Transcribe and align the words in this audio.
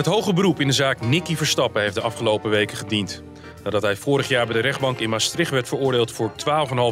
Het 0.00 0.08
hoge 0.08 0.32
beroep 0.32 0.60
in 0.60 0.66
de 0.66 0.72
zaak 0.72 1.00
Nicky 1.00 1.36
Verstappen 1.36 1.82
heeft 1.82 1.94
de 1.94 2.00
afgelopen 2.00 2.50
weken 2.50 2.76
gediend. 2.76 3.22
Nadat 3.64 3.82
hij 3.82 3.96
vorig 3.96 4.28
jaar 4.28 4.46
bij 4.46 4.54
de 4.54 4.60
rechtbank 4.60 4.98
in 4.98 5.10
Maastricht 5.10 5.50
werd 5.50 5.68
veroordeeld 5.68 6.12
voor 6.12 6.32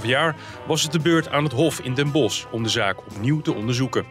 12,5 0.02 0.06
jaar, 0.06 0.36
was 0.66 0.82
het 0.82 0.92
de 0.92 0.98
beurt 0.98 1.28
aan 1.28 1.44
het 1.44 1.52
Hof 1.52 1.80
in 1.80 1.94
Den 1.94 2.12
Bosch 2.12 2.44
om 2.50 2.62
de 2.62 2.68
zaak 2.68 2.98
opnieuw 2.98 3.40
te 3.40 3.54
onderzoeken. 3.54 4.06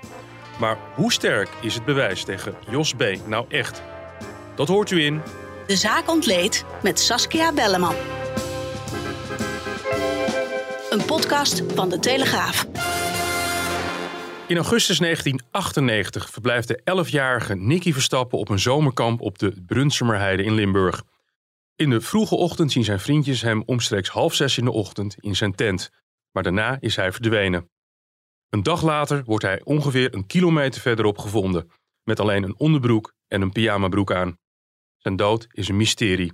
Maar 0.60 0.78
hoe 0.96 1.12
sterk 1.12 1.50
is 1.62 1.74
het 1.74 1.86
bewijs 1.86 2.24
tegen 2.24 2.56
Jos 2.70 2.94
B. 2.94 3.04
nou 3.26 3.46
echt? 3.50 3.82
Dat 4.56 4.68
hoort 4.68 4.92
u 4.92 5.04
in. 5.04 5.22
De 5.68 5.76
zaak 5.76 6.10
ontleed 6.10 6.66
met 6.84 7.00
Saskia 7.00 7.54
Belleman. 7.54 7.96
Een 10.90 11.06
podcast 11.06 11.64
van 11.76 11.90
de 11.90 12.00
Telegraaf. 12.00 12.66
In 14.48 14.58
augustus 14.58 14.98
1998 14.98 16.30
verblijft 16.30 16.68
de 16.68 16.82
11-jarige 17.06 17.56
Nicky 17.56 17.94
Verstappen 17.94 18.40
op 18.40 18.50
een 18.50 18.60
zomerkamp 18.60 19.22
op 19.22 19.38
de 19.40 19.64
Brunsumerheide 19.66 20.44
in 20.44 20.54
Limburg. 20.54 21.04
In 21.76 21.90
de 21.90 22.02
vroege 22.02 22.36
ochtend 22.36 22.72
zien 22.72 22.84
zijn 22.84 23.00
vriendjes 23.00 23.42
hem 23.42 23.64
omstreeks 23.66 24.10
half 24.10 24.34
zes 24.34 24.58
in 24.58 24.66
de 24.66 24.72
ochtend 24.72 25.16
in 25.20 25.36
zijn 25.36 25.56
tent, 25.56 25.90
maar 26.32 26.44
daarna 26.44 26.78
is 26.80 26.96
hij 26.96 27.12
verdwenen. 27.12 27.70
Een 28.50 28.64
dag 28.64 28.82
later 28.82 29.24
wordt 29.24 29.44
hij 29.44 29.62
ongeveer 29.64 30.14
een 30.14 30.26
kilometer 30.26 30.82
verderop 30.82 31.18
gevonden, 31.18 31.72
met 32.04 32.20
alleen 32.20 32.44
een 32.44 32.60
onderbroek 32.60 33.14
en 33.28 33.42
een 33.42 33.52
pyjamabroek 33.52 34.12
aan. 34.12 34.38
Zijn 34.98 35.16
dood 35.16 35.48
is 35.52 35.68
een 35.68 35.78
mysterie. 35.78 36.34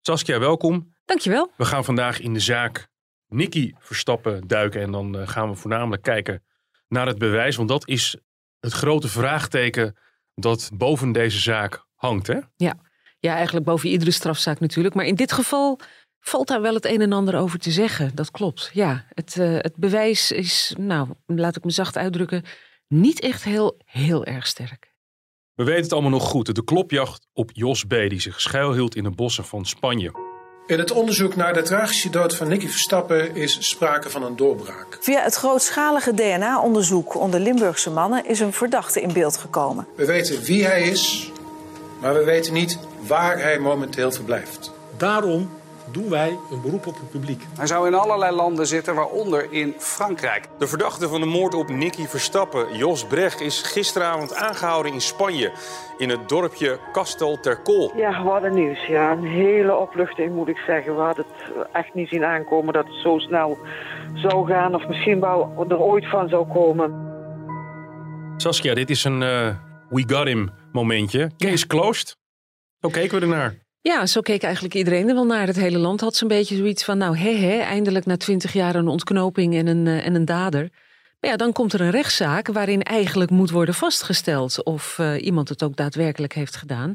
Saskia, 0.00 0.38
welkom. 0.38 0.94
Dankjewel. 1.04 1.52
We 1.56 1.64
gaan 1.64 1.84
vandaag 1.84 2.20
in 2.20 2.34
de 2.34 2.40
zaak 2.40 2.88
Nicky 3.26 3.72
Verstappen 3.78 4.46
duiken 4.46 4.80
en 4.80 4.92
dan 4.92 5.18
eh, 5.18 5.28
gaan 5.28 5.48
we 5.48 5.54
voornamelijk 5.54 6.02
kijken 6.02 6.42
naar 6.90 7.06
het 7.06 7.18
bewijs, 7.18 7.56
want 7.56 7.68
dat 7.68 7.88
is 7.88 8.16
het 8.60 8.72
grote 8.72 9.08
vraagteken 9.08 9.96
dat 10.34 10.70
boven 10.74 11.12
deze 11.12 11.38
zaak 11.38 11.84
hangt, 11.94 12.26
hè? 12.26 12.38
Ja. 12.56 12.74
ja, 13.18 13.34
eigenlijk 13.34 13.66
boven 13.66 13.88
iedere 13.88 14.10
strafzaak 14.10 14.60
natuurlijk. 14.60 14.94
Maar 14.94 15.04
in 15.04 15.14
dit 15.14 15.32
geval 15.32 15.78
valt 16.20 16.48
daar 16.48 16.60
wel 16.60 16.74
het 16.74 16.84
een 16.84 17.00
en 17.00 17.12
ander 17.12 17.36
over 17.36 17.58
te 17.58 17.70
zeggen. 17.70 18.14
Dat 18.14 18.30
klopt, 18.30 18.70
ja. 18.72 19.04
Het, 19.08 19.36
uh, 19.36 19.56
het 19.58 19.76
bewijs 19.76 20.32
is, 20.32 20.74
nou, 20.78 21.08
laat 21.26 21.56
ik 21.56 21.64
me 21.64 21.70
zacht 21.70 21.96
uitdrukken, 21.96 22.44
niet 22.88 23.20
echt 23.20 23.44
heel, 23.44 23.80
heel 23.84 24.24
erg 24.24 24.46
sterk. 24.46 24.94
We 25.54 25.64
weten 25.64 25.82
het 25.82 25.92
allemaal 25.92 26.10
nog 26.10 26.28
goed. 26.28 26.54
De 26.54 26.64
klopjacht 26.64 27.26
op 27.32 27.50
Jos 27.52 27.84
B., 27.84 27.88
die 27.88 28.20
zich 28.20 28.40
schuilhield 28.40 28.96
in 28.96 29.02
de 29.02 29.10
bossen 29.10 29.44
van 29.44 29.64
Spanje. 29.64 30.29
In 30.70 30.78
het 30.78 30.90
onderzoek 30.90 31.36
naar 31.36 31.52
de 31.52 31.62
tragische 31.62 32.10
dood 32.10 32.36
van 32.36 32.48
Nicky 32.48 32.68
Verstappen 32.68 33.36
is 33.36 33.68
sprake 33.68 34.10
van 34.10 34.22
een 34.22 34.36
doorbraak. 34.36 34.98
Via 35.00 35.22
het 35.22 35.34
grootschalige 35.34 36.14
DNA-onderzoek 36.14 37.14
onder 37.14 37.40
Limburgse 37.40 37.90
mannen 37.90 38.26
is 38.26 38.40
een 38.40 38.52
verdachte 38.52 39.00
in 39.00 39.12
beeld 39.12 39.36
gekomen. 39.36 39.86
We 39.94 40.04
weten 40.06 40.42
wie 40.42 40.64
hij 40.64 40.82
is, 40.82 41.32
maar 42.00 42.14
we 42.14 42.24
weten 42.24 42.52
niet 42.52 42.78
waar 43.06 43.38
hij 43.42 43.58
momenteel 43.58 44.12
verblijft. 44.12 44.72
Daarom 44.96 45.50
doen 45.92 46.10
wij 46.10 46.38
een 46.50 46.60
beroep 46.60 46.86
op 46.86 46.94
het 46.94 47.10
publiek. 47.10 47.42
Hij 47.56 47.66
zou 47.66 47.86
in 47.86 47.94
allerlei 47.94 48.34
landen 48.34 48.66
zitten, 48.66 48.94
waaronder 48.94 49.52
in 49.52 49.74
Frankrijk. 49.78 50.48
De 50.58 50.66
verdachte 50.66 51.08
van 51.08 51.20
de 51.20 51.26
moord 51.26 51.54
op 51.54 51.68
Nicky 51.68 52.06
Verstappen, 52.06 52.76
Jos 52.76 53.04
Brecht, 53.04 53.40
is 53.40 53.62
gisteravond 53.62 54.34
aangehouden 54.34 54.92
in 54.92 55.00
Spanje. 55.00 55.52
In 55.98 56.08
het 56.08 56.28
dorpje 56.28 56.78
Castel 56.92 57.40
Tercol. 57.40 57.92
Ja, 57.96 58.22
wat 58.22 58.42
een 58.42 58.54
nieuws. 58.54 58.86
Ja, 58.86 59.12
een 59.12 59.26
hele 59.26 59.76
opluchting 59.76 60.34
moet 60.34 60.48
ik 60.48 60.56
zeggen. 60.56 60.96
We 60.96 61.02
hadden 61.02 61.24
het 61.28 61.66
echt 61.72 61.94
niet 61.94 62.08
zien 62.08 62.24
aankomen 62.24 62.72
dat 62.72 62.84
het 62.84 62.96
zo 63.02 63.18
snel 63.18 63.58
zou 64.14 64.46
gaan. 64.46 64.74
Of 64.74 64.88
misschien 64.88 65.20
wel 65.20 65.66
er 65.68 65.78
ooit 65.78 66.08
van 66.08 66.28
zou 66.28 66.46
komen. 66.52 67.08
Saskia, 68.36 68.74
dit 68.74 68.90
is 68.90 69.04
een 69.04 69.22
uh, 69.22 69.48
we 69.88 70.04
got 70.06 70.26
him 70.26 70.50
momentje. 70.72 71.30
Case 71.36 71.66
closed. 71.66 72.16
Zo 72.80 72.88
keken 72.88 73.18
we 73.18 73.22
ernaar. 73.22 73.54
Ja, 73.82 74.06
zo 74.06 74.20
keek 74.20 74.42
eigenlijk 74.42 74.74
iedereen 74.74 75.08
er 75.08 75.14
wel 75.14 75.26
naar. 75.26 75.46
Het 75.46 75.56
hele 75.56 75.78
land 75.78 76.00
had 76.00 76.16
zo'n 76.16 76.28
beetje 76.28 76.56
zoiets 76.56 76.84
van, 76.84 76.98
nou 76.98 77.16
hé, 77.16 77.58
eindelijk 77.58 78.06
na 78.06 78.16
twintig 78.16 78.52
jaar 78.52 78.74
een 78.74 78.88
ontknoping 78.88 79.54
en 79.54 79.66
een, 79.66 79.86
uh, 79.86 80.06
en 80.06 80.14
een 80.14 80.24
dader. 80.24 80.70
Maar 81.20 81.30
ja, 81.30 81.36
dan 81.36 81.52
komt 81.52 81.72
er 81.72 81.80
een 81.80 81.90
rechtszaak 81.90 82.46
waarin 82.46 82.82
eigenlijk 82.82 83.30
moet 83.30 83.50
worden 83.50 83.74
vastgesteld 83.74 84.64
of 84.64 84.98
uh, 84.98 85.24
iemand 85.24 85.48
het 85.48 85.62
ook 85.62 85.76
daadwerkelijk 85.76 86.32
heeft 86.32 86.56
gedaan. 86.56 86.94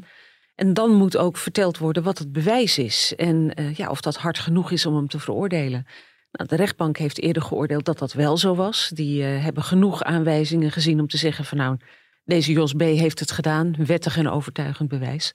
En 0.54 0.74
dan 0.74 0.94
moet 0.94 1.16
ook 1.16 1.36
verteld 1.36 1.78
worden 1.78 2.02
wat 2.02 2.18
het 2.18 2.32
bewijs 2.32 2.78
is 2.78 3.12
en 3.16 3.52
uh, 3.60 3.74
ja, 3.74 3.90
of 3.90 4.00
dat 4.00 4.16
hard 4.16 4.38
genoeg 4.38 4.70
is 4.70 4.86
om 4.86 4.96
hem 4.96 5.08
te 5.08 5.18
veroordelen. 5.18 5.86
Nou, 6.32 6.48
de 6.48 6.56
rechtbank 6.56 6.96
heeft 6.96 7.20
eerder 7.20 7.42
geoordeeld 7.42 7.84
dat 7.84 7.98
dat 7.98 8.12
wel 8.12 8.36
zo 8.36 8.54
was. 8.54 8.90
Die 8.94 9.22
hebben 9.22 9.62
genoeg 9.62 10.02
aanwijzingen 10.02 10.70
gezien 10.70 11.00
om 11.00 11.08
te 11.08 11.16
zeggen 11.16 11.44
van 11.44 11.58
nou, 11.58 11.76
deze 12.24 12.52
Jos 12.52 12.72
B. 12.72 12.80
heeft 12.80 13.20
het 13.20 13.30
gedaan, 13.30 13.74
wettig 13.86 14.16
en 14.16 14.30
overtuigend 14.30 14.88
bewijs. 14.88 15.34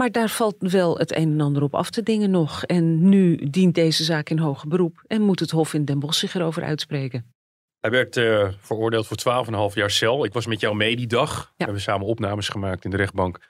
Maar 0.00 0.12
daar 0.12 0.28
valt 0.28 0.56
wel 0.58 0.98
het 0.98 1.16
een 1.16 1.32
en 1.32 1.40
ander 1.40 1.62
op 1.62 1.74
af 1.74 1.90
te 1.90 2.02
dingen 2.02 2.30
nog. 2.30 2.64
En 2.64 3.08
nu 3.08 3.36
dient 3.36 3.74
deze 3.74 4.04
zaak 4.04 4.30
in 4.30 4.38
hoger 4.38 4.68
beroep 4.68 5.04
en 5.06 5.22
moet 5.22 5.40
het 5.40 5.50
Hof 5.50 5.74
in 5.74 5.84
Den 5.84 5.98
Bosch 5.98 6.18
zich 6.18 6.34
erover 6.34 6.62
uitspreken. 6.62 7.34
Hij 7.80 7.90
werd 7.90 8.16
uh, 8.16 8.48
veroordeeld 8.58 9.06
voor 9.06 9.44
12,5 9.70 9.74
jaar 9.74 9.90
cel. 9.90 10.24
Ik 10.24 10.32
was 10.32 10.46
met 10.46 10.60
jou 10.60 10.76
mee 10.76 10.96
die 10.96 11.06
dag. 11.06 11.36
Ja. 11.36 11.52
We 11.56 11.64
hebben 11.64 11.82
samen 11.82 12.06
opnames 12.06 12.48
gemaakt 12.48 12.84
in 12.84 12.90
de 12.90 12.96
rechtbank 12.96 13.48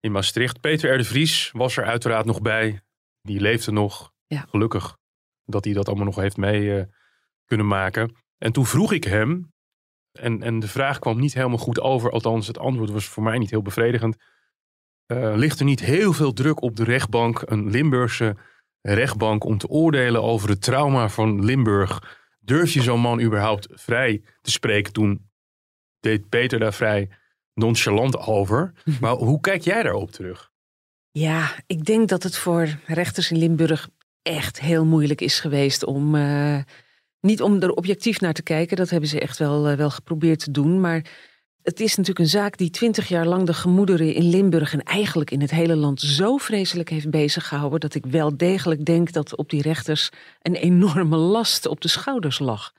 in 0.00 0.12
Maastricht. 0.12 0.60
Peter 0.60 0.94
R. 0.94 0.98
de 0.98 1.04
Vries 1.04 1.50
was 1.52 1.76
er 1.76 1.84
uiteraard 1.84 2.26
nog 2.26 2.42
bij. 2.42 2.80
Die 3.22 3.40
leefde 3.40 3.72
nog. 3.72 4.12
Ja. 4.26 4.46
Gelukkig 4.48 4.96
dat 5.44 5.64
hij 5.64 5.74
dat 5.74 5.86
allemaal 5.86 6.06
nog 6.06 6.16
heeft 6.16 6.36
mee 6.36 6.62
uh, 6.62 6.82
kunnen 7.44 7.66
maken. 7.66 8.16
En 8.38 8.52
toen 8.52 8.66
vroeg 8.66 8.92
ik 8.92 9.04
hem, 9.04 9.52
en, 10.12 10.42
en 10.42 10.58
de 10.60 10.68
vraag 10.68 10.98
kwam 10.98 11.20
niet 11.20 11.34
helemaal 11.34 11.58
goed 11.58 11.80
over. 11.80 12.10
Althans, 12.10 12.46
het 12.46 12.58
antwoord 12.58 12.90
was 12.90 13.04
voor 13.04 13.22
mij 13.22 13.38
niet 13.38 13.50
heel 13.50 13.62
bevredigend. 13.62 14.16
Uh, 15.12 15.36
ligt 15.36 15.58
er 15.58 15.64
niet 15.64 15.80
heel 15.80 16.12
veel 16.12 16.32
druk 16.32 16.62
op 16.62 16.76
de 16.76 16.84
rechtbank, 16.84 17.42
een 17.44 17.70
Limburgse 17.70 18.36
rechtbank, 18.80 19.44
om 19.44 19.58
te 19.58 19.68
oordelen 19.68 20.22
over 20.22 20.48
het 20.48 20.62
trauma 20.62 21.08
van 21.08 21.44
Limburg? 21.44 22.18
Durf 22.40 22.72
je 22.72 22.82
zo'n 22.82 23.00
man 23.00 23.20
überhaupt 23.20 23.66
vrij 23.70 24.22
te 24.40 24.50
spreken? 24.50 24.92
Toen 24.92 25.30
deed 26.00 26.28
Peter 26.28 26.58
daar 26.58 26.72
vrij 26.72 27.08
nonchalant 27.54 28.18
over. 28.18 28.72
Maar 29.00 29.12
hoe 29.12 29.40
kijk 29.40 29.62
jij 29.62 29.82
daarop 29.82 30.10
terug? 30.10 30.50
Ja, 31.10 31.52
ik 31.66 31.84
denk 31.84 32.08
dat 32.08 32.22
het 32.22 32.36
voor 32.36 32.68
rechters 32.86 33.30
in 33.30 33.38
Limburg 33.38 33.88
echt 34.22 34.60
heel 34.60 34.84
moeilijk 34.84 35.20
is 35.20 35.40
geweest 35.40 35.84
om. 35.84 36.14
Uh, 36.14 36.58
niet 37.20 37.42
om 37.42 37.62
er 37.62 37.70
objectief 37.70 38.20
naar 38.20 38.32
te 38.32 38.42
kijken, 38.42 38.76
dat 38.76 38.90
hebben 38.90 39.08
ze 39.08 39.20
echt 39.20 39.38
wel, 39.38 39.70
uh, 39.70 39.76
wel 39.76 39.90
geprobeerd 39.90 40.38
te 40.38 40.50
doen. 40.50 40.80
Maar 40.80 41.04
het 41.62 41.80
is 41.80 41.96
natuurlijk 41.96 42.18
een 42.18 42.30
zaak 42.30 42.56
die 42.56 42.70
twintig 42.70 43.08
jaar 43.08 43.26
lang 43.26 43.46
de 43.46 43.54
gemoederen 43.54 44.14
in 44.14 44.28
Limburg 44.28 44.72
en 44.72 44.82
eigenlijk 44.82 45.30
in 45.30 45.40
het 45.40 45.50
hele 45.50 45.76
land 45.76 46.00
zo 46.00 46.36
vreselijk 46.36 46.88
heeft 46.88 47.10
beziggehouden 47.10 47.80
dat 47.80 47.94
ik 47.94 48.06
wel 48.06 48.36
degelijk 48.36 48.84
denk 48.84 49.12
dat 49.12 49.36
op 49.36 49.50
die 49.50 49.62
rechters 49.62 50.10
een 50.42 50.54
enorme 50.54 51.16
last 51.16 51.66
op 51.66 51.80
de 51.80 51.88
schouders 51.88 52.38
lag. 52.38 52.72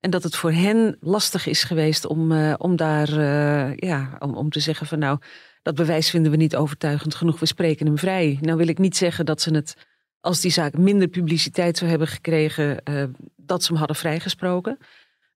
En 0.00 0.10
dat 0.10 0.22
het 0.22 0.36
voor 0.36 0.52
hen 0.52 0.96
lastig 1.00 1.46
is 1.46 1.64
geweest 1.64 2.06
om, 2.06 2.32
uh, 2.32 2.54
om 2.58 2.76
daar, 2.76 3.08
uh, 3.08 3.76
ja, 3.76 4.16
om, 4.18 4.34
om 4.34 4.50
te 4.50 4.60
zeggen 4.60 4.86
van 4.86 4.98
nou, 4.98 5.18
dat 5.62 5.74
bewijs 5.74 6.10
vinden 6.10 6.30
we 6.30 6.36
niet 6.36 6.56
overtuigend 6.56 7.14
genoeg, 7.14 7.40
we 7.40 7.46
spreken 7.46 7.86
hem 7.86 7.98
vrij. 7.98 8.38
Nou 8.40 8.56
wil 8.56 8.68
ik 8.68 8.78
niet 8.78 8.96
zeggen 8.96 9.26
dat 9.26 9.40
ze 9.40 9.54
het, 9.54 9.74
als 10.20 10.40
die 10.40 10.50
zaak 10.50 10.78
minder 10.78 11.08
publiciteit 11.08 11.78
zou 11.78 11.90
hebben 11.90 12.08
gekregen, 12.08 12.80
uh, 12.84 13.04
dat 13.36 13.62
ze 13.62 13.68
hem 13.68 13.78
hadden 13.78 13.96
vrijgesproken. 13.96 14.78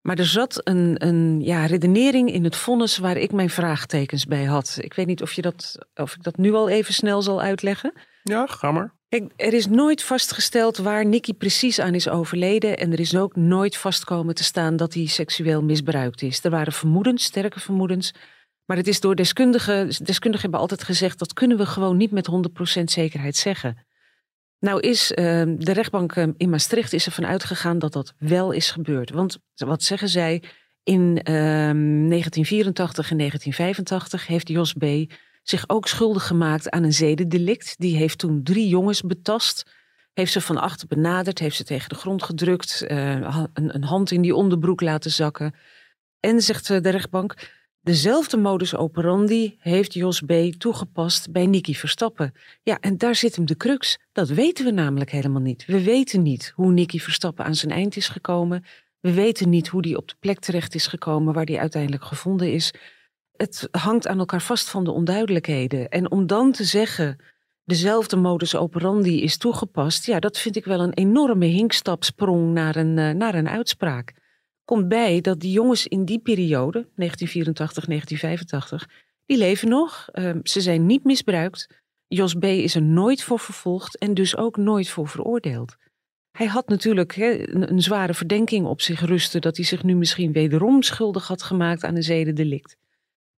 Maar 0.00 0.18
er 0.18 0.26
zat 0.26 0.60
een, 0.64 1.06
een 1.06 1.40
ja, 1.40 1.66
redenering 1.66 2.32
in 2.32 2.44
het 2.44 2.56
vonnis 2.56 2.98
waar 2.98 3.16
ik 3.16 3.32
mijn 3.32 3.50
vraagtekens 3.50 4.24
bij 4.24 4.44
had. 4.44 4.78
Ik 4.80 4.94
weet 4.94 5.06
niet 5.06 5.22
of, 5.22 5.32
je 5.32 5.42
dat, 5.42 5.86
of 5.94 6.14
ik 6.14 6.22
dat 6.22 6.36
nu 6.36 6.52
al 6.52 6.68
even 6.68 6.94
snel 6.94 7.22
zal 7.22 7.40
uitleggen. 7.40 7.92
Ja, 8.22 8.46
ga 8.46 8.72
maar. 8.72 8.96
Kijk, 9.08 9.32
er 9.36 9.52
is 9.52 9.66
nooit 9.66 10.02
vastgesteld 10.02 10.76
waar 10.76 11.06
Nicky 11.06 11.34
precies 11.34 11.80
aan 11.80 11.94
is 11.94 12.08
overleden. 12.08 12.78
En 12.78 12.92
er 12.92 13.00
is 13.00 13.16
ook 13.16 13.36
nooit 13.36 13.76
vastkomen 13.76 14.34
te 14.34 14.44
staan 14.44 14.76
dat 14.76 14.94
hij 14.94 15.06
seksueel 15.06 15.62
misbruikt 15.62 16.22
is. 16.22 16.44
Er 16.44 16.50
waren 16.50 16.72
vermoedens, 16.72 17.24
sterke 17.24 17.60
vermoedens. 17.60 18.14
Maar 18.64 18.76
het 18.76 18.86
is 18.86 19.00
door 19.00 19.14
deskundigen, 19.14 19.86
deskundigen 19.86 20.40
hebben 20.40 20.60
altijd 20.60 20.82
gezegd... 20.82 21.18
dat 21.18 21.32
kunnen 21.32 21.56
we 21.56 21.66
gewoon 21.66 21.96
niet 21.96 22.10
met 22.10 22.30
100% 22.80 22.82
zekerheid 22.84 23.36
zeggen. 23.36 23.86
Nou 24.60 24.80
is 24.80 25.10
uh, 25.10 25.16
de 25.56 25.72
rechtbank 25.72 26.16
in 26.16 26.50
Maastricht 26.50 26.92
is 26.92 27.06
ervan 27.06 27.26
uitgegaan 27.26 27.78
dat 27.78 27.92
dat 27.92 28.14
wel 28.18 28.50
is 28.52 28.70
gebeurd. 28.70 29.10
Want 29.10 29.38
wat 29.54 29.82
zeggen 29.82 30.08
zij? 30.08 30.42
In 30.82 31.14
1984 31.14 33.04
ehm, 33.04 33.12
en 33.12 33.18
1985 33.18 34.26
heeft 34.26 34.48
Jos 34.48 34.72
B. 34.72 35.12
zich 35.42 35.64
ook 35.66 35.88
schuldig 35.88 36.26
gemaakt 36.26 36.70
aan 36.70 36.82
een 36.82 36.92
zedendelict. 36.92 37.74
Die 37.78 37.96
heeft 37.96 38.18
toen 38.18 38.42
drie 38.42 38.68
jongens 38.68 39.02
betast. 39.02 39.70
Heeft 40.12 40.32
ze 40.32 40.40
van 40.40 40.56
achter 40.56 40.88
benaderd, 40.88 41.38
heeft 41.38 41.56
ze 41.56 41.64
tegen 41.64 41.88
de 41.88 41.94
grond 41.94 42.22
gedrukt, 42.22 42.84
uh, 42.88 43.44
een, 43.52 43.74
een 43.74 43.84
hand 43.84 44.10
in 44.10 44.22
die 44.22 44.34
onderbroek 44.34 44.80
laten 44.80 45.10
zakken. 45.10 45.54
En 46.20 46.40
zegt 46.40 46.66
de 46.66 46.88
rechtbank, 46.88 47.34
Dezelfde 47.82 48.36
modus 48.36 48.76
operandi 48.76 49.56
heeft 49.58 49.94
Jos 49.94 50.20
B. 50.20 50.32
toegepast 50.58 51.32
bij 51.32 51.46
Nicky 51.46 51.74
Verstappen. 51.74 52.34
Ja, 52.62 52.78
en 52.80 52.98
daar 52.98 53.14
zit 53.14 53.36
hem 53.36 53.46
de 53.46 53.56
crux. 53.56 53.98
Dat 54.12 54.28
weten 54.28 54.64
we 54.64 54.70
namelijk 54.70 55.10
helemaal 55.10 55.40
niet. 55.40 55.64
We 55.66 55.82
weten 55.82 56.22
niet 56.22 56.52
hoe 56.54 56.72
Nicky 56.72 56.98
Verstappen 56.98 57.44
aan 57.44 57.54
zijn 57.54 57.72
eind 57.72 57.96
is 57.96 58.08
gekomen. 58.08 58.64
We 59.00 59.12
weten 59.12 59.48
niet 59.48 59.68
hoe 59.68 59.82
die 59.82 59.96
op 59.96 60.08
de 60.08 60.14
plek 60.18 60.38
terecht 60.38 60.74
is 60.74 60.86
gekomen 60.86 61.34
waar 61.34 61.44
die 61.44 61.60
uiteindelijk 61.60 62.04
gevonden 62.04 62.52
is. 62.52 62.72
Het 63.36 63.68
hangt 63.70 64.06
aan 64.06 64.18
elkaar 64.18 64.42
vast 64.42 64.68
van 64.68 64.84
de 64.84 64.90
onduidelijkheden. 64.90 65.88
En 65.88 66.10
om 66.10 66.26
dan 66.26 66.52
te 66.52 66.64
zeggen, 66.64 67.18
dezelfde 67.64 68.16
modus 68.16 68.56
operandi 68.56 69.22
is 69.22 69.36
toegepast, 69.36 70.06
ja, 70.06 70.18
dat 70.20 70.38
vind 70.38 70.56
ik 70.56 70.64
wel 70.64 70.80
een 70.80 70.94
enorme 70.94 71.46
hinkstapsprong 71.46 72.52
naar 72.52 72.76
een, 72.76 72.98
eh, 72.98 73.10
naar 73.10 73.34
een 73.34 73.48
uitspraak 73.48 74.14
komt 74.68 74.88
bij 74.88 75.20
dat 75.20 75.40
die 75.40 75.52
jongens 75.52 75.86
in 75.86 76.04
die 76.04 76.18
periode, 76.18 76.88
1984, 76.94 77.86
1985, 77.86 78.88
die 79.26 79.36
leven 79.36 79.68
nog. 79.68 80.08
Ehm, 80.12 80.40
ze 80.42 80.60
zijn 80.60 80.86
niet 80.86 81.04
misbruikt. 81.04 81.82
Jos 82.06 82.34
B. 82.34 82.44
is 82.44 82.74
er 82.74 82.82
nooit 82.82 83.22
voor 83.22 83.38
vervolgd 83.38 83.98
en 83.98 84.14
dus 84.14 84.36
ook 84.36 84.56
nooit 84.56 84.88
voor 84.88 85.08
veroordeeld. 85.08 85.76
Hij 86.30 86.46
had 86.46 86.68
natuurlijk 86.68 87.16
een, 87.16 87.82
zware 87.82 88.14
verdenking 88.14 88.66
op 88.66 88.80
zich 88.80 89.00
rusten 89.00 89.40
dat 89.40 89.56
hij 89.56 89.64
zich 89.64 89.82
nu 89.82 89.94
misschien 89.94 90.32
wederom 90.32 90.82
schuldig 90.82 91.26
had 91.26 91.42
gemaakt 91.42 91.84
aan 91.84 91.96
een 91.96 92.02
zedendelict. 92.02 92.76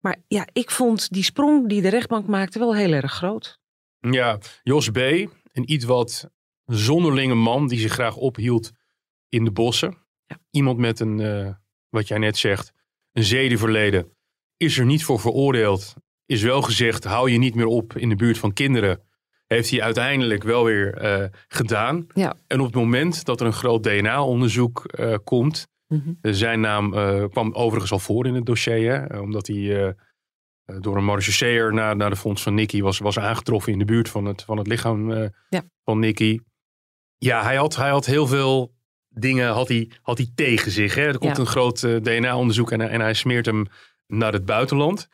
Maar 0.00 0.16
ja, 0.28 0.46
ik 0.52 0.70
vond 0.70 1.12
die 1.12 1.22
sprong 1.22 1.68
die 1.68 1.82
de 1.82 1.88
rechtbank 1.88 2.26
maakte 2.26 2.58
wel 2.58 2.74
heel 2.74 2.92
erg 2.92 3.12
groot. 3.12 3.58
Ja, 3.98 4.38
Jos 4.62 4.90
B., 4.90 4.96
een 4.96 5.72
iets 5.72 5.84
wat 5.84 6.30
zonderlinge 6.64 7.34
man 7.34 7.68
die 7.68 7.78
zich 7.78 7.92
graag 7.92 8.16
ophield 8.16 8.72
in 9.28 9.44
de 9.44 9.52
bossen. 9.52 10.08
Iemand 10.50 10.78
met 10.78 11.00
een, 11.00 11.18
uh, 11.18 11.48
wat 11.88 12.08
jij 12.08 12.18
net 12.18 12.36
zegt, 12.36 12.72
een 13.12 13.24
zedenverleden, 13.24 14.16
is 14.56 14.78
er 14.78 14.84
niet 14.84 15.04
voor 15.04 15.20
veroordeeld. 15.20 15.94
Is 16.26 16.42
wel 16.42 16.62
gezegd, 16.62 17.04
hou 17.04 17.30
je 17.30 17.38
niet 17.38 17.54
meer 17.54 17.66
op 17.66 17.96
in 17.96 18.08
de 18.08 18.16
buurt 18.16 18.38
van 18.38 18.52
kinderen. 18.52 19.00
Heeft 19.46 19.70
hij 19.70 19.82
uiteindelijk 19.82 20.42
wel 20.42 20.64
weer 20.64 21.02
uh, 21.02 21.26
gedaan. 21.48 22.06
Ja. 22.14 22.34
En 22.46 22.60
op 22.60 22.66
het 22.66 22.74
moment 22.74 23.24
dat 23.24 23.40
er 23.40 23.46
een 23.46 23.52
groot 23.52 23.82
DNA-onderzoek 23.82 24.90
uh, 25.00 25.16
komt. 25.24 25.68
Mm 25.86 26.02
-hmm. 26.04 26.34
Zijn 26.34 26.60
naam 26.60 26.90
kwam 27.30 27.52
overigens 27.52 27.92
al 27.92 27.98
voor 27.98 28.26
in 28.26 28.34
het 28.34 28.46
dossier. 28.46 29.00
Hè, 29.08 29.18
omdat 29.18 29.46
hij 29.46 29.94
door 30.78 30.96
een 30.96 31.04
marechausseur 31.04 31.74
naar, 31.74 31.96
naar 31.96 32.10
de 32.10 32.16
fonds 32.16 32.42
van 32.42 32.54
Nicky 32.54 32.80
was, 32.80 32.98
was 32.98 33.18
aangetroffen 33.18 33.72
in 33.72 33.78
de 33.78 33.84
buurt 33.84 34.08
van 34.08 34.24
het, 34.24 34.42
van 34.42 34.58
het 34.58 34.66
lichaam 34.66 35.12
ja. 35.48 35.62
van 35.84 35.98
Nicky. 35.98 36.38
Ja, 37.18 37.42
hij 37.42 37.56
had, 37.56 37.76
hij 37.76 37.90
had 37.90 38.06
heel 38.06 38.26
veel 38.26 38.72
dingen 39.20 39.48
had 39.48 39.68
hij, 39.68 39.90
had 40.02 40.18
hij 40.18 40.28
tegen 40.34 40.70
zich. 40.70 40.94
Hè? 40.94 41.02
Er 41.02 41.18
komt 41.18 41.38
een 41.38 41.46
groot 41.46 41.82
uh, 41.82 41.96
DNA-onderzoek 41.96 42.72
en, 42.72 42.80
en 42.80 43.00
hij 43.00 43.14
smeert 43.14 43.46
hem 43.46 43.66
naar 44.06 44.32
het 44.32 44.44
buitenland. 44.44 45.08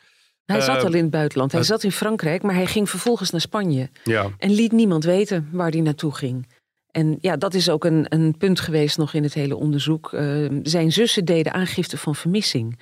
Hij 0.45 0.61
zat 0.61 0.83
al 0.83 0.93
in 0.93 1.01
het 1.01 1.11
buitenland. 1.11 1.51
Hij 1.51 1.63
zat 1.63 1.83
in 1.83 1.91
Frankrijk, 1.91 2.41
maar 2.41 2.55
hij 2.55 2.65
ging 2.65 2.89
vervolgens 2.89 3.29
naar 3.29 3.41
Spanje. 3.41 3.89
Ja. 4.03 4.29
En 4.37 4.51
liet 4.51 4.71
niemand 4.71 5.03
weten 5.03 5.49
waar 5.51 5.71
hij 5.71 5.81
naartoe 5.81 6.15
ging. 6.15 6.47
En 6.91 7.17
ja, 7.21 7.37
dat 7.37 7.53
is 7.53 7.69
ook 7.69 7.85
een, 7.85 8.05
een 8.09 8.37
punt 8.37 8.59
geweest 8.59 8.97
nog 8.97 9.13
in 9.13 9.23
het 9.23 9.33
hele 9.33 9.55
onderzoek. 9.55 10.11
Uh, 10.11 10.59
zijn 10.63 10.91
zussen 10.91 11.25
deden 11.25 11.53
aangifte 11.53 11.97
van 11.97 12.15
vermissing. 12.15 12.79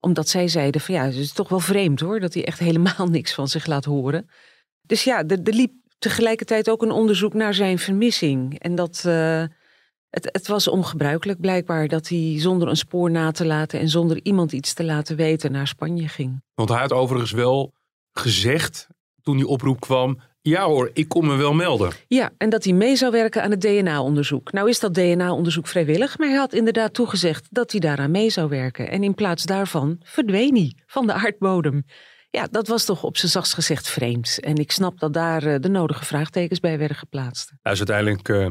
Omdat 0.00 0.28
zij 0.28 0.48
zeiden 0.48 0.80
van 0.80 0.94
ja, 0.94 1.04
het 1.04 1.14
is 1.14 1.32
toch 1.32 1.48
wel 1.48 1.60
vreemd 1.60 2.00
hoor... 2.00 2.20
dat 2.20 2.34
hij 2.34 2.44
echt 2.44 2.58
helemaal 2.58 3.06
niks 3.18 3.34
van 3.34 3.48
zich 3.48 3.66
laat 3.66 3.84
horen. 3.84 4.28
Dus 4.82 5.04
ja, 5.04 5.24
er, 5.26 5.38
er 5.44 5.54
liep 5.54 5.72
tegelijkertijd 5.98 6.70
ook 6.70 6.82
een 6.82 6.90
onderzoek 6.90 7.34
naar 7.34 7.54
zijn 7.54 7.78
vermissing. 7.78 8.58
En 8.58 8.74
dat... 8.74 9.02
Uh, 9.06 9.44
het, 10.10 10.28
het, 10.32 10.46
was 10.46 10.68
ongebruikelijk 10.68 11.40
blijkbaar 11.40 11.88
dat 11.88 12.08
hij 12.08 12.34
zonder 12.38 12.68
een 12.68 12.76
spoor 12.76 13.10
na 13.10 13.30
te 13.30 13.46
laten 13.46 13.80
en 13.80 13.88
zonder 13.88 14.20
iemand 14.22 14.52
iets 14.52 14.74
te 14.74 14.84
laten 14.84 15.16
weten 15.16 15.52
naar 15.52 15.66
Spanje 15.66 16.08
ging. 16.08 16.42
Want 16.54 16.68
hij 16.68 16.78
had 16.78 16.92
overigens 16.92 17.32
wel 17.32 17.72
gezegd 18.12 18.86
toen 19.22 19.36
die 19.36 19.46
oproep 19.46 19.80
kwam: 19.80 20.18
ja 20.40 20.64
hoor, 20.64 20.90
ik 20.92 21.08
kom 21.08 21.26
me 21.26 21.36
wel 21.36 21.54
melden. 21.54 21.92
Ja, 22.06 22.30
en 22.36 22.50
dat 22.50 22.64
hij 22.64 22.72
mee 22.72 22.96
zou 22.96 23.12
werken 23.12 23.42
aan 23.42 23.50
het 23.50 23.60
DNA-onderzoek. 23.60 24.52
Nou 24.52 24.68
is 24.68 24.80
dat 24.80 24.94
DNA-onderzoek 24.94 25.66
vrijwillig, 25.66 26.18
maar 26.18 26.28
hij 26.28 26.36
had 26.36 26.52
inderdaad 26.52 26.94
toegezegd 26.94 27.46
dat 27.50 27.70
hij 27.70 27.80
daaraan 27.80 28.10
mee 28.10 28.30
zou 28.30 28.48
werken. 28.48 28.90
En 28.90 29.02
in 29.02 29.14
plaats 29.14 29.44
daarvan 29.44 29.96
verdween 30.02 30.54
hij 30.54 30.74
van 30.86 31.06
de 31.06 31.12
aardbodem. 31.12 31.84
Ja, 32.30 32.48
dat 32.50 32.68
was 32.68 32.84
toch 32.84 33.02
op 33.02 33.16
zijn 33.16 33.30
zachtst 33.30 33.54
gezegd 33.54 33.88
vreemd. 33.88 34.40
En 34.40 34.56
ik 34.56 34.72
snap 34.72 34.98
dat 34.98 35.12
daar 35.12 35.42
eh, 35.42 35.60
de 35.60 35.68
nodige 35.68 36.04
vraagtekens 36.04 36.60
bij 36.60 36.78
werden 36.78 36.96
geplaatst. 36.96 37.52
Hij 37.62 37.72
is 37.72 37.78
uiteindelijk 37.78 38.28
uh, 38.28 38.48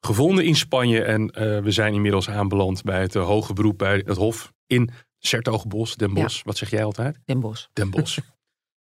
gevonden 0.00 0.44
in 0.44 0.56
Spanje. 0.56 1.02
En 1.02 1.22
uh, 1.22 1.62
we 1.62 1.70
zijn 1.70 1.94
inmiddels 1.94 2.30
aanbeland 2.30 2.82
bij 2.82 3.00
het 3.00 3.14
uh, 3.14 3.24
hoge 3.24 3.52
beroep 3.52 3.78
bij 3.78 4.02
het 4.06 4.16
Hof 4.16 4.52
in 4.66 4.90
Sertogenbos, 5.18 5.96
Den 5.96 6.14
Bosch. 6.14 6.36
Ja. 6.36 6.42
Wat 6.44 6.56
zeg 6.56 6.70
jij 6.70 6.84
altijd? 6.84 7.18
Den 7.24 7.40
Bosch. 7.40 7.66
Den 7.72 7.90
Bosch. 7.90 8.18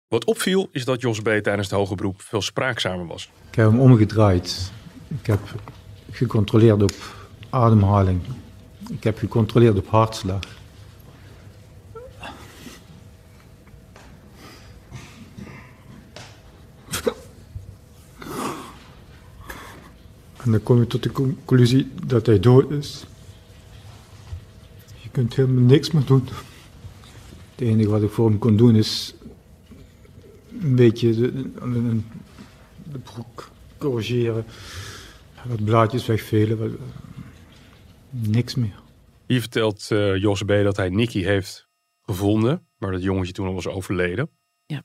Wat 0.08 0.24
opviel 0.24 0.68
is 0.72 0.84
dat 0.84 1.00
Jos 1.00 1.20
B. 1.20 1.24
tijdens 1.24 1.70
het 1.70 1.78
hoge 1.78 1.94
beroep 1.94 2.22
veel 2.22 2.42
spraakzamer 2.42 3.06
was. 3.06 3.30
Ik 3.48 3.54
heb 3.54 3.70
hem 3.70 3.80
omgedraaid. 3.80 4.72
Ik 5.08 5.26
heb 5.26 5.40
gecontroleerd 6.10 6.82
op 6.82 6.94
ademhaling. 7.50 8.20
Ik 8.90 9.04
heb 9.04 9.18
gecontroleerd 9.18 9.78
op 9.78 9.88
hartslag. 9.88 10.40
En 20.50 20.56
dan 20.56 20.64
kom 20.64 20.78
je 20.78 20.86
tot 20.86 21.02
de 21.02 21.10
conclusie 21.12 21.90
dat 22.06 22.26
hij 22.26 22.40
dood 22.40 22.70
is. 22.70 23.04
Je 25.02 25.08
kunt 25.10 25.34
helemaal 25.34 25.62
niks 25.62 25.90
meer 25.90 26.04
doen. 26.04 26.28
Het 27.50 27.60
enige 27.60 27.88
wat 27.88 28.02
ik 28.02 28.10
voor 28.10 28.28
hem 28.28 28.38
kon 28.38 28.56
doen 28.56 28.76
is 28.76 29.14
een 30.60 30.76
beetje 30.76 31.14
de, 31.14 31.32
de, 31.32 32.00
de 32.92 32.98
broek 32.98 33.50
corrigeren, 33.78 34.44
wat 35.46 35.64
blaadjes 35.64 36.06
wegvelen, 36.06 36.58
wat, 36.58 36.70
niks 38.10 38.54
meer. 38.54 38.80
Hier 39.26 39.40
vertelt 39.40 39.88
uh, 39.92 40.16
Jos 40.16 40.42
B. 40.42 40.48
dat 40.48 40.76
hij 40.76 40.88
Nicky 40.88 41.22
heeft 41.22 41.68
gevonden, 42.02 42.66
maar 42.78 42.92
dat 42.92 43.02
jongetje 43.02 43.32
toen 43.32 43.46
al 43.46 43.54
was 43.54 43.68
overleden. 43.68 44.30
Ja. 44.66 44.84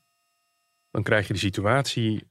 Dan 0.90 1.02
krijg 1.02 1.26
je 1.26 1.32
de 1.32 1.38
situatie 1.38 2.26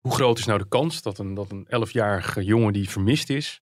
hoe 0.00 0.14
groot 0.14 0.38
is 0.38 0.44
nou 0.44 0.58
de 0.58 0.68
kans 0.68 1.02
dat 1.02 1.18
een, 1.18 1.34
dat 1.34 1.50
een 1.50 1.66
11-jarige 1.66 2.44
jongen 2.44 2.72
die 2.72 2.90
vermist 2.90 3.30
is, 3.30 3.60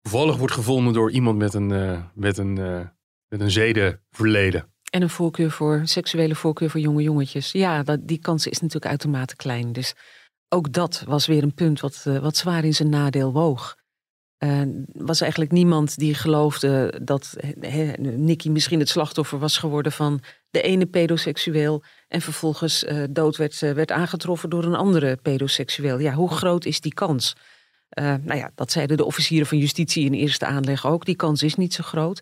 toevallig 0.00 0.36
wordt 0.36 0.54
gevonden 0.54 0.92
door 0.92 1.10
iemand 1.10 1.38
met 1.38 1.54
een, 1.54 1.70
uh, 1.70 2.02
met 2.14 2.38
een, 2.38 2.58
uh, 2.58 2.86
met 3.28 3.40
een 3.40 3.50
zedenverleden? 3.50 4.72
En 4.90 5.02
een 5.02 5.10
voorkeur 5.10 5.50
voor, 5.50 5.80
seksuele 5.84 6.34
voorkeur 6.34 6.70
voor 6.70 6.80
jonge 6.80 7.02
jongetjes. 7.02 7.52
Ja, 7.52 7.82
dat, 7.82 8.06
die 8.08 8.18
kans 8.18 8.46
is 8.46 8.58
natuurlijk 8.60 8.90
uitermate 8.90 9.36
klein. 9.36 9.72
Dus 9.72 9.94
ook 10.48 10.72
dat 10.72 11.04
was 11.06 11.26
weer 11.26 11.42
een 11.42 11.54
punt 11.54 11.80
wat, 11.80 12.04
uh, 12.08 12.18
wat 12.18 12.36
zwaar 12.36 12.64
in 12.64 12.74
zijn 12.74 12.88
nadeel 12.88 13.32
woog. 13.32 13.80
Er 14.36 14.68
was 14.92 15.20
eigenlijk 15.20 15.52
niemand 15.52 15.98
die 15.98 16.14
geloofde 16.14 17.00
dat 17.02 17.36
he, 17.60 17.92
Nicky 17.98 18.48
misschien 18.48 18.78
het 18.78 18.88
slachtoffer 18.88 19.38
was 19.38 19.58
geworden 19.58 19.92
van 19.92 20.20
de 20.52 20.62
ene 20.62 20.86
pedoseksueel 20.86 21.82
en 22.08 22.20
vervolgens 22.20 22.84
uh, 22.84 23.04
dood 23.10 23.36
werd, 23.36 23.60
uh, 23.62 23.72
werd 23.72 23.90
aangetroffen 23.90 24.50
door 24.50 24.64
een 24.64 24.74
andere 24.74 25.16
pedoseksueel. 25.16 25.98
Ja, 25.98 26.12
hoe 26.12 26.30
groot 26.30 26.64
is 26.64 26.80
die 26.80 26.94
kans? 26.94 27.36
Uh, 27.98 28.14
nou 28.20 28.38
ja, 28.38 28.50
dat 28.54 28.72
zeiden 28.72 28.96
de 28.96 29.04
officieren 29.04 29.46
van 29.46 29.58
justitie 29.58 30.04
in 30.04 30.12
eerste 30.12 30.46
aanleg 30.46 30.86
ook. 30.86 31.04
Die 31.04 31.16
kans 31.16 31.42
is 31.42 31.54
niet 31.54 31.74
zo 31.74 31.82
groot. 31.82 32.20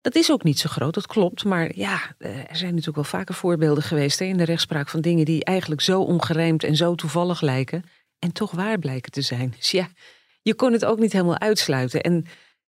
Dat 0.00 0.14
is 0.14 0.30
ook 0.30 0.42
niet 0.42 0.58
zo 0.58 0.68
groot, 0.68 0.94
dat 0.94 1.06
klopt. 1.06 1.44
Maar 1.44 1.76
ja, 1.76 2.14
er 2.18 2.56
zijn 2.56 2.70
natuurlijk 2.70 2.96
wel 2.96 3.04
vaker 3.04 3.34
voorbeelden 3.34 3.82
geweest 3.82 4.18
hè, 4.18 4.24
in 4.24 4.36
de 4.36 4.44
rechtspraak 4.44 4.88
van 4.88 5.00
dingen 5.00 5.24
die 5.24 5.44
eigenlijk 5.44 5.80
zo 5.80 6.00
ongerijmd 6.00 6.64
en 6.64 6.76
zo 6.76 6.94
toevallig 6.94 7.40
lijken 7.40 7.84
en 8.18 8.32
toch 8.32 8.50
waar 8.50 8.78
blijken 8.78 9.12
te 9.12 9.20
zijn. 9.20 9.54
Dus 9.56 9.70
ja, 9.70 9.88
je 10.42 10.54
kon 10.54 10.72
het 10.72 10.84
ook 10.84 10.98
niet 10.98 11.12
helemaal 11.12 11.38
uitsluiten. 11.38 12.00
En 12.00 12.26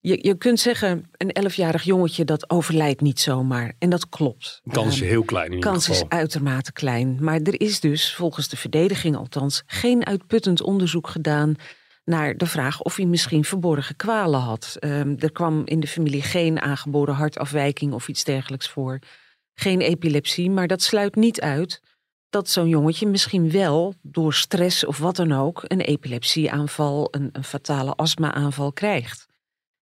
je, 0.07 0.19
je 0.21 0.37
kunt 0.37 0.59
zeggen, 0.59 1.09
een 1.17 1.31
elfjarig 1.31 1.83
jongetje 1.83 2.25
dat 2.25 2.49
overlijdt 2.49 3.01
niet 3.01 3.19
zomaar. 3.19 3.73
En 3.79 3.89
dat 3.89 4.09
klopt. 4.09 4.61
De 4.63 4.71
kans 4.71 5.01
is 5.01 5.07
heel 5.07 5.23
klein. 5.23 5.51
De 5.51 5.59
kans 5.59 5.89
is 5.89 6.03
uitermate 6.07 6.71
klein. 6.71 7.17
Maar 7.23 7.39
er 7.39 7.61
is 7.61 7.79
dus, 7.79 8.15
volgens 8.15 8.47
de 8.49 8.57
verdediging 8.57 9.15
althans, 9.15 9.63
geen 9.65 10.05
uitputtend 10.05 10.61
onderzoek 10.61 11.07
gedaan 11.07 11.55
naar 12.05 12.37
de 12.37 12.45
vraag 12.45 12.81
of 12.81 12.95
hij 12.95 13.05
misschien 13.05 13.43
verborgen 13.43 13.95
kwalen 13.95 14.39
had. 14.39 14.77
Um, 14.79 15.15
er 15.19 15.31
kwam 15.31 15.61
in 15.65 15.79
de 15.79 15.87
familie 15.87 16.21
geen 16.21 16.61
aangeboren 16.61 17.15
hartafwijking 17.15 17.93
of 17.93 18.07
iets 18.07 18.23
dergelijks 18.23 18.69
voor. 18.69 18.99
Geen 19.53 19.81
epilepsie, 19.81 20.49
maar 20.49 20.67
dat 20.67 20.81
sluit 20.81 21.15
niet 21.15 21.41
uit 21.41 21.81
dat 22.29 22.49
zo'n 22.49 22.67
jongetje 22.67 23.07
misschien 23.07 23.51
wel 23.51 23.93
door 24.01 24.33
stress 24.33 24.85
of 24.85 24.97
wat 24.97 25.15
dan 25.15 25.31
ook 25.31 25.63
een 25.67 25.81
epilepsieaanval, 25.81 27.07
een, 27.11 27.29
een 27.31 27.43
fatale 27.43 27.95
astma-aanval 27.95 28.71
krijgt. 28.71 29.26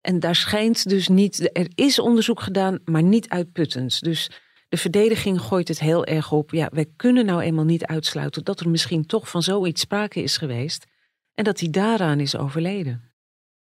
En 0.06 0.20
daar 0.20 0.36
schijnt 0.36 0.90
dus 0.90 1.08
niet, 1.08 1.58
er 1.58 1.68
is 1.76 2.00
onderzoek 2.00 2.42
gedaan, 2.42 2.80
maar 2.84 3.04
niet 3.04 3.30
uitputtend. 3.30 4.04
Dus 4.04 4.32
de 4.70 4.78
verdediging 4.78 5.42
gooit 5.42 5.68
het 5.68 5.80
heel 5.80 6.06
erg 6.06 6.32
op. 6.32 6.52
Ja, 6.52 6.70
wij 6.74 6.86
kunnen 6.96 7.26
nou 7.26 7.42
eenmaal 7.42 7.66
niet 7.66 7.86
uitsluiten 7.86 8.44
dat 8.44 8.60
er 8.60 8.70
misschien 8.70 9.06
toch 9.06 9.30
van 9.30 9.42
zoiets 9.42 9.82
sprake 9.82 10.24
is 10.24 10.38
geweest. 10.38 10.86
En 11.34 11.44
dat 11.44 11.60
hij 11.60 11.70
daaraan 11.70 12.20
is 12.20 12.38
overleden. 12.38 13.12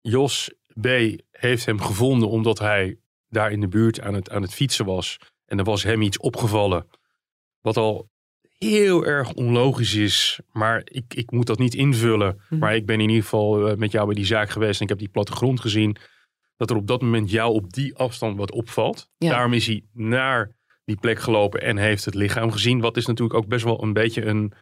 Jos 0.01 0.55
B. 0.81 0.87
heeft 1.31 1.67
hem 1.67 1.81
gevonden 1.81 2.29
omdat 2.29 2.59
hij 2.59 2.99
daar 3.29 3.53
in 3.53 3.61
de 3.61 3.69
buurt 3.69 4.01
aan 4.01 4.15
het, 4.15 4.31
aan 4.31 4.43
het 4.43 4.55
fietsen 4.55 4.85
was. 4.85 5.19
En 5.47 5.59
er 5.59 5.65
was 5.65 5.83
hem 5.83 6.03
iets 6.03 6.19
opgevallen. 6.19 6.87
Wat 7.61 7.77
al 7.77 8.11
heel 8.59 9.07
erg 9.07 9.33
onlogisch 9.33 9.95
is. 9.95 10.41
Maar 10.53 10.83
ik, 10.85 11.15
ik 11.15 11.31
moet 11.31 11.47
dat 11.47 11.59
niet 11.59 11.75
invullen. 11.75 12.41
Mhm. 12.49 12.61
Maar 12.61 12.75
ik 12.75 12.87
ben 12.87 13.01
in 13.01 13.09
ieder 13.09 13.23
geval 13.23 13.69
eh, 13.69 13.77
met 13.77 13.93
jou 13.93 14.07
bij 14.07 14.15
die 14.15 14.27
zaak 14.27 14.51
geweest. 14.51 14.77
En 14.77 14.83
ik 14.83 14.89
heb 14.89 14.99
die 14.99 15.09
plattegrond 15.09 15.61
gezien. 15.61 15.97
Dat 16.59 16.71
er 16.71 16.77
op 16.77 16.87
dat 16.87 17.03
moment 17.03 17.31
jou 17.31 17.53
op 17.53 17.73
die 17.73 17.97
afstand 17.97 18.37
wat 18.37 18.53
opvalt. 18.53 19.11
Ja. 19.17 19.31
Daarom 19.31 19.53
is 19.53 19.67
hij 19.67 19.85
naar 19.93 20.57
die 20.85 20.97
plek 20.97 21.19
gelopen 21.19 21.61
en 21.61 21.77
heeft 21.77 22.05
het 22.05 22.15
lichaam 22.15 22.51
gezien. 22.51 22.81
Wat 22.81 22.97
is 22.97 23.07
natuurlijk 23.07 23.39
ook 23.39 23.49
best 23.49 23.65
wel 23.65 23.83
een 23.83 23.93
beetje 23.93 24.25
een, 24.25 24.53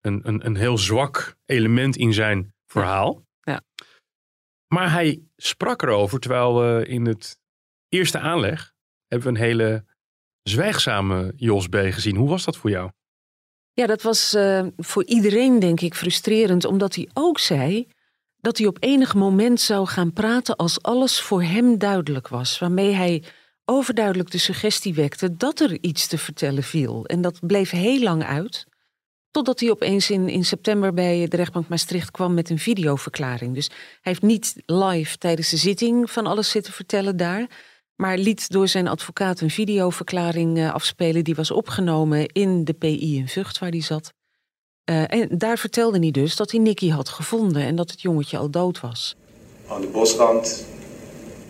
een, 0.00 0.20
een, 0.28 0.46
een 0.46 0.56
heel 0.56 0.78
zwak 0.78 1.36
element 1.44 1.96
in 1.96 2.12
zijn 2.12 2.54
verhaal. 2.66 3.26
Ja. 3.40 3.62
Maar 4.74 4.92
hij 4.92 5.22
sprak 5.36 5.82
erover, 5.82 6.20
terwijl 6.20 6.60
we 6.60 6.86
in 6.86 7.06
het 7.06 7.38
eerste 7.88 8.18
aanleg 8.18 8.72
hebben 9.06 9.32
we 9.32 9.38
een 9.38 9.44
hele 9.44 9.84
zwijgzame 10.42 11.32
Jos 11.36 11.68
B. 11.68 11.74
gezien. 11.74 12.16
Hoe 12.16 12.28
was 12.28 12.44
dat 12.44 12.56
voor 12.56 12.70
jou? 12.70 12.90
Ja, 13.72 13.86
dat 13.86 14.02
was 14.02 14.34
eh, 14.34 14.66
voor 14.76 15.04
iedereen 15.04 15.58
denk 15.58 15.80
ik 15.80 15.94
frustrerend, 15.94 16.64
omdat 16.64 16.94
hij 16.94 17.08
ook 17.12 17.38
zei 17.38 17.88
dat 18.42 18.58
hij 18.58 18.66
op 18.66 18.76
enig 18.80 19.14
moment 19.14 19.60
zou 19.60 19.86
gaan 19.86 20.12
praten 20.12 20.56
als 20.56 20.82
alles 20.82 21.20
voor 21.20 21.42
hem 21.42 21.78
duidelijk 21.78 22.28
was. 22.28 22.58
Waarmee 22.58 22.92
hij 22.92 23.22
overduidelijk 23.64 24.30
de 24.30 24.38
suggestie 24.38 24.94
wekte 24.94 25.36
dat 25.36 25.60
er 25.60 25.78
iets 25.80 26.06
te 26.06 26.18
vertellen 26.18 26.62
viel. 26.62 27.06
En 27.06 27.20
dat 27.20 27.46
bleef 27.46 27.70
heel 27.70 28.02
lang 28.02 28.24
uit. 28.24 28.66
Totdat 29.30 29.60
hij 29.60 29.70
opeens 29.70 30.10
in, 30.10 30.28
in 30.28 30.44
september 30.44 30.94
bij 30.94 31.28
de 31.28 31.36
rechtbank 31.36 31.68
Maastricht 31.68 32.10
kwam 32.10 32.34
met 32.34 32.50
een 32.50 32.58
videoverklaring. 32.58 33.54
Dus 33.54 33.66
hij 33.66 33.78
heeft 34.00 34.22
niet 34.22 34.54
live 34.66 35.18
tijdens 35.18 35.50
de 35.50 35.56
zitting 35.56 36.10
van 36.10 36.26
alles 36.26 36.50
zitten 36.50 36.72
vertellen 36.72 37.16
daar. 37.16 37.46
Maar 37.96 38.18
liet 38.18 38.50
door 38.50 38.68
zijn 38.68 38.88
advocaat 38.88 39.40
een 39.40 39.50
videoverklaring 39.50 40.58
uh, 40.58 40.74
afspelen. 40.74 41.24
Die 41.24 41.34
was 41.34 41.50
opgenomen 41.50 42.26
in 42.26 42.64
de 42.64 42.72
PI 42.72 43.16
in 43.16 43.28
Vught 43.28 43.58
waar 43.58 43.70
hij 43.70 43.80
zat. 43.80 44.12
Uh, 44.90 45.12
en 45.12 45.28
daar 45.30 45.58
vertelde 45.58 45.98
hij 45.98 46.10
dus 46.10 46.36
dat 46.36 46.50
hij 46.50 46.60
Nicky 46.60 46.90
had 46.90 47.08
gevonden 47.08 47.62
en 47.62 47.76
dat 47.76 47.90
het 47.90 48.02
jongetje 48.02 48.38
al 48.38 48.50
dood 48.50 48.80
was. 48.80 49.16
Aan 49.68 49.80
de 49.80 49.86
bosrand 49.86 50.66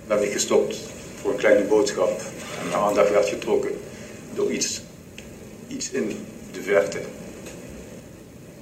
ben 0.07 0.23
ik 0.23 0.33
gestopt 0.33 0.77
voor 1.21 1.31
een 1.31 1.37
kleine 1.37 1.65
boodschap. 1.65 2.21
En 2.61 2.69
mijn 2.69 2.81
aandacht 2.81 3.11
werd 3.11 3.29
getrokken 3.29 3.71
door 4.35 4.53
iets, 4.53 4.81
iets 5.69 5.91
in 5.91 6.17
de 6.53 6.63
verte. 6.63 7.01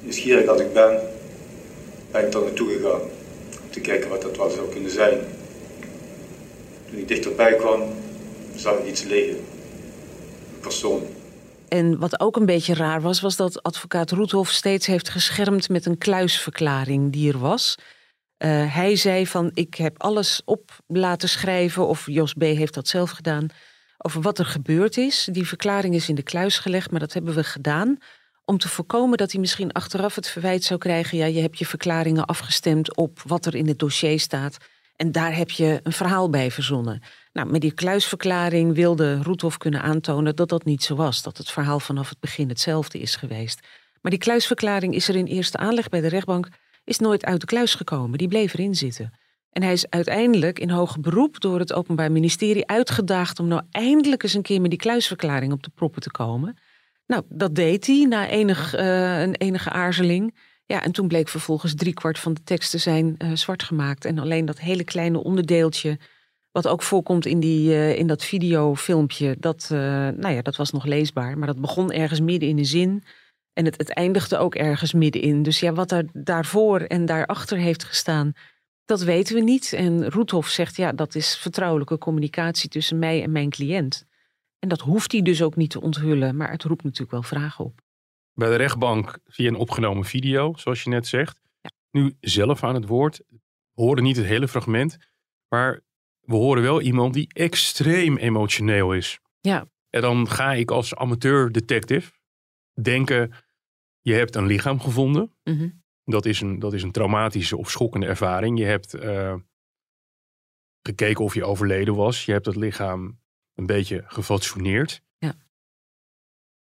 Nieuwsgierig 0.00 0.48
als 0.48 0.60
ik 0.60 0.72
ben, 0.72 1.00
ben 2.10 2.24
ik 2.24 2.32
daar 2.32 2.42
naartoe 2.42 2.72
gegaan. 2.72 3.00
Om 3.62 3.70
te 3.70 3.80
kijken 3.80 4.10
wat 4.10 4.22
dat 4.22 4.36
wel 4.36 4.50
zou 4.50 4.68
kunnen 4.68 4.90
zijn. 4.90 5.18
Toen 6.90 6.98
ik 6.98 7.08
dichterbij 7.08 7.54
kwam, 7.54 7.82
zag 8.54 8.78
ik 8.78 8.86
iets 8.86 9.02
liggen. 9.02 9.36
Een 9.36 10.60
persoon. 10.60 11.02
En 11.70 11.98
wat 11.98 12.20
ook 12.20 12.36
een 12.36 12.46
beetje 12.46 12.74
raar 12.74 13.00
was, 13.00 13.20
was 13.20 13.36
dat 13.36 13.62
advocaat 13.62 14.10
Roethoff 14.10 14.50
steeds 14.50 14.86
heeft 14.86 15.08
geschermd 15.08 15.68
met 15.68 15.86
een 15.86 15.98
kluisverklaring 15.98 17.12
die 17.12 17.32
er 17.32 17.38
was. 17.38 17.74
Uh, 18.38 18.74
hij 18.74 18.96
zei 18.96 19.26
van, 19.26 19.50
ik 19.54 19.74
heb 19.74 20.02
alles 20.02 20.42
op 20.44 20.78
laten 20.86 21.28
schrijven, 21.28 21.86
of 21.86 22.06
Jos 22.06 22.32
B. 22.34 22.40
heeft 22.40 22.74
dat 22.74 22.88
zelf 22.88 23.10
gedaan, 23.10 23.46
over 23.98 24.22
wat 24.22 24.38
er 24.38 24.44
gebeurd 24.44 24.96
is. 24.96 25.28
Die 25.32 25.46
verklaring 25.46 25.94
is 25.94 26.08
in 26.08 26.14
de 26.14 26.22
kluis 26.22 26.58
gelegd, 26.58 26.90
maar 26.90 27.00
dat 27.00 27.12
hebben 27.12 27.34
we 27.34 27.44
gedaan 27.44 27.98
om 28.44 28.58
te 28.58 28.68
voorkomen 28.68 29.18
dat 29.18 29.32
hij 29.32 29.40
misschien 29.40 29.72
achteraf 29.72 30.14
het 30.14 30.28
verwijt 30.28 30.64
zou 30.64 30.80
krijgen, 30.80 31.18
ja, 31.18 31.26
je 31.26 31.40
hebt 31.40 31.58
je 31.58 31.66
verklaringen 31.66 32.24
afgestemd 32.24 32.96
op 32.96 33.22
wat 33.26 33.46
er 33.46 33.54
in 33.54 33.68
het 33.68 33.78
dossier 33.78 34.20
staat. 34.20 34.56
En 34.96 35.12
daar 35.12 35.36
heb 35.36 35.50
je 35.50 35.80
een 35.82 35.92
verhaal 35.92 36.30
bij 36.30 36.50
verzonnen. 36.50 37.02
Nou, 37.32 37.50
met 37.50 37.60
die 37.60 37.74
kluisverklaring 37.74 38.74
wilde 38.74 39.22
Roethoff 39.22 39.56
kunnen 39.56 39.82
aantonen 39.82 40.36
dat 40.36 40.48
dat 40.48 40.64
niet 40.64 40.82
zo 40.82 40.94
was. 40.94 41.22
Dat 41.22 41.38
het 41.38 41.50
verhaal 41.50 41.80
vanaf 41.80 42.08
het 42.08 42.20
begin 42.20 42.48
hetzelfde 42.48 42.98
is 42.98 43.16
geweest. 43.16 43.66
Maar 44.00 44.10
die 44.10 44.20
kluisverklaring 44.20 44.94
is 44.94 45.08
er 45.08 45.16
in 45.16 45.26
eerste 45.26 45.58
aanleg 45.58 45.88
bij 45.88 46.00
de 46.00 46.08
rechtbank... 46.08 46.48
is 46.84 46.98
nooit 46.98 47.24
uit 47.24 47.40
de 47.40 47.46
kluis 47.46 47.74
gekomen. 47.74 48.18
Die 48.18 48.28
bleef 48.28 48.54
erin 48.54 48.74
zitten. 48.74 49.12
En 49.50 49.62
hij 49.62 49.72
is 49.72 49.90
uiteindelijk 49.90 50.58
in 50.58 50.70
hoger 50.70 51.00
beroep 51.00 51.40
door 51.40 51.58
het 51.58 51.72
Openbaar 51.72 52.12
Ministerie 52.12 52.66
uitgedaagd... 52.66 53.38
om 53.38 53.48
nou 53.48 53.62
eindelijk 53.70 54.22
eens 54.22 54.34
een 54.34 54.42
keer 54.42 54.60
met 54.60 54.70
die 54.70 54.78
kluisverklaring 54.78 55.52
op 55.52 55.62
de 55.62 55.70
proppen 55.74 56.02
te 56.02 56.10
komen. 56.10 56.58
Nou, 57.06 57.22
dat 57.28 57.54
deed 57.54 57.86
hij 57.86 58.06
na 58.08 58.28
enig, 58.28 58.78
uh, 58.78 59.20
een 59.20 59.34
enige 59.34 59.70
aarzeling... 59.70 60.34
Ja, 60.70 60.82
en 60.82 60.92
toen 60.92 61.08
bleek 61.08 61.28
vervolgens 61.28 61.74
driekwart 61.74 62.18
van 62.18 62.34
de 62.34 62.42
tekst 62.42 62.70
te 62.70 62.78
zijn 62.78 63.14
uh, 63.18 63.30
zwart 63.34 63.62
gemaakt. 63.62 64.04
En 64.04 64.18
alleen 64.18 64.44
dat 64.44 64.60
hele 64.60 64.84
kleine 64.84 65.22
onderdeeltje, 65.22 65.98
wat 66.52 66.68
ook 66.68 66.82
voorkomt 66.82 67.26
in, 67.26 67.40
die, 67.40 67.68
uh, 67.68 67.98
in 67.98 68.06
dat 68.06 68.24
videofilmpje, 68.24 69.36
dat, 69.38 69.68
uh, 69.72 69.78
nou 70.08 70.28
ja, 70.28 70.42
dat 70.42 70.56
was 70.56 70.70
nog 70.70 70.84
leesbaar. 70.84 71.38
Maar 71.38 71.46
dat 71.46 71.60
begon 71.60 71.92
ergens 71.92 72.20
midden 72.20 72.48
in 72.48 72.56
de 72.56 72.64
zin. 72.64 73.04
En 73.52 73.64
het, 73.64 73.76
het 73.76 73.94
eindigde 73.94 74.38
ook 74.38 74.54
ergens 74.54 74.92
middenin. 74.92 75.42
Dus 75.42 75.60
ja, 75.60 75.72
wat 75.72 75.92
er 75.92 76.08
daarvoor 76.12 76.80
en 76.80 77.06
daarachter 77.06 77.58
heeft 77.58 77.84
gestaan, 77.84 78.32
dat 78.84 79.02
weten 79.02 79.34
we 79.34 79.40
niet. 79.40 79.72
En 79.72 80.10
Roethoff 80.10 80.48
zegt, 80.48 80.76
ja, 80.76 80.92
dat 80.92 81.14
is 81.14 81.36
vertrouwelijke 81.36 81.98
communicatie 81.98 82.68
tussen 82.68 82.98
mij 82.98 83.22
en 83.22 83.32
mijn 83.32 83.50
cliënt. 83.50 84.06
En 84.58 84.68
dat 84.68 84.80
hoeft 84.80 85.12
hij 85.12 85.22
dus 85.22 85.42
ook 85.42 85.56
niet 85.56 85.70
te 85.70 85.80
onthullen, 85.80 86.36
maar 86.36 86.50
het 86.50 86.62
roept 86.62 86.82
natuurlijk 86.82 87.10
wel 87.10 87.22
vragen 87.22 87.64
op 87.64 87.80
bij 88.40 88.48
de 88.48 88.56
rechtbank 88.56 89.18
via 89.26 89.48
een 89.48 89.54
opgenomen 89.54 90.04
video, 90.04 90.52
zoals 90.56 90.82
je 90.82 90.90
net 90.90 91.06
zegt. 91.06 91.40
Ja. 91.60 91.70
Nu 91.90 92.16
zelf 92.20 92.64
aan 92.64 92.74
het 92.74 92.86
woord. 92.86 93.20
We 93.72 93.82
horen 93.82 94.02
niet 94.02 94.16
het 94.16 94.26
hele 94.26 94.48
fragment, 94.48 94.98
maar 95.48 95.80
we 96.30 96.36
horen 96.36 96.62
wel 96.62 96.80
iemand 96.80 97.14
die 97.14 97.28
extreem 97.32 98.16
emotioneel 98.16 98.92
is. 98.92 99.20
Ja. 99.40 99.68
En 99.88 100.00
dan 100.00 100.28
ga 100.28 100.52
ik 100.52 100.70
als 100.70 100.94
amateur 100.94 101.52
detective 101.52 102.12
denken, 102.82 103.32
je 104.00 104.12
hebt 104.12 104.36
een 104.36 104.46
lichaam 104.46 104.80
gevonden. 104.80 105.36
Mm 105.44 105.58
-hmm. 105.58 105.82
dat, 106.04 106.26
is 106.26 106.40
een, 106.40 106.58
dat 106.58 106.72
is 106.72 106.82
een 106.82 106.92
traumatische 106.92 107.56
of 107.56 107.70
schokkende 107.70 108.06
ervaring. 108.06 108.58
Je 108.58 108.64
hebt 108.64 108.94
uh, 108.94 109.34
gekeken 110.82 111.24
of 111.24 111.34
je 111.34 111.44
overleden 111.44 111.94
was. 111.94 112.24
Je 112.24 112.32
hebt 112.32 112.46
het 112.46 112.56
lichaam 112.56 113.20
een 113.54 113.66
beetje 113.66 114.02
gefatsoeneerd. 114.06 115.02
Ja. 115.18 115.34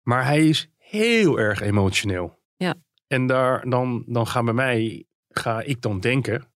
Maar 0.03 0.25
hij 0.25 0.49
is 0.49 0.71
heel 0.77 1.39
erg 1.39 1.61
emotioneel. 1.61 2.43
Ja. 2.57 2.75
En 3.07 3.27
daar, 3.27 3.69
dan, 3.69 4.05
dan 4.07 4.27
gaan 4.27 4.45
bij 4.45 4.55
mij, 4.55 5.07
ga 5.29 5.61
ik 5.61 5.81
dan 5.81 6.01
denken, 6.01 6.53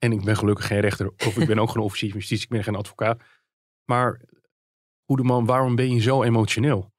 en 0.00 0.12
ik 0.12 0.24
ben 0.24 0.36
gelukkig 0.36 0.66
geen 0.66 0.80
rechter, 0.80 1.12
of 1.26 1.36
ik 1.38 1.46
ben 1.46 1.58
ook 1.58 1.70
geen 1.70 1.82
officier 1.82 2.10
van 2.10 2.18
justitie, 2.18 2.44
ik 2.44 2.50
ben 2.50 2.64
geen 2.64 2.76
advocaat. 2.76 3.22
Maar, 3.84 4.20
goede 5.04 5.22
man, 5.22 5.44
waarom 5.44 5.74
ben 5.76 5.94
je 5.94 6.00
zo 6.00 6.22
emotioneel? 6.22 6.92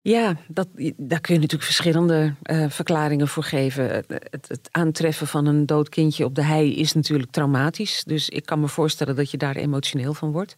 Ja, 0.00 0.36
dat, 0.48 0.68
daar 0.96 1.20
kun 1.20 1.34
je 1.34 1.40
natuurlijk 1.40 1.62
verschillende 1.62 2.34
uh, 2.42 2.70
verklaringen 2.70 3.28
voor 3.28 3.42
geven. 3.42 3.94
Het, 3.94 4.08
het, 4.08 4.48
het, 4.48 4.68
aantreffen 4.70 5.26
van 5.26 5.46
een 5.46 5.66
dood 5.66 5.88
kindje 5.88 6.24
op 6.24 6.34
de 6.34 6.42
hei 6.42 6.76
is 6.76 6.92
natuurlijk 6.92 7.30
traumatisch. 7.30 8.04
Dus 8.04 8.28
ik 8.28 8.46
kan 8.46 8.60
me 8.60 8.68
voorstellen 8.68 9.16
dat 9.16 9.30
je 9.30 9.36
daar 9.36 9.56
emotioneel 9.56 10.14
van 10.14 10.32
wordt. 10.32 10.56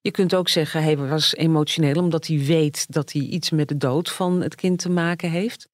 Je 0.00 0.10
kunt 0.10 0.34
ook 0.34 0.48
zeggen, 0.48 0.82
hij 0.82 0.96
was 0.96 1.34
emotioneel 1.34 2.02
omdat 2.02 2.26
hij 2.26 2.38
weet 2.38 2.92
dat 2.92 3.12
hij 3.12 3.22
iets 3.22 3.50
met 3.50 3.68
de 3.68 3.76
dood 3.76 4.10
van 4.10 4.42
het 4.42 4.54
kind 4.54 4.78
te 4.78 4.90
maken 4.90 5.30
heeft. 5.30 5.68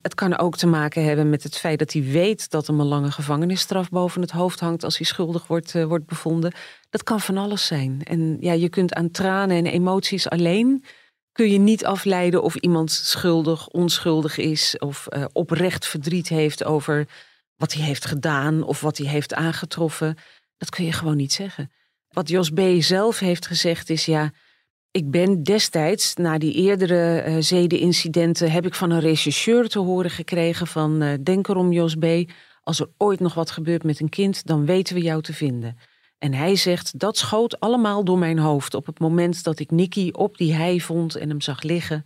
Het 0.00 0.14
kan 0.14 0.38
ook 0.38 0.56
te 0.56 0.66
maken 0.66 1.04
hebben 1.04 1.30
met 1.30 1.42
het 1.42 1.56
feit 1.56 1.78
dat 1.78 1.92
hij 1.92 2.02
weet 2.02 2.50
dat 2.50 2.66
hem 2.66 2.80
een 2.80 2.86
lange 2.86 3.10
gevangenisstraf 3.10 3.88
boven 3.88 4.20
het 4.20 4.30
hoofd 4.30 4.60
hangt 4.60 4.84
als 4.84 4.96
hij 4.96 5.06
schuldig 5.06 5.46
wordt, 5.46 5.74
uh, 5.74 5.84
wordt 5.84 6.06
bevonden. 6.06 6.52
Dat 6.90 7.02
kan 7.02 7.20
van 7.20 7.36
alles 7.36 7.66
zijn. 7.66 8.02
En 8.04 8.36
ja, 8.40 8.52
je 8.52 8.68
kunt 8.68 8.94
aan 8.94 9.10
tranen 9.10 9.56
en 9.56 9.66
emoties 9.66 10.28
alleen 10.28 10.84
kun 11.32 11.50
je 11.50 11.58
niet 11.58 11.84
afleiden 11.84 12.42
of 12.42 12.54
iemand 12.54 12.90
schuldig, 12.90 13.68
onschuldig 13.68 14.36
is 14.36 14.78
of 14.78 15.06
uh, 15.08 15.24
oprecht 15.32 15.86
verdriet 15.86 16.28
heeft 16.28 16.64
over 16.64 17.08
wat 17.56 17.72
hij 17.72 17.84
heeft 17.84 18.06
gedaan 18.06 18.62
of 18.62 18.80
wat 18.80 18.98
hij 18.98 19.06
heeft 19.06 19.34
aangetroffen. 19.34 20.16
Dat 20.56 20.70
kun 20.70 20.84
je 20.84 20.92
gewoon 20.92 21.16
niet 21.16 21.32
zeggen. 21.32 21.70
Wat 22.08 22.28
Jos 22.28 22.50
B. 22.50 22.60
zelf 22.78 23.18
heeft 23.18 23.46
gezegd 23.46 23.90
is 23.90 24.04
ja, 24.04 24.32
ik 24.96 25.10
ben 25.10 25.42
destijds, 25.42 26.14
na 26.14 26.38
die 26.38 26.52
eerdere 26.52 27.24
uh, 27.26 27.36
zedenincidenten, 27.38 28.50
heb 28.50 28.66
ik 28.66 28.74
van 28.74 28.90
een 28.90 29.00
rechercheur 29.00 29.68
te 29.68 29.78
horen 29.78 30.10
gekregen 30.10 30.66
van 30.66 31.02
uh, 31.02 31.12
denk 31.22 31.48
erom 31.48 31.72
Jos 31.72 31.94
B., 31.94 32.04
als 32.62 32.80
er 32.80 32.88
ooit 32.96 33.20
nog 33.20 33.34
wat 33.34 33.50
gebeurt 33.50 33.84
met 33.84 34.00
een 34.00 34.08
kind, 34.08 34.46
dan 34.46 34.66
weten 34.66 34.94
we 34.94 35.00
jou 35.00 35.22
te 35.22 35.32
vinden. 35.32 35.76
En 36.18 36.34
hij 36.34 36.56
zegt, 36.56 36.98
dat 36.98 37.16
schoot 37.16 37.60
allemaal 37.60 38.04
door 38.04 38.18
mijn 38.18 38.38
hoofd 38.38 38.74
op 38.74 38.86
het 38.86 38.98
moment 38.98 39.44
dat 39.44 39.58
ik 39.58 39.70
Nicky 39.70 40.10
op 40.12 40.36
die 40.36 40.54
hei 40.54 40.80
vond 40.80 41.16
en 41.16 41.28
hem 41.28 41.40
zag 41.40 41.62
liggen. 41.62 42.04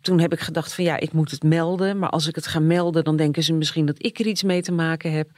Toen 0.00 0.20
heb 0.20 0.32
ik 0.32 0.40
gedacht 0.40 0.74
van 0.74 0.84
ja, 0.84 0.98
ik 0.98 1.12
moet 1.12 1.30
het 1.30 1.42
melden, 1.42 1.98
maar 1.98 2.10
als 2.10 2.26
ik 2.26 2.34
het 2.34 2.46
ga 2.46 2.60
melden, 2.60 3.04
dan 3.04 3.16
denken 3.16 3.42
ze 3.42 3.52
misschien 3.52 3.86
dat 3.86 4.04
ik 4.04 4.18
er 4.18 4.26
iets 4.26 4.42
mee 4.42 4.62
te 4.62 4.72
maken 4.72 5.12
heb. 5.12 5.30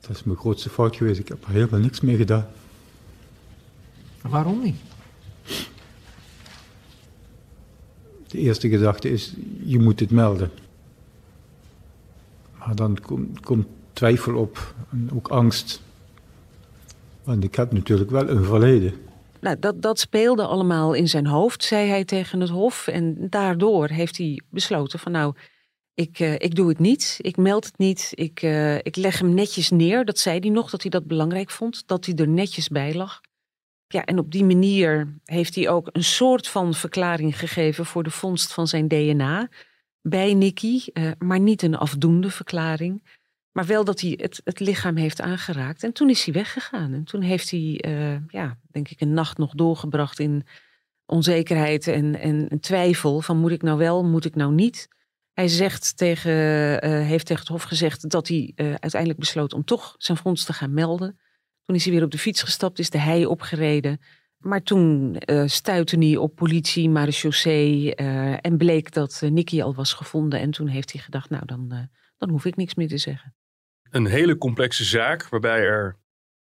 Dat 0.00 0.16
is 0.16 0.22
mijn 0.22 0.38
grootste 0.38 0.68
fout 0.68 0.96
geweest. 0.96 1.20
Ik 1.20 1.28
heb 1.28 1.44
er 1.44 1.50
helemaal 1.50 1.80
niks 1.80 2.00
mee 2.00 2.16
gedaan. 2.16 2.46
Waarom 4.22 4.62
niet? 4.62 4.76
Eerste 8.42 8.68
gedachte 8.68 9.10
is, 9.10 9.34
je 9.64 9.78
moet 9.78 10.00
het 10.00 10.10
melden. 10.10 10.50
Maar 12.58 12.74
dan 12.74 12.98
komt, 13.40 13.66
twijfel 13.92 14.36
op 14.36 14.74
en 14.90 15.10
ook 15.14 15.28
angst. 15.28 15.82
Want 17.24 17.44
ik 17.44 17.54
heb 17.54 17.72
natuurlijk 17.72 18.10
wel 18.10 18.28
een 18.28 18.44
verleden. 18.44 18.92
Nou, 19.40 19.56
dat, 19.58 19.82
dat 19.82 19.98
speelde 19.98 20.46
allemaal 20.46 20.92
in 20.92 21.08
zijn 21.08 21.26
hoofd, 21.26 21.64
zei 21.64 21.88
hij 21.88 22.04
tegen 22.04 22.40
het 22.40 22.50
Hof. 22.50 22.86
En 22.86 23.26
daardoor 23.30 23.88
heeft 23.88 24.16
hij 24.16 24.40
besloten 24.50 24.98
van 24.98 25.12
nou, 25.12 25.34
ik, 25.94 26.18
uh, 26.18 26.32
ik 26.32 26.54
doe 26.54 26.68
het 26.68 26.78
niet, 26.78 27.18
ik 27.20 27.36
meld 27.36 27.64
het 27.64 27.78
niet, 27.78 28.10
ik, 28.14 28.42
uh, 28.42 28.76
ik 28.76 28.96
leg 28.96 29.18
hem 29.18 29.34
netjes 29.34 29.70
neer. 29.70 30.04
Dat 30.04 30.18
zei 30.18 30.38
hij 30.38 30.50
nog, 30.50 30.70
dat 30.70 30.82
hij 30.82 30.90
dat 30.90 31.06
belangrijk 31.06 31.50
vond, 31.50 31.82
dat 31.86 32.06
hij 32.06 32.14
er 32.14 32.28
netjes 32.28 32.68
bij 32.68 32.94
lag. 32.94 33.20
Ja, 33.92 34.04
en 34.04 34.18
op 34.18 34.30
die 34.30 34.44
manier 34.44 35.18
heeft 35.24 35.54
hij 35.54 35.68
ook 35.68 35.88
een 35.92 36.04
soort 36.04 36.48
van 36.48 36.74
verklaring 36.74 37.38
gegeven 37.38 37.86
voor 37.86 38.02
de 38.02 38.10
vondst 38.10 38.52
van 38.52 38.68
zijn 38.68 38.88
DNA 38.88 39.48
bij 40.02 40.34
Nicky, 40.34 40.80
uh, 40.92 41.10
maar 41.18 41.40
niet 41.40 41.62
een 41.62 41.76
afdoende 41.76 42.30
verklaring. 42.30 43.20
Maar 43.52 43.66
wel 43.66 43.84
dat 43.84 44.00
hij 44.00 44.18
het, 44.20 44.40
het 44.44 44.60
lichaam 44.60 44.96
heeft 44.96 45.20
aangeraakt. 45.20 45.82
En 45.82 45.92
toen 45.92 46.10
is 46.10 46.24
hij 46.24 46.34
weggegaan. 46.34 46.92
En 46.92 47.04
toen 47.04 47.20
heeft 47.20 47.50
hij, 47.50 47.84
uh, 47.86 48.28
ja, 48.28 48.58
denk 48.70 48.88
ik, 48.88 49.00
een 49.00 49.14
nacht 49.14 49.38
nog 49.38 49.54
doorgebracht 49.54 50.18
in 50.18 50.46
onzekerheid 51.06 51.86
en, 51.86 52.18
en, 52.18 52.60
twijfel. 52.60 53.20
Van 53.20 53.38
moet 53.38 53.50
ik 53.50 53.62
nou 53.62 53.78
wel, 53.78 54.04
moet 54.04 54.24
ik 54.24 54.34
nou 54.34 54.52
niet? 54.52 54.88
Hij 55.32 55.48
zegt 55.48 55.96
tegen, 55.96 56.32
uh, 56.32 57.06
heeft 57.06 57.26
tegen 57.26 57.42
het 57.42 57.52
Hof 57.52 57.62
gezegd 57.62 58.10
dat 58.10 58.28
hij 58.28 58.52
uiteindelijk 58.56 59.20
besloot 59.20 59.52
om 59.52 59.64
toch 59.64 59.94
zijn 59.98 60.18
vondst 60.18 60.46
te 60.46 60.52
gaan 60.52 60.74
melden. 60.74 61.18
Toen 61.64 61.76
is 61.76 61.84
hij 61.84 61.92
weer 61.94 62.04
op 62.04 62.10
de 62.10 62.18
fiets 62.18 62.42
gestapt, 62.42 62.78
is 62.78 62.90
de 62.90 62.98
hei 62.98 63.26
opgereden. 63.26 64.00
Maar 64.42 64.62
toen 64.62 65.16
uh, 65.26 65.46
stuitte 65.46 65.96
hij 65.96 66.16
op 66.16 66.34
politie, 66.34 66.90
marechaussee 66.90 68.00
uh, 68.00 68.46
en 68.46 68.56
bleek 68.56 68.92
dat 68.92 69.20
uh, 69.24 69.30
Nicky 69.30 69.62
al 69.62 69.74
was 69.74 69.92
gevonden. 69.92 70.40
En 70.40 70.50
toen 70.50 70.66
heeft 70.66 70.92
hij 70.92 71.00
gedacht, 71.00 71.30
nou 71.30 71.46
dan, 71.46 71.88
dan 72.16 72.30
hoef 72.30 72.44
ik 72.44 72.56
niks 72.56 72.74
meer 72.74 72.88
te 72.88 72.98
zeggen. 72.98 73.34
Een 73.90 74.06
hele 74.06 74.38
complexe 74.38 74.84
zaak 74.84 75.28
waarbij 75.28 75.60
er 75.60 75.98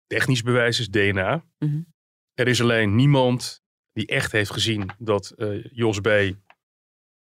technisch 0.07 0.41
bewijs 0.41 0.79
is, 0.79 0.89
DNA. 0.89 1.45
Mm 1.57 1.69
-hmm. 1.69 1.93
Er 2.33 2.47
is 2.47 2.61
alleen 2.61 2.95
niemand 2.95 3.63
die 3.91 4.07
echt 4.07 4.31
heeft 4.31 4.51
gezien 4.51 4.89
dat 4.97 5.33
Jos 5.71 5.99
B. 5.99 6.09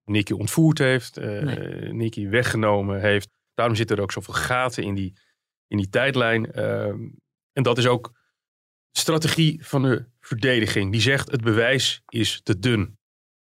Nicky 0.05 0.33
ontvoerd 0.33 0.79
heeft, 0.79 1.17
nee. 1.17 1.93
Nicky 1.93 2.29
weggenomen 2.29 3.01
heeft. 3.01 3.29
Daarom 3.55 3.77
zitten 3.77 3.97
er 3.97 4.03
ook 4.03 4.13
zoveel 4.13 4.35
gaten 4.35 4.83
in 4.83 4.95
die, 4.95 5.17
in 5.67 5.77
die 5.77 5.89
tijdlijn. 5.89 6.51
Ehm, 7.55 7.63
en 7.63 7.63
dat 7.63 7.79
is 7.79 7.87
ook 7.87 8.13
strategie 8.93 9.67
van 9.67 9.83
de 9.83 10.05
verdediging. 10.21 10.93
Die 10.93 11.01
zegt 11.01 11.31
het 11.31 11.43
bewijs 11.43 12.03
is 12.09 12.41
te 12.43 12.59
dun. 12.59 12.99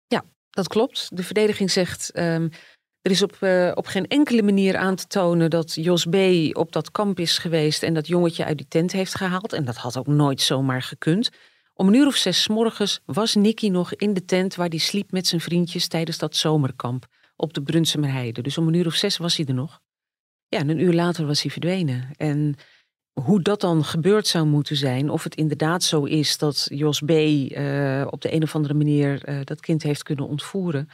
Ja, 0.07 0.23
dat 0.49 0.67
klopt. 0.67 1.17
De 1.17 1.23
verdediging 1.23 1.71
zegt 1.71 2.17
um, 2.17 2.49
er 3.01 3.11
is 3.11 3.21
op, 3.21 3.37
uh, 3.41 3.71
op 3.73 3.85
geen 3.85 4.07
enkele 4.07 4.41
manier 4.41 4.77
aan 4.77 4.95
te 4.95 5.07
tonen 5.07 5.49
dat 5.49 5.73
Jos 5.73 6.05
B. 6.05 6.15
op 6.57 6.71
dat 6.71 6.91
kamp 6.91 7.19
is 7.19 7.37
geweest 7.37 7.83
en 7.83 7.93
dat 7.93 8.07
jongetje 8.07 8.45
uit 8.45 8.57
die 8.57 8.67
tent 8.67 8.91
heeft 8.91 9.15
gehaald. 9.15 9.53
En 9.53 9.65
dat 9.65 9.77
had 9.77 9.97
ook 9.97 10.07
nooit 10.07 10.41
zomaar 10.41 10.81
gekund. 10.81 11.29
Om 11.73 11.87
een 11.87 11.93
uur 11.93 12.07
of 12.07 12.15
zes 12.15 12.47
morgens 12.47 13.01
was 13.05 13.35
Nicky 13.35 13.69
nog 13.69 13.93
in 13.93 14.13
de 14.13 14.25
tent 14.25 14.55
waar 14.55 14.67
hij 14.67 14.77
sliep 14.77 15.11
met 15.11 15.27
zijn 15.27 15.41
vriendjes 15.41 15.87
tijdens 15.87 16.17
dat 16.17 16.35
zomerkamp 16.35 17.05
op 17.35 17.53
de 17.53 17.61
Brunsemerheide. 17.61 18.41
Dus 18.41 18.57
om 18.57 18.67
een 18.67 18.73
uur 18.73 18.85
of 18.85 18.93
zes 18.93 19.17
was 19.17 19.37
hij 19.37 19.45
er 19.45 19.53
nog. 19.53 19.81
Ja, 20.47 20.59
en 20.59 20.69
een 20.69 20.79
uur 20.79 20.93
later 20.93 21.25
was 21.25 21.41
hij 21.41 21.51
verdwenen. 21.51 22.09
En 22.17 22.55
hoe 23.13 23.41
dat 23.41 23.61
dan 23.61 23.83
gebeurd 23.83 24.27
zou 24.27 24.45
moeten 24.45 24.75
zijn, 24.75 25.09
of 25.09 25.23
het 25.23 25.35
inderdaad 25.35 25.83
zo 25.83 26.03
is 26.03 26.37
dat 26.37 26.67
Jos 26.69 26.99
B. 26.99 27.09
Uh, 27.09 28.07
op 28.09 28.21
de 28.21 28.33
een 28.33 28.43
of 28.43 28.55
andere 28.55 28.73
manier 28.73 29.29
uh, 29.29 29.39
dat 29.43 29.59
kind 29.59 29.83
heeft 29.83 30.03
kunnen 30.03 30.27
ontvoeren. 30.27 30.89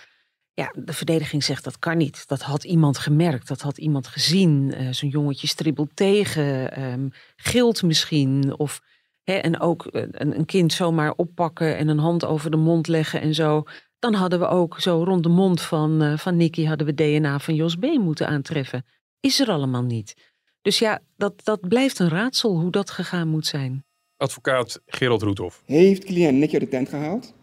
Ja, 0.54 0.74
de 0.76 0.94
verdediging 0.94 1.44
zegt 1.44 1.64
dat 1.64 1.80
kan 1.80 1.98
niet. 1.98 2.28
Dat 2.28 2.42
had 2.42 2.64
iemand 2.64 2.98
gemerkt, 2.98 3.48
dat 3.48 3.62
had 3.62 3.78
iemand 3.78 4.08
gezien. 4.08 4.74
Uh, 4.82 4.92
Zo'n 4.92 5.10
jongetje 5.10 5.48
stribbelt 5.48 5.96
tegen, 5.96 6.82
um, 6.84 7.12
gilt 7.36 7.84
misschien. 7.84 8.58
Of, 8.58 8.82
hè, 9.24 9.34
en 9.34 9.60
ook 9.60 9.88
een, 9.92 10.38
een 10.38 10.46
kind 10.46 10.74
zomaar 10.74 11.12
oppakken 11.12 11.78
en 11.78 11.88
een 11.88 12.00
hand 12.00 12.26
over 12.26 12.52
de 12.52 12.58
mond 12.58 12.88
leggen 12.88 13.22
en 13.22 13.34
zo. 13.34 13.64
Dan 14.00 14.14
hadden 14.14 14.40
we 14.40 14.48
ook 14.48 14.80
zo 14.80 15.04
rond 15.04 15.24
de 15.24 15.30
mond 15.30 15.62
van, 15.62 16.18
van 16.20 16.38
Nicky 16.38 16.66
hadden 16.66 16.88
we 16.88 16.94
DNA 16.94 17.40
van 17.40 17.56
Jos 17.56 17.76
B. 17.76 17.84
moeten 17.84 18.28
aantreffen. 18.28 18.86
Is 19.20 19.40
er 19.40 19.50
allemaal 19.50 19.84
niet. 19.84 20.27
Dus 20.68 20.80
ja, 20.80 21.00
dat, 21.18 21.34
dat 21.44 21.68
blijft 21.68 22.00
een 22.00 22.10
raadsel 22.10 22.60
hoe 22.60 22.72
dat 22.72 22.90
gegaan 22.90 23.28
moet 23.28 23.46
zijn. 23.46 23.84
Advocaat 24.18 24.82
Gerald 24.86 25.22
Roethoff. 25.22 25.62
Heeft 25.66 26.04
cliënt 26.04 26.38
Nicky 26.38 26.54
uit 26.54 26.64
de 26.64 26.70
tent 26.70 26.90
gehaald? 26.90 27.34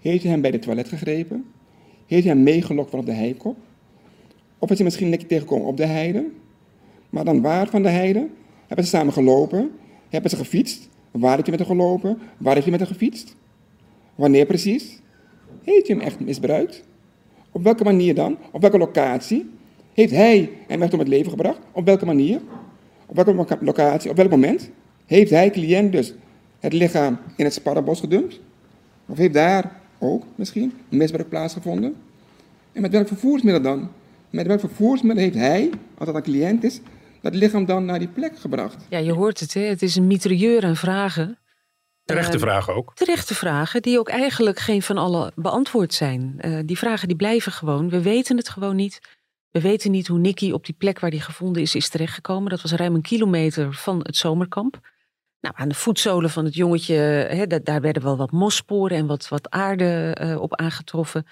Heeft 0.00 0.22
hij 0.22 0.32
hem 0.32 0.40
bij 0.40 0.50
de 0.50 0.58
toilet 0.58 0.88
gegrepen? 0.88 1.44
Heeft 2.06 2.24
hij 2.24 2.32
hem 2.32 2.42
meegelokt 2.42 2.90
vanaf 2.90 3.04
de 3.04 3.12
heikop? 3.12 3.56
Of 4.58 4.70
is 4.70 4.76
hij 4.76 4.84
misschien 4.84 5.08
Nicky 5.08 5.26
tegengekomen 5.26 5.66
op 5.66 5.76
de 5.76 5.86
heide? 5.86 6.30
Maar 7.10 7.24
dan 7.24 7.42
waar 7.42 7.68
van 7.68 7.82
de 7.82 7.88
heide? 7.88 8.28
Hebben 8.66 8.84
ze 8.84 8.90
samen 8.90 9.12
gelopen? 9.12 9.70
Hebben 10.08 10.30
ze 10.30 10.36
gefietst? 10.36 10.88
Waar 11.10 11.34
heeft 11.34 11.46
hij 11.46 11.56
met 11.56 11.66
hem 11.66 11.76
gelopen? 11.76 12.18
Waar 12.38 12.54
heeft 12.54 12.66
hij 12.66 12.78
met 12.78 12.88
hem 12.88 12.96
gefietst? 12.98 13.36
Wanneer 14.14 14.46
precies? 14.46 15.00
Heeft 15.62 15.86
hij 15.86 15.96
hem 15.96 16.06
echt 16.06 16.20
misbruikt? 16.20 16.84
Op 17.50 17.62
welke 17.62 17.84
manier 17.84 18.14
dan? 18.14 18.38
Op 18.52 18.60
welke 18.60 18.78
locatie? 18.78 19.50
Heeft 19.94 20.12
hij 20.12 20.50
hem 20.66 20.82
echt 20.82 20.92
om 20.92 20.98
het 20.98 21.08
leven 21.08 21.30
gebracht? 21.30 21.58
Op 21.72 21.84
welke 21.84 22.04
manier? 22.04 22.40
Op 23.06 23.16
welke 23.16 23.58
locatie? 23.60 24.10
Op 24.10 24.16
welk 24.16 24.30
moment? 24.30 24.70
Heeft 25.06 25.30
hij, 25.30 25.50
cliënt 25.50 25.92
dus, 25.92 26.14
het 26.60 26.72
lichaam 26.72 27.18
in 27.36 27.44
het 27.44 27.54
sparrenbos 27.54 28.00
gedumpt? 28.00 28.40
Of 29.06 29.18
heeft 29.18 29.34
daar 29.34 29.80
ook 29.98 30.24
misschien 30.34 30.72
misbruik 30.88 31.28
plaatsgevonden? 31.28 31.96
En 32.72 32.82
met 32.82 32.92
welk 32.92 33.08
vervoersmiddel 33.08 33.62
dan? 33.62 33.90
Met 34.30 34.46
welk 34.46 34.60
vervoersmiddel 34.60 35.24
heeft 35.24 35.36
hij, 35.36 35.70
als 35.98 36.06
dat 36.06 36.14
een 36.16 36.22
cliënt 36.22 36.64
is, 36.64 36.80
dat 37.22 37.34
lichaam 37.34 37.64
dan 37.64 37.84
naar 37.84 37.98
die 37.98 38.08
plek 38.08 38.38
gebracht? 38.38 38.86
Ja, 38.88 38.98
je 38.98 39.12
hoort 39.12 39.40
het, 39.40 39.54
hè? 39.54 39.60
het 39.60 39.82
is 39.82 39.96
een 39.96 40.06
mitrailleur 40.06 40.64
aan 40.64 40.76
vragen. 40.76 41.38
Terechte 42.04 42.36
uh, 42.36 42.42
vragen 42.42 42.74
ook. 42.74 42.92
Terechte 42.94 43.34
vragen, 43.34 43.82
die 43.82 43.98
ook 43.98 44.08
eigenlijk 44.08 44.58
geen 44.58 44.82
van 44.82 44.98
alle 44.98 45.32
beantwoord 45.34 45.94
zijn. 45.94 46.38
Uh, 46.40 46.58
die 46.64 46.78
vragen 46.78 47.08
die 47.08 47.16
blijven 47.16 47.52
gewoon. 47.52 47.90
We 47.90 48.02
weten 48.02 48.36
het 48.36 48.48
gewoon 48.48 48.76
niet. 48.76 49.00
We 49.54 49.60
weten 49.60 49.90
niet 49.90 50.06
hoe 50.06 50.18
Nicky 50.18 50.50
op 50.50 50.64
die 50.64 50.74
plek 50.74 51.00
waar 51.00 51.10
hij 51.10 51.18
gevonden 51.18 51.62
is, 51.62 51.74
is 51.74 51.88
terechtgekomen. 51.88 52.50
Dat 52.50 52.62
was 52.62 52.72
ruim 52.72 52.94
een 52.94 53.02
kilometer 53.02 53.74
van 53.74 54.00
het 54.02 54.16
zomerkamp. 54.16 54.80
Nou, 55.40 55.54
aan 55.58 55.68
de 55.68 55.74
voetzolen 55.74 56.30
van 56.30 56.44
het 56.44 56.54
jongetje, 56.54 57.60
daar 57.62 57.80
werden 57.80 58.02
wel 58.02 58.16
wat 58.16 58.30
mossporen 58.30 58.96
en 58.96 59.06
wat, 59.06 59.28
wat 59.28 59.50
aarde 59.50 60.16
uh, 60.20 60.40
op 60.40 60.56
aangetroffen. 60.56 61.26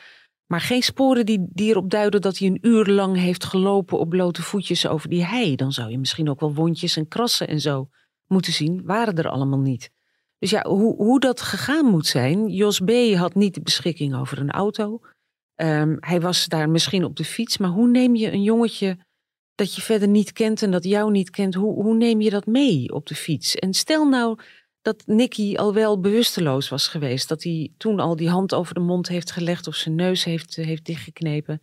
Maar 0.47 0.61
geen 0.61 0.83
sporen 0.83 1.27
die, 1.27 1.47
die 1.49 1.71
erop 1.71 1.91
duiden 1.91 2.21
dat 2.21 2.39
hij 2.39 2.49
een 2.49 2.59
uur 2.67 2.87
lang 2.87 3.17
heeft 3.17 3.45
gelopen 3.45 3.99
op 3.99 4.09
blote 4.09 4.43
voetjes 4.43 4.87
over 4.87 5.09
die 5.09 5.25
hei. 5.25 5.57
Dan 5.57 5.73
zou 5.73 5.91
je 5.91 5.99
misschien 5.99 6.31
ook 6.31 6.41
wel 6.41 6.55
wondjes 6.55 6.97
en 6.97 7.09
krassen 7.09 7.49
en 7.49 7.61
zo 7.61 7.89
moeten 8.27 8.53
zien. 8.53 8.83
Waren 8.85 9.15
er 9.15 9.29
allemaal 9.29 9.61
niet. 9.61 9.91
Dus 10.39 10.51
ja, 10.51 10.65
hoe, 10.67 10.97
hoe 10.97 11.21
dat 11.21 11.41
gegaan 11.41 11.87
moet 11.87 12.07
zijn. 12.07 12.49
Jos 12.49 12.81
B. 12.81 12.91
had 13.15 13.35
niet 13.35 13.55
de 13.55 13.63
beschikking 13.63 14.15
over 14.15 14.39
een 14.39 14.51
auto. 14.51 15.01
Um, 15.57 15.97
hij 16.01 16.21
was 16.21 16.47
daar 16.47 16.71
misschien 16.71 17.05
op 17.05 17.17
de 17.17 17.25
fiets, 17.25 17.59
maar 17.59 17.71
hoe 17.71 17.89
neem 17.89 18.15
je 18.15 18.33
een 18.33 18.43
jongetje 18.43 18.99
dat 19.55 19.75
je 19.75 19.83
verder 19.83 20.09
niet 20.09 20.33
kent 20.33 20.63
en 20.63 20.71
dat 20.71 20.85
jou 20.85 21.11
niet 21.11 21.31
kent, 21.31 21.55
hoe, 21.55 21.83
hoe 21.83 21.95
neem 21.95 22.21
je 22.21 22.31
dat 22.31 22.47
mee 22.47 22.93
op 22.93 23.07
de 23.07 23.15
fiets? 23.15 23.55
En 23.55 23.75
stel 23.75 24.09
nou 24.09 24.39
dat 24.83 25.03
Nicky 25.07 25.57
al 25.57 25.75
wel 25.75 26.01
bewusteloos 26.01 26.69
was 26.69 26.89
geweest, 26.89 27.29
dat 27.29 27.43
hij 27.43 27.73
toen 27.77 28.01
al 28.01 28.17
die 28.17 28.29
hand 28.29 28.55
over 28.55 28.75
de 28.75 28.81
mond 28.81 29.09
heeft 29.09 29.31
gelegd 29.31 29.67
of 29.67 29.75
zijn 29.75 29.95
neus 29.95 30.25
heeft, 30.25 30.57
heeft 30.57 30.85
dichtgeknepen. 30.85 31.61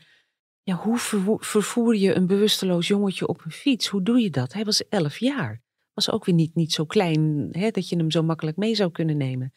Ja, 0.63 0.75
hoe 0.75 0.97
vervoer 1.39 1.95
je 1.95 2.15
een 2.15 2.27
bewusteloos 2.27 2.87
jongetje 2.87 3.27
op 3.27 3.45
een 3.45 3.51
fiets? 3.51 3.87
Hoe 3.87 4.03
doe 4.03 4.19
je 4.19 4.29
dat? 4.29 4.53
Hij 4.53 4.65
was 4.65 4.87
elf 4.87 5.17
jaar. 5.17 5.61
Was 5.93 6.11
ook 6.11 6.25
weer 6.25 6.35
niet, 6.35 6.55
niet 6.55 6.73
zo 6.73 6.85
klein 6.85 7.49
hè, 7.51 7.69
dat 7.69 7.89
je 7.89 7.95
hem 7.95 8.11
zo 8.11 8.23
makkelijk 8.23 8.57
mee 8.57 8.75
zou 8.75 8.91
kunnen 8.91 9.17
nemen. 9.17 9.53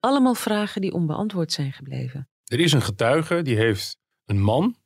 Allemaal 0.00 0.34
vragen 0.34 0.80
die 0.80 0.92
onbeantwoord 0.92 1.52
zijn 1.52 1.72
gebleven. 1.72 2.28
Er 2.46 2.60
is 2.60 2.72
een 2.72 2.82
getuige 2.82 3.42
die 3.42 3.56
heeft 3.56 3.98
een 4.24 4.40
man 4.40 4.76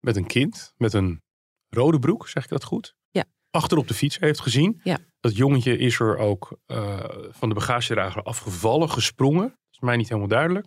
met 0.00 0.16
een 0.16 0.26
kind 0.26 0.74
met 0.76 0.92
een 0.92 1.22
rode 1.68 1.98
broek, 1.98 2.28
zeg 2.28 2.44
ik 2.44 2.50
dat 2.50 2.64
goed? 2.64 2.94
Ja. 3.10 3.24
Achter 3.50 3.78
op 3.78 3.88
de 3.88 3.94
fiets 3.94 4.18
heeft 4.18 4.40
gezien. 4.40 4.80
Ja. 4.84 4.98
Dat 5.20 5.36
jongetje 5.36 5.78
is 5.78 6.00
er 6.00 6.16
ook 6.16 6.58
uh, 6.66 7.04
van 7.30 7.48
de 7.48 7.54
bagagedrager 7.54 8.22
afgevallen, 8.22 8.90
gesprongen. 8.90 9.48
Dat 9.48 9.70
is 9.70 9.80
mij 9.80 9.96
niet 9.96 10.08
helemaal 10.08 10.28
duidelijk. 10.28 10.66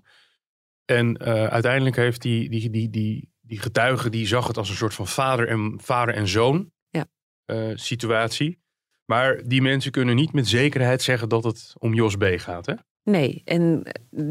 En 0.85 1.07
uh, 1.21 1.47
uiteindelijk 1.47 1.95
heeft 1.95 2.21
die, 2.21 2.49
die, 2.49 2.69
die, 2.69 2.89
die, 2.89 3.31
die 3.39 3.59
getuige, 3.59 4.09
die 4.09 4.27
zag 4.27 4.47
het 4.47 4.57
als 4.57 4.69
een 4.69 4.75
soort 4.75 4.93
van 4.93 5.07
vader 5.07 5.47
en, 5.47 5.79
vader 5.81 6.15
en 6.15 6.27
zoon 6.27 6.71
ja. 6.89 7.07
uh, 7.45 7.77
situatie. 7.77 8.59
Maar 9.05 9.47
die 9.47 9.61
mensen 9.61 9.91
kunnen 9.91 10.15
niet 10.15 10.33
met 10.33 10.47
zekerheid 10.47 11.01
zeggen 11.01 11.29
dat 11.29 11.43
het 11.43 11.73
om 11.77 11.93
Jos 11.93 12.15
B. 12.15 12.23
gaat, 12.23 12.65
hè? 12.65 12.73
Nee, 13.09 13.41
en 13.45 13.83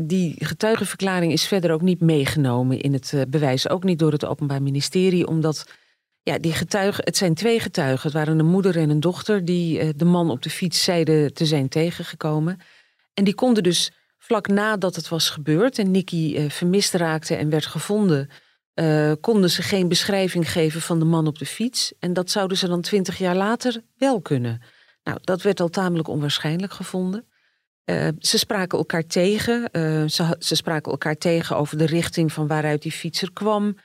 die 0.06 0.44
getuigenverklaring 0.44 1.32
is 1.32 1.46
verder 1.46 1.72
ook 1.72 1.80
niet 1.80 2.00
meegenomen 2.00 2.80
in 2.80 2.92
het 2.92 3.24
bewijs. 3.28 3.68
Ook 3.68 3.84
niet 3.84 3.98
door 3.98 4.12
het 4.12 4.24
Openbaar 4.24 4.62
Ministerie, 4.62 5.26
omdat 5.26 5.66
ja, 6.22 6.38
die 6.38 6.52
getuigen, 6.52 7.04
het 7.04 7.16
zijn 7.16 7.34
twee 7.34 7.60
getuigen. 7.60 8.02
Het 8.02 8.12
waren 8.12 8.38
een 8.38 8.46
moeder 8.46 8.76
en 8.76 8.90
een 8.90 9.00
dochter 9.00 9.44
die 9.44 9.94
de 9.94 10.04
man 10.04 10.30
op 10.30 10.42
de 10.42 10.50
fiets 10.50 10.84
zeiden 10.84 11.34
te 11.34 11.46
zijn 11.46 11.68
tegengekomen. 11.68 12.58
En 13.14 13.24
die 13.24 13.34
konden 13.34 13.62
dus 13.62 13.92
vlak 14.18 14.48
nadat 14.48 14.96
het 14.96 15.08
was 15.08 15.30
gebeurd 15.30 15.78
en 15.78 15.90
Nicky 15.90 16.34
uh, 16.36 16.50
vermist 16.50 16.94
raakte 16.94 17.34
en 17.34 17.50
werd 17.50 17.66
gevonden, 17.66 18.30
konden 19.20 19.50
ze 19.50 19.62
geen 19.62 19.88
beschrijving 19.88 20.52
geven 20.52 20.80
van 20.80 20.98
de 20.98 21.04
man 21.04 21.26
op 21.26 21.38
de 21.38 21.46
fiets. 21.46 21.92
En 21.98 22.12
dat 22.12 22.30
zouden 22.30 22.56
ze 22.56 22.68
dan 22.68 22.80
twintig 22.80 23.18
jaar 23.18 23.36
later 23.36 23.82
wel 23.96 24.20
kunnen. 24.20 24.62
Nou, 25.02 25.18
dat 25.20 25.42
werd 25.42 25.60
al 25.60 25.68
tamelijk 25.68 26.08
onwaarschijnlijk 26.08 26.72
gevonden. 26.72 27.26
Uh, 27.90 28.08
ze 28.18 28.38
spraken 28.38 28.78
elkaar 28.78 29.06
tegen. 29.06 29.68
Ze, 30.10 30.36
ze, 30.38 30.54
spraken 30.54 30.92
elkaar 30.92 31.16
tegen 31.16 31.56
over 31.56 31.78
de 31.78 31.86
richting 31.86 32.32
van 32.32 32.46
waaruit 32.46 32.82
die 32.82 32.92
fietser 32.92 33.32
kwam. 33.32 33.76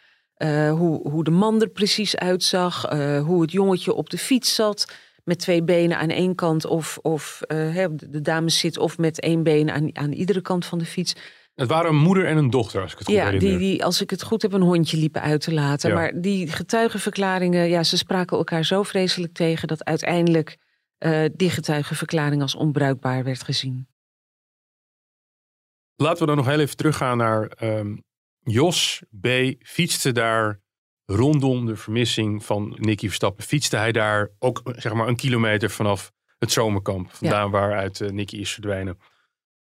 hoe, 0.70 1.10
hoe 1.10 1.24
de 1.24 1.32
man 1.32 1.62
er 1.62 1.70
precies 1.70 2.16
uitzag. 2.16 2.90
hoe 3.26 3.42
het 3.42 3.52
jongetje 3.52 3.94
op 3.94 4.10
de 4.10 4.18
fiets 4.18 4.56
zat 4.56 4.94
met 5.24 5.40
twee 5.40 5.64
benen 5.64 5.98
aan 5.98 6.10
één 6.10 6.36
kant 6.36 6.66
of, 6.66 7.00
of 7.02 7.42
de 7.48 8.22
dames 8.22 8.60
zit 8.60 8.78
of 8.78 8.98
met 8.98 9.20
één 9.20 9.44
been 9.44 9.72
aan, 9.72 9.98
aan 9.98 10.12
iedere 10.12 10.42
kant 10.42 10.66
van 10.66 10.80
de 10.80 10.86
fiets. 10.86 11.16
Het 11.56 11.70
waren 11.70 11.90
een 11.90 11.98
moeder 11.98 12.26
en 12.26 12.38
een 12.38 12.50
dochter, 12.50 12.82
als 12.82 12.92
ik 12.92 12.98
het 12.98 13.08
goed 13.08 13.16
ja, 13.16 13.26
herinner. 13.26 13.50
Die, 13.50 13.58
die, 13.58 13.84
als 13.84 14.02
ik 14.02 14.10
het 14.10 14.24
goed 14.24 14.42
heb, 14.42 14.54
een 14.54 14.62
hondje 14.62 14.98
liepen 14.98 15.22
uit 15.22 15.42
te 15.42 15.54
laten. 15.54 15.90
Ja. 15.90 15.96
Maar 15.96 16.22
die 16.22 16.48
getuigenverklaringen, 16.48 17.70
ja, 17.70 17.84
ze 17.84 17.98
spraken 17.98 18.38
elkaar 18.38 18.66
zo 18.66 18.84
vreselijk 18.84 19.34
tegen... 19.34 19.68
dat 19.68 19.84
uiteindelijk 19.84 20.58
die 21.34 21.50
getuigenverklaring 21.50 22.42
als 22.42 22.56
onbruikbaar 22.56 23.24
werd 23.24 23.44
gezien. 23.44 23.88
Laten 26.02 26.20
we 26.20 26.26
dan 26.26 26.36
nog 26.36 26.46
heel 26.46 26.60
even 26.60 26.78
teruggaan 26.78 27.18
naar 27.18 27.52
um, 27.64 28.04
Jos 28.40 29.04
B. 29.22 29.28
fietste 29.60 30.12
daar 30.12 30.62
rondom 31.06 31.66
de 31.66 31.76
vermissing 31.76 32.46
van 32.46 32.76
Nicky 32.80 33.06
Verstappen 33.06 33.44
fietste 33.44 33.78
hij 33.78 33.92
daar 33.92 34.30
ook 34.40 34.62
zeg 34.76 34.94
maar 34.94 35.08
een 35.08 35.16
kilometer 35.16 35.70
vanaf 35.70 36.12
het 36.38 36.52
zomerkamp. 36.52 37.12
Vandaan 37.12 37.46
ja. 37.46 37.50
waaruit 37.50 38.00
uh, 38.00 38.10
Nicky 38.10 38.36
is 38.36 38.52
verdwenen. 38.52 38.98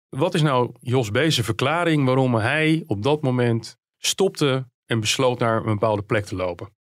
Wat 0.10 0.34
is 0.34 0.42
nou 0.42 0.76
Jos 0.80 1.10
B's 1.10 1.40
verklaring 1.40 2.06
waarom 2.06 2.36
hij 2.36 2.84
op 2.88 3.04
dat 3.04 3.22
moment 3.22 3.78
stopte 3.98 4.70
en 4.86 5.00
besloot 5.00 5.40
naar 5.40 5.58
een 5.58 5.74
bepaalde 5.74 6.04
plek 6.04 6.26
te 6.26 6.36
lopen? 6.36 6.76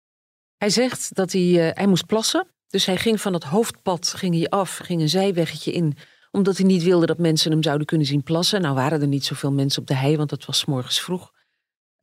Hij 0.57 0.69
zegt 0.69 1.15
dat 1.15 1.31
hij, 1.31 1.41
uh, 1.41 1.69
hij 1.73 1.87
moest 1.87 2.05
plassen. 2.05 2.47
Dus 2.67 2.85
hij 2.85 2.97
ging 2.97 3.21
van 3.21 3.33
het 3.33 3.43
hoofdpad 3.43 4.13
ging 4.13 4.35
hij 4.35 4.49
af, 4.49 4.77
ging 4.77 5.01
een 5.01 5.09
zijweggetje 5.09 5.71
in. 5.71 5.97
Omdat 6.31 6.57
hij 6.57 6.65
niet 6.65 6.83
wilde 6.83 7.05
dat 7.05 7.17
mensen 7.17 7.51
hem 7.51 7.63
zouden 7.63 7.87
kunnen 7.87 8.07
zien 8.07 8.23
plassen. 8.23 8.61
Nou 8.61 8.75
waren 8.75 9.01
er 9.01 9.07
niet 9.07 9.25
zoveel 9.25 9.51
mensen 9.51 9.81
op 9.81 9.87
de 9.87 9.95
hei, 9.95 10.17
want 10.17 10.31
het 10.31 10.45
was 10.45 10.65
morgens 10.65 11.01
vroeg. 11.01 11.31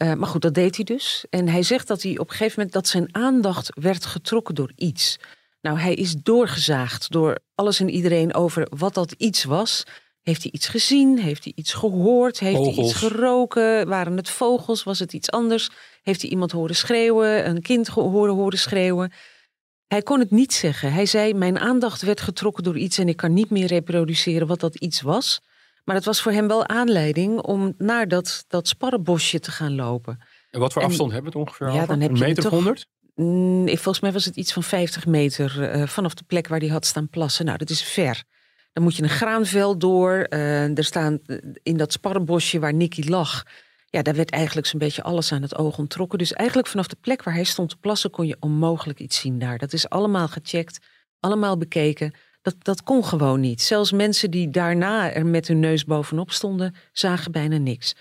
Uh, 0.02 0.14
maar 0.14 0.28
goed, 0.28 0.42
dat 0.42 0.54
deed 0.54 0.76
hij 0.76 0.84
dus. 0.84 1.24
En 1.30 1.48
hij 1.48 1.62
zegt 1.62 1.86
dat 1.88 2.02
hij 2.02 2.18
op 2.18 2.28
een 2.28 2.36
gegeven 2.36 2.54
moment 2.56 2.72
dat 2.74 2.86
zijn 2.86 3.14
aandacht 3.14 3.70
werd 3.80 4.06
getrokken 4.06 4.54
door 4.54 4.72
iets. 4.76 5.18
Nou, 5.60 5.78
hij 5.78 5.94
is 5.94 6.14
doorgezaagd 6.14 7.10
door 7.10 7.38
alles 7.54 7.80
en 7.80 7.90
iedereen 7.90 8.34
over 8.34 8.66
wat 8.76 8.94
dat 8.94 9.12
iets 9.12 9.44
was. 9.44 9.84
Heeft 10.22 10.42
hij 10.42 10.52
iets 10.52 10.68
gezien? 10.68 11.18
Heeft 11.18 11.44
hij 11.44 11.52
iets 11.56 11.72
gehoord? 11.72 12.38
Heeft 12.38 12.56
vogels. 12.56 12.76
hij 12.76 12.84
iets 12.84 12.94
geroken? 12.94 13.88
Waren 13.88 14.16
het 14.16 14.28
vogels? 14.28 14.82
Was 14.82 14.98
het 14.98 15.12
iets 15.12 15.30
anders? 15.30 15.70
Heeft 16.02 16.20
hij 16.20 16.30
iemand 16.30 16.52
horen 16.52 16.76
schreeuwen? 16.76 17.48
Een 17.48 17.62
kind 17.62 17.88
horen 17.88 18.34
horen 18.34 18.58
schreeuwen? 18.58 19.12
Hij 19.88 20.03
kon 20.03 20.18
het 20.18 20.31
niet 20.31 20.53
zeggen. 20.53 20.92
Hij 20.92 21.07
zei: 21.07 21.35
Mijn 21.35 21.59
aandacht 21.59 22.03
werd 22.03 22.20
getrokken 22.20 22.64
door 22.64 22.79
iets 22.79 22.98
en 22.98 23.09
ik 23.09 23.16
kan 23.16 23.33
niet 23.33 23.51
meer 23.51 23.66
reproduceren 23.66 24.46
wat 24.46 24.61
dat 24.61 24.74
iets 24.74 25.01
was. 25.01 25.40
Maar 25.85 25.96
het 25.96 26.05
was 26.05 26.22
voor 26.22 26.33
hem 26.33 26.48
wel 26.48 26.68
aanleiding 26.68 27.40
om 27.40 27.74
naar 27.79 28.09
dat, 28.09 28.44
dat 28.48 28.68
sparrenbosje 28.68 29.40
te 29.40 29.51
gaan 29.51 29.74
lopen. 29.74 30.18
En 30.51 30.61
wat 30.61 30.72
voor 30.72 30.83
en, 30.83 30.88
afstand 30.88 31.12
hebben 31.12 31.33
we 31.33 31.38
het 31.38 31.48
ongeveer 31.48 31.66
ja, 31.66 31.72
over? 31.72 31.87
Dan 31.87 32.01
heb 32.01 32.11
een 32.11 32.16
je 32.16 32.24
meter 32.24 32.42
toch, 32.42 32.53
100? 32.53 32.87
Mm, 33.14 33.68
volgens 33.68 34.01
mij 34.01 34.12
was 34.12 34.24
het 34.24 34.37
iets 34.37 34.53
van 34.53 34.62
50 34.62 35.07
meter 35.07 35.77
uh, 35.77 35.87
vanaf 35.87 36.14
de 36.14 36.24
plek 36.27 36.48
waar 36.48 36.59
hij 36.59 36.68
had 36.68 36.87
staan 36.87 37.09
plassen. 37.09 37.44
Nou, 37.44 37.59
dat 37.59 37.70
is 37.70 37.83
ver. 37.83 38.22
Dan 38.72 38.83
moet 38.83 38.96
je 38.96 39.03
een 39.03 39.09
graanveld 39.09 39.81
door. 39.81 40.27
Uh, 40.29 40.79
er 40.79 40.85
staan 40.85 41.18
in 41.62 41.77
dat 41.77 41.92
sparrenbosje 41.92 42.59
waar 42.59 42.74
Nicky 42.74 43.09
lag. 43.09 43.44
Ja, 43.90 44.03
daar 44.03 44.14
werd 44.14 44.31
eigenlijk 44.31 44.66
zo'n 44.66 44.79
beetje 44.79 45.03
alles 45.03 45.33
aan 45.33 45.42
het 45.42 45.57
oog 45.57 45.79
onttrokken. 45.79 46.18
Dus 46.18 46.33
eigenlijk 46.33 46.68
vanaf 46.68 46.87
de 46.87 46.96
plek 47.01 47.22
waar 47.22 47.35
hij 47.35 47.44
stond 47.44 47.68
te 47.68 47.77
plassen 47.77 48.11
kon 48.11 48.27
je 48.27 48.37
onmogelijk 48.40 48.98
iets 48.98 49.20
zien 49.20 49.38
daar. 49.38 49.59
Dat 49.59 49.72
is 49.72 49.88
allemaal 49.88 50.29
gecheckt, 50.29 50.79
allemaal 51.20 51.57
bekeken. 51.57 52.14
Dat, 52.42 52.55
dat 52.59 52.83
kon 52.83 53.05
gewoon 53.05 53.40
niet. 53.40 53.62
Zelfs 53.62 53.92
mensen 53.92 54.31
die 54.31 54.51
daarna 54.51 55.12
er 55.12 55.27
met 55.27 55.48
hun 55.48 55.61
neus 55.61 55.85
bovenop 55.85 56.31
stonden, 56.31 56.74
zagen 56.92 57.33
bijna 57.33 57.57
niks. 57.57 57.94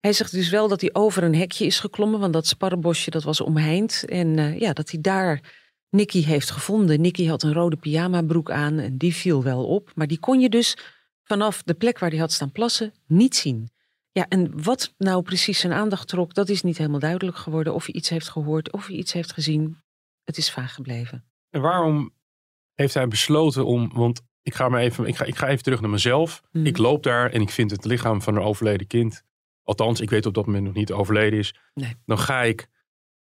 Hij 0.00 0.12
zegt 0.12 0.32
dus 0.32 0.50
wel 0.50 0.68
dat 0.68 0.80
hij 0.80 0.90
over 0.92 1.22
een 1.22 1.34
hekje 1.34 1.66
is 1.66 1.80
geklommen, 1.80 2.20
want 2.20 2.32
dat 2.32 2.46
sparrenbosje 2.46 3.10
dat 3.10 3.22
was 3.22 3.40
omheind. 3.40 4.04
En 4.06 4.38
uh, 4.38 4.60
ja, 4.60 4.72
dat 4.72 4.90
hij 4.90 5.00
daar 5.00 5.40
Nicky 5.90 6.24
heeft 6.24 6.50
gevonden. 6.50 7.00
Nicky 7.00 7.26
had 7.26 7.42
een 7.42 7.52
rode 7.52 7.76
pyjamabroek 7.76 8.50
aan 8.50 8.78
en 8.78 8.96
die 8.96 9.14
viel 9.14 9.42
wel 9.42 9.66
op. 9.66 9.92
Maar 9.94 10.06
die 10.06 10.18
kon 10.18 10.40
je 10.40 10.48
dus 10.48 10.76
vanaf 11.22 11.62
de 11.62 11.74
plek 11.74 11.98
waar 11.98 12.10
hij 12.10 12.18
had 12.18 12.32
staan 12.32 12.52
plassen 12.52 12.92
niet 13.06 13.36
zien. 13.36 13.68
Ja, 14.16 14.26
en 14.28 14.62
wat 14.62 14.94
nou 14.98 15.22
precies 15.22 15.60
zijn 15.60 15.72
aandacht 15.72 16.08
trok, 16.08 16.34
dat 16.34 16.48
is 16.48 16.62
niet 16.62 16.78
helemaal 16.78 17.00
duidelijk 17.00 17.36
geworden. 17.36 17.74
Of 17.74 17.86
hij 17.86 17.94
iets 17.94 18.08
heeft 18.08 18.28
gehoord, 18.28 18.72
of 18.72 18.86
hij 18.86 18.96
iets 18.96 19.12
heeft 19.12 19.32
gezien. 19.32 19.82
Het 20.24 20.36
is 20.36 20.50
vaag 20.52 20.74
gebleven. 20.74 21.24
En 21.50 21.60
waarom 21.60 22.14
heeft 22.74 22.94
hij 22.94 23.08
besloten 23.08 23.66
om, 23.66 23.90
want 23.94 24.22
ik 24.42 24.54
ga, 24.54 24.68
maar 24.68 24.80
even, 24.80 25.06
ik 25.06 25.16
ga, 25.16 25.24
ik 25.24 25.36
ga 25.36 25.48
even 25.48 25.62
terug 25.62 25.80
naar 25.80 25.90
mezelf. 25.90 26.42
Mhm. 26.52 26.66
Ik 26.66 26.76
loop 26.76 27.02
daar 27.02 27.30
en 27.30 27.40
ik 27.40 27.50
vind 27.50 27.70
het 27.70 27.84
lichaam 27.84 28.22
van 28.22 28.36
een 28.36 28.42
overleden 28.42 28.86
kind. 28.86 29.22
Althans, 29.62 30.00
ik 30.00 30.10
weet 30.10 30.26
op 30.26 30.34
dat 30.34 30.46
moment 30.46 30.64
nog 30.64 30.74
niet 30.74 30.92
overleden 30.92 31.38
is. 31.38 31.54
Nee. 31.74 31.94
Dan 32.06 32.18
ga 32.18 32.42
ik 32.42 32.68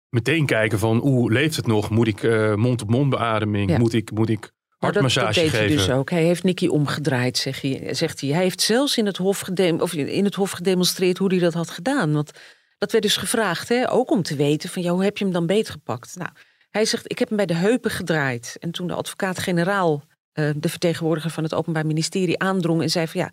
meteen 0.10 0.46
kijken 0.46 0.80
van, 0.80 0.98
hoe 0.98 1.32
leeft 1.32 1.56
het 1.56 1.68
nog? 1.68 1.90
Moet 1.90 2.08
ik 2.08 2.24
uh, 2.24 2.56
mond-op-mond 2.56 3.10
beademing? 3.10 3.70
Ja. 3.70 3.78
Moet 3.78 3.94
ik, 3.94 4.12
moet 4.12 4.30
ik 4.30 4.52
hartmassage 4.78 5.26
dat, 5.26 5.36
dat 5.36 5.44
deed 5.44 5.52
geven? 5.52 5.68
hij 5.68 5.76
dus 5.76 5.90
ook. 5.90 6.10
Hij 6.10 6.24
heeft 6.24 6.44
Nicky 6.44 6.68
omgedraaid, 6.68 7.38
zeg 7.38 7.62
hij, 7.62 7.94
zegt 7.94 8.22
hij. 8.22 8.30
Hij 8.30 8.44
heeft 8.44 8.62
zelfs 8.62 8.98
in 8.98 9.06
het, 9.06 9.18
hof 9.18 9.40
gedem 9.40 9.82
of 9.82 9.94
in 9.94 10.26
het 10.26 10.36
hof 10.36 10.52
gedemonstreerd 10.52 11.18
hoe 11.18 11.30
hij 11.30 11.40
dat 11.40 11.54
had 11.54 11.70
gedaan. 11.70 12.14
Want 12.14 12.32
dat 12.78 12.92
werd 12.92 13.04
dus 13.04 13.18
gevraagd, 13.18 13.70
hè, 13.70 13.92
ook 13.92 14.12
om 14.12 14.24
te 14.24 14.36
weten 14.36 14.70
van, 14.70 14.82
ja, 14.82 14.92
hoe 14.92 15.04
heb 15.04 15.18
je 15.18 15.24
hem 15.24 15.34
dan 15.34 15.46
beetgepakt? 15.46 16.16
Nou, 16.16 16.30
hij 16.70 16.86
zegt, 16.86 17.12
ik 17.12 17.20
heb 17.20 17.28
hem 17.28 17.38
bij 17.38 17.46
de 17.46 17.54
heupen 17.54 17.92
gedraaid. 17.92 18.56
En 18.60 18.72
toen 18.72 18.88
de 18.88 18.94
advocaat-generaal, 18.94 20.04
uh, 20.34 20.50
de 20.56 20.70
vertegenwoordiger 20.70 21.32
van 21.32 21.44
het 21.44 21.54
Openbaar 21.54 21.86
Ministerie, 21.86 22.40
aandrong 22.40 22.82
en 22.82 22.90
zei 22.90 23.08
van 23.08 23.22
ja, 23.22 23.32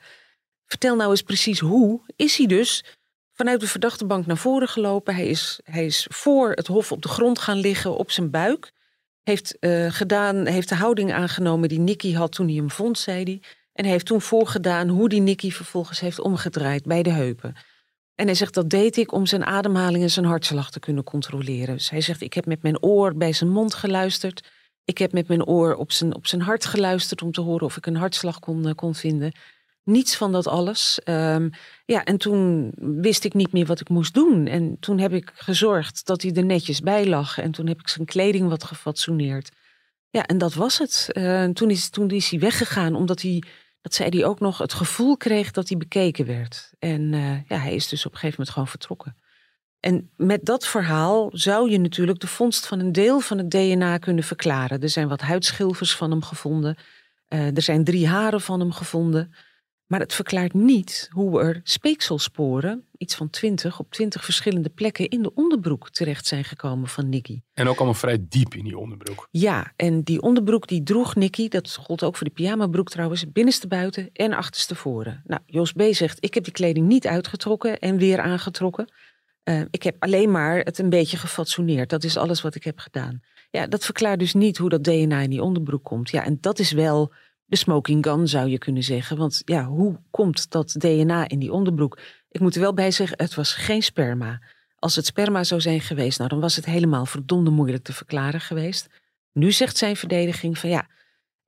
vertel 0.66 0.96
nou 0.96 1.10
eens 1.10 1.22
precies 1.22 1.58
hoe, 1.58 2.00
is 2.16 2.36
hij 2.36 2.46
dus 2.46 2.84
vanuit 3.32 3.60
de 3.60 3.68
verdachtebank 3.68 4.26
naar 4.26 4.36
voren 4.36 4.68
gelopen. 4.68 5.14
Hij 5.14 5.26
is, 5.26 5.60
hij 5.64 5.84
is 5.84 6.06
voor 6.10 6.52
het 6.52 6.66
hof 6.66 6.92
op 6.92 7.02
de 7.02 7.08
grond 7.08 7.38
gaan 7.38 7.58
liggen 7.58 7.96
op 7.96 8.10
zijn 8.10 8.30
buik. 8.30 8.72
Heeft, 9.24 9.56
uh, 9.60 9.90
gedaan, 9.90 10.46
heeft 10.46 10.68
de 10.68 10.74
houding 10.74 11.12
aangenomen 11.12 11.68
die 11.68 11.78
Nicky 11.78 12.12
had 12.12 12.32
toen 12.32 12.46
hij 12.46 12.56
hem 12.56 12.70
vond, 12.70 12.98
zei 12.98 13.22
hij. 13.22 13.42
En 13.72 13.84
heeft 13.84 14.06
toen 14.06 14.20
voorgedaan 14.20 14.88
hoe 14.88 15.08
die 15.08 15.20
Nicky 15.20 15.50
vervolgens 15.50 16.00
heeft 16.00 16.20
omgedraaid 16.20 16.84
bij 16.84 17.02
de 17.02 17.10
heupen. 17.10 17.56
En 18.14 18.26
hij 18.26 18.34
zegt 18.34 18.54
dat 18.54 18.70
deed 18.70 18.96
ik 18.96 19.12
om 19.12 19.26
zijn 19.26 19.44
ademhaling 19.44 20.02
en 20.02 20.10
zijn 20.10 20.26
hartslag 20.26 20.70
te 20.70 20.80
kunnen 20.80 21.04
controleren. 21.04 21.74
Dus 21.74 21.90
hij 21.90 22.00
zegt 22.00 22.20
ik 22.20 22.34
heb 22.34 22.46
met 22.46 22.62
mijn 22.62 22.82
oor 22.82 23.16
bij 23.16 23.32
zijn 23.32 23.50
mond 23.50 23.74
geluisterd. 23.74 24.48
Ik 24.84 24.98
heb 24.98 25.12
met 25.12 25.28
mijn 25.28 25.44
oor 25.46 25.74
op 25.74 25.92
zijn, 25.92 26.14
op 26.14 26.26
zijn 26.26 26.42
hart 26.42 26.64
geluisterd 26.64 27.22
om 27.22 27.32
te 27.32 27.40
horen 27.40 27.66
of 27.66 27.76
ik 27.76 27.86
een 27.86 27.96
hartslag 27.96 28.38
kon, 28.38 28.66
uh, 28.66 28.74
kon 28.74 28.94
vinden. 28.94 29.32
Niets 29.84 30.16
van 30.16 30.32
dat 30.32 30.46
alles. 30.46 31.00
Um, 31.04 31.50
ja, 31.84 32.04
en 32.04 32.16
toen 32.16 32.72
wist 32.76 33.24
ik 33.24 33.34
niet 33.34 33.52
meer 33.52 33.66
wat 33.66 33.80
ik 33.80 33.88
moest 33.88 34.14
doen. 34.14 34.46
En 34.46 34.76
toen 34.80 34.98
heb 34.98 35.12
ik 35.12 35.30
gezorgd 35.34 36.06
dat 36.06 36.22
hij 36.22 36.32
er 36.32 36.44
netjes 36.44 36.80
bij 36.80 37.06
lag. 37.06 37.38
En 37.38 37.50
toen 37.50 37.66
heb 37.66 37.80
ik 37.80 37.88
zijn 37.88 38.06
kleding 38.06 38.48
wat 38.48 38.64
gefatsoeneerd. 38.64 39.50
Ja, 40.10 40.26
en 40.26 40.38
dat 40.38 40.54
was 40.54 40.78
het. 40.78 41.08
Uh, 41.12 41.44
toen, 41.44 41.70
is, 41.70 41.88
toen 41.88 42.10
is 42.10 42.30
hij 42.30 42.38
weggegaan 42.38 42.94
omdat 42.94 43.22
hij 43.22 43.42
dat 43.84 43.94
zei 43.94 44.08
hij 44.08 44.24
ook 44.24 44.40
nog, 44.40 44.58
het 44.58 44.72
gevoel 44.72 45.16
kreeg 45.16 45.50
dat 45.50 45.68
hij 45.68 45.78
bekeken 45.78 46.26
werd. 46.26 46.72
En 46.78 47.12
uh, 47.12 47.48
ja, 47.48 47.56
hij 47.56 47.74
is 47.74 47.88
dus 47.88 48.06
op 48.06 48.12
een 48.12 48.18
gegeven 48.18 48.36
moment 48.38 48.50
gewoon 48.50 48.68
vertrokken. 48.68 49.16
En 49.80 50.10
met 50.16 50.44
dat 50.44 50.66
verhaal 50.66 51.30
zou 51.32 51.70
je 51.70 51.78
natuurlijk 51.78 52.20
de 52.20 52.26
vondst 52.26 52.66
van 52.66 52.80
een 52.80 52.92
deel 52.92 53.20
van 53.20 53.38
het 53.38 53.50
DNA 53.50 53.98
kunnen 53.98 54.24
verklaren. 54.24 54.80
Er 54.80 54.88
zijn 54.88 55.08
wat 55.08 55.20
huidschilfers 55.20 55.96
van 55.96 56.10
hem 56.10 56.22
gevonden. 56.22 56.76
Uh, 57.28 57.56
er 57.56 57.62
zijn 57.62 57.84
drie 57.84 58.08
haren 58.08 58.40
van 58.40 58.60
hem 58.60 58.72
gevonden. 58.72 59.34
Maar 59.86 60.00
het 60.00 60.14
verklaart 60.14 60.54
niet 60.54 61.08
hoe 61.10 61.40
er 61.40 61.60
speekselsporen, 61.62 62.84
iets 62.96 63.14
van 63.14 63.30
twintig, 63.30 63.78
op 63.78 63.90
twintig 63.90 64.24
verschillende 64.24 64.68
plekken 64.68 65.08
in 65.08 65.22
de 65.22 65.34
onderbroek 65.34 65.90
terecht 65.90 66.26
zijn 66.26 66.44
gekomen 66.44 66.88
van 66.88 67.08
Nicky. 67.08 67.40
En 67.54 67.68
ook 67.68 67.76
allemaal 67.76 67.94
vrij 67.94 68.26
diep 68.28 68.54
in 68.54 68.64
die 68.64 68.78
onderbroek. 68.78 69.28
Ja, 69.30 69.72
en 69.76 70.02
die 70.02 70.22
onderbroek 70.22 70.68
die 70.68 70.82
droeg 70.82 71.14
Nicky, 71.14 71.48
dat 71.48 71.76
gold 71.80 72.02
ook 72.02 72.16
voor 72.16 72.26
de 72.26 72.32
pyjamabroek 72.32 72.90
trouwens, 72.90 73.32
binnenste 73.32 73.66
buiten 73.66 74.10
en 74.12 74.32
achterste 74.32 74.74
voren. 74.74 75.22
Nou, 75.26 75.40
Jos 75.46 75.72
B. 75.72 75.82
zegt, 75.90 76.24
ik 76.24 76.34
heb 76.34 76.44
die 76.44 76.52
kleding 76.52 76.86
niet 76.86 77.06
uitgetrokken 77.06 77.78
en 77.78 77.96
weer 77.96 78.20
aangetrokken. 78.20 78.92
Uh, 79.44 79.60
ik 79.70 79.82
heb 79.82 79.96
alleen 79.98 80.30
maar 80.30 80.58
het 80.58 80.78
een 80.78 80.90
beetje 80.90 81.16
gefatsoeneerd. 81.16 81.90
Dat 81.90 82.04
is 82.04 82.16
alles 82.16 82.42
wat 82.42 82.54
ik 82.54 82.64
heb 82.64 82.78
gedaan. 82.78 83.22
Ja, 83.50 83.66
dat 83.66 83.84
verklaart 83.84 84.18
dus 84.18 84.34
niet 84.34 84.58
hoe 84.58 84.68
dat 84.68 84.84
DNA 84.84 85.20
in 85.20 85.30
die 85.30 85.42
onderbroek 85.42 85.84
komt. 85.84 86.10
Ja, 86.10 86.24
en 86.24 86.38
dat 86.40 86.58
is 86.58 86.72
wel 86.72 87.12
de 87.54 87.60
smoking 87.60 88.04
gun, 88.04 88.28
zou 88.28 88.48
je 88.48 88.58
kunnen 88.58 88.82
zeggen. 88.82 89.16
Want 89.16 89.42
ja, 89.44 89.64
hoe 89.64 90.00
komt 90.10 90.50
dat 90.50 90.74
DNA 90.78 91.28
in 91.28 91.38
die 91.38 91.52
onderbroek? 91.52 91.98
Ik 92.30 92.40
moet 92.40 92.54
er 92.54 92.60
wel 92.60 92.74
bij 92.74 92.90
zeggen, 92.90 93.18
het 93.18 93.34
was 93.34 93.54
geen 93.54 93.82
sperma. 93.82 94.40
Als 94.78 94.96
het 94.96 95.06
sperma 95.06 95.44
zou 95.44 95.60
zijn 95.60 95.80
geweest, 95.80 96.18
nou, 96.18 96.30
dan 96.30 96.40
was 96.40 96.56
het 96.56 96.64
helemaal 96.64 97.06
verdomde 97.06 97.50
moeilijk 97.50 97.84
te 97.84 97.92
verklaren 97.92 98.40
geweest. 98.40 98.86
Nu 99.32 99.52
zegt 99.52 99.76
zijn 99.76 99.96
verdediging 99.96 100.58
van 100.58 100.70
ja, 100.70 100.86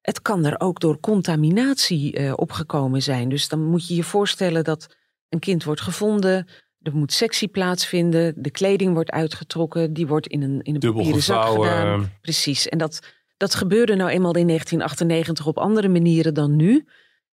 Het 0.01 0.23
kan 0.23 0.45
er 0.45 0.61
ook 0.61 0.81
door 0.81 1.01
contaminatie 1.01 2.19
uh, 2.19 2.33
opgekomen 2.37 3.03
zijn. 3.03 3.29
Dus 3.29 3.49
dan 3.49 3.65
moet 3.65 3.89
je 3.89 3.95
je 3.95 4.05
voorstellen 4.05 4.65
dat 4.65 4.97
een 5.29 5.39
kind 5.39 5.65
wordt 5.65 5.81
gevonden. 5.81 6.49
Er 6.83 6.97
moet 6.97 7.13
sectie 7.13 7.49
plaatsvinden. 7.49 8.35
De 8.37 8.51
kleding 8.51 8.93
wordt 8.95 9.11
uitgetrokken. 9.11 9.93
Die 9.93 10.07
wordt 10.07 10.27
in 10.27 10.43
een, 10.43 10.63
in 10.63 10.75
een 10.75 10.95
papieren 10.95 11.23
zak 11.23 11.49
gedaan. 11.49 12.13
Precies. 12.21 12.69
En 12.69 12.79
dat, 12.79 13.16
dat 13.37 13.55
gebeurde 13.55 13.95
nou 13.95 14.11
eenmaal 14.11 14.37
in 14.37 14.47
1998 14.47 15.47
op 15.47 15.59
andere 15.59 15.89
manieren 15.89 16.35
dan 16.35 16.57
nu. 16.57 16.85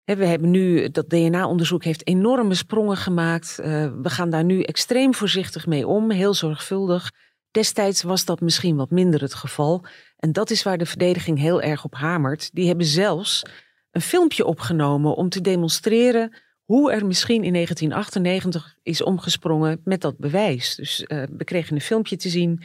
We 0.04 0.26
hebben 0.26 0.50
nu, 0.50 0.90
dat 0.90 1.10
DNA-onderzoek 1.10 1.84
heeft 1.84 2.06
enorme 2.06 2.54
sprongen 2.54 2.96
gemaakt. 2.96 3.58
Uh, 3.60 3.66
we 4.02 4.10
gaan 4.10 4.30
daar 4.30 4.44
nu 4.44 4.62
extreem 4.62 5.14
voorzichtig 5.14 5.66
mee 5.66 5.86
om, 5.86 6.10
heel 6.10 6.34
zorgvuldig. 6.34 7.10
Destijds 7.50 8.02
was 8.02 8.24
dat 8.24 8.40
misschien 8.40 8.76
wat 8.76 8.90
minder 8.90 9.20
het 9.20 9.34
geval. 9.34 9.84
En 10.16 10.32
dat 10.32 10.50
is 10.50 10.62
waar 10.62 10.78
de 10.78 10.86
verdediging 10.86 11.38
heel 11.38 11.62
erg 11.62 11.84
op 11.84 11.94
hamert. 11.94 12.50
Die 12.52 12.66
hebben 12.66 12.86
zelfs 12.86 13.42
een 13.90 14.00
filmpje 14.00 14.44
opgenomen 14.44 15.14
om 15.14 15.28
te 15.28 15.40
demonstreren 15.40 16.36
hoe 16.64 16.92
er 16.92 17.06
misschien 17.06 17.44
in 17.44 17.52
1998 17.52 18.76
is 18.82 19.02
omgesprongen 19.02 19.80
met 19.84 20.00
dat 20.00 20.18
bewijs. 20.18 20.74
Dus 20.74 21.04
uh, 21.06 21.22
we 21.36 21.44
kregen 21.44 21.74
een 21.74 21.80
filmpje 21.80 22.16
te 22.16 22.28
zien 22.28 22.62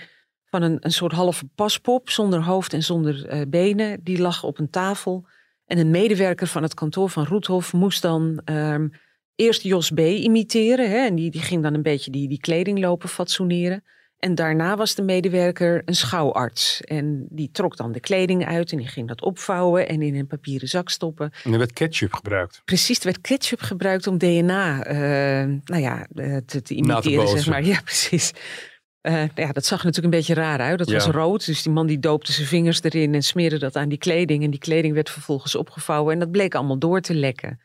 van 0.59 0.69
een, 0.71 0.77
een 0.79 0.91
soort 0.91 1.11
halve 1.11 1.45
paspop 1.55 2.09
zonder 2.09 2.43
hoofd 2.43 2.73
en 2.73 2.83
zonder 2.83 3.33
uh, 3.33 3.41
benen. 3.47 3.99
Die 4.03 4.21
lag 4.21 4.43
op 4.43 4.59
een 4.59 4.69
tafel. 4.69 5.27
En 5.65 5.77
een 5.77 5.91
medewerker 5.91 6.47
van 6.47 6.63
het 6.63 6.73
kantoor 6.73 7.09
van 7.09 7.25
Roethof 7.25 7.73
moest 7.73 8.01
dan 8.01 8.41
um, 8.45 8.91
eerst 9.35 9.61
Jos 9.61 9.91
B. 9.91 9.99
imiteren. 9.99 10.89
Hè, 10.89 10.97
en 11.05 11.15
die, 11.15 11.31
die 11.31 11.41
ging 11.41 11.63
dan 11.63 11.73
een 11.73 11.81
beetje 11.81 12.11
die, 12.11 12.27
die 12.27 12.39
kleding 12.39 12.79
lopen 12.79 13.09
fatsoeneren. 13.09 13.83
En 14.17 14.35
daarna 14.35 14.75
was 14.75 14.95
de 14.95 15.01
medewerker 15.01 15.81
een 15.85 15.95
schouwarts. 15.95 16.81
En 16.81 17.27
die 17.29 17.49
trok 17.51 17.77
dan 17.77 17.91
de 17.91 17.99
kleding 17.99 18.45
uit 18.45 18.71
en 18.71 18.77
die 18.77 18.87
ging 18.87 19.07
dat 19.07 19.21
opvouwen 19.21 19.87
en 19.87 20.01
in 20.01 20.15
een 20.15 20.27
papieren 20.27 20.67
zak 20.67 20.89
stoppen. 20.89 21.31
En 21.43 21.51
er 21.51 21.57
werd 21.57 21.73
ketchup 21.73 22.13
gebruikt. 22.13 22.61
Precies, 22.65 22.97
er 22.97 23.05
werd 23.05 23.21
ketchup 23.21 23.61
gebruikt 23.61 24.07
om 24.07 24.17
DNA 24.17 24.87
uh, 24.87 25.57
nou 25.63 25.81
ja, 25.81 26.07
uh, 26.15 26.37
te, 26.45 26.61
te 26.61 26.73
imiteren, 26.73 27.25
te 27.25 27.31
zeg 27.31 27.47
maar. 27.47 27.63
Ja, 27.63 27.81
precies. 27.81 28.33
Uh, 29.07 29.23
ja, 29.35 29.51
dat 29.51 29.65
zag 29.65 29.83
natuurlijk 29.83 30.13
een 30.13 30.19
beetje 30.19 30.33
raar 30.33 30.59
uit. 30.59 30.77
Dat 30.77 30.91
was 30.91 31.05
rood. 31.05 31.45
Dus 31.45 31.61
die 31.61 31.71
man 31.71 31.87
die 31.87 31.99
doopte 31.99 32.31
zijn 32.31 32.47
vingers 32.47 32.81
erin 32.83 33.13
en 33.13 33.21
smeerde 33.21 33.59
dat 33.59 33.75
aan 33.75 33.89
die 33.89 33.97
kleding. 33.97 34.43
En 34.43 34.49
die 34.49 34.59
kleding 34.59 34.93
werd 34.93 35.09
vervolgens 35.09 35.55
opgevouwen. 35.55 36.13
En 36.13 36.19
dat 36.19 36.31
bleek 36.31 36.55
allemaal 36.55 36.79
door 36.79 37.01
te 37.01 37.13
lekken. 37.13 37.59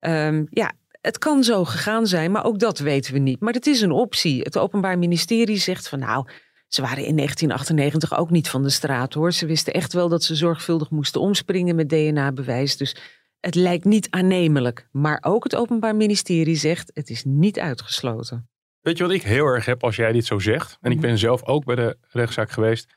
Um, 0.00 0.46
ja, 0.50 0.72
het 1.00 1.18
kan 1.18 1.44
zo 1.44 1.64
gegaan 1.64 2.06
zijn, 2.06 2.30
maar 2.30 2.44
ook 2.44 2.58
dat 2.58 2.78
weten 2.78 3.12
we 3.12 3.18
niet. 3.18 3.40
Maar 3.40 3.52
het 3.52 3.66
is 3.66 3.80
een 3.80 3.90
optie. 3.90 4.40
Het 4.42 4.58
Openbaar 4.58 4.98
Ministerie 4.98 5.56
zegt 5.56 5.88
van 5.88 5.98
nou, 5.98 6.28
ze 6.68 6.80
waren 6.82 7.04
in 7.04 7.16
1998 7.16 8.18
ook 8.18 8.30
niet 8.30 8.48
van 8.48 8.62
de 8.62 8.70
straat 8.70 9.14
hoor. 9.14 9.32
Ze 9.32 9.46
wisten 9.46 9.72
echt 9.72 9.92
wel 9.92 10.08
dat 10.08 10.22
ze 10.22 10.34
zorgvuldig 10.34 10.90
moesten 10.90 11.20
omspringen 11.20 11.76
met 11.76 11.88
DNA-bewijs. 11.88 12.76
Dus 12.76 12.96
het 13.40 13.54
lijkt 13.54 13.84
niet 13.84 14.10
aannemelijk. 14.10 14.88
Maar 14.92 15.18
ook 15.20 15.44
het 15.44 15.56
Openbaar 15.56 15.96
Ministerie 15.96 16.56
zegt 16.56 16.90
het 16.94 17.10
is 17.10 17.24
niet 17.24 17.58
uitgesloten. 17.58 18.50
Weet 18.82 18.96
je 18.96 19.02
wat 19.02 19.12
ik 19.12 19.22
heel 19.22 19.46
erg 19.46 19.64
heb 19.64 19.84
als 19.84 19.96
jij 19.96 20.12
dit 20.12 20.26
zo 20.26 20.38
zegt? 20.38 20.78
En 20.80 20.90
ik 20.90 20.98
mhm. 20.98 21.06
ben 21.06 21.18
zelf 21.18 21.44
ook 21.44 21.64
bij 21.64 21.74
de 21.74 21.98
rechtszaak 22.08 22.50
geweest. 22.50 22.94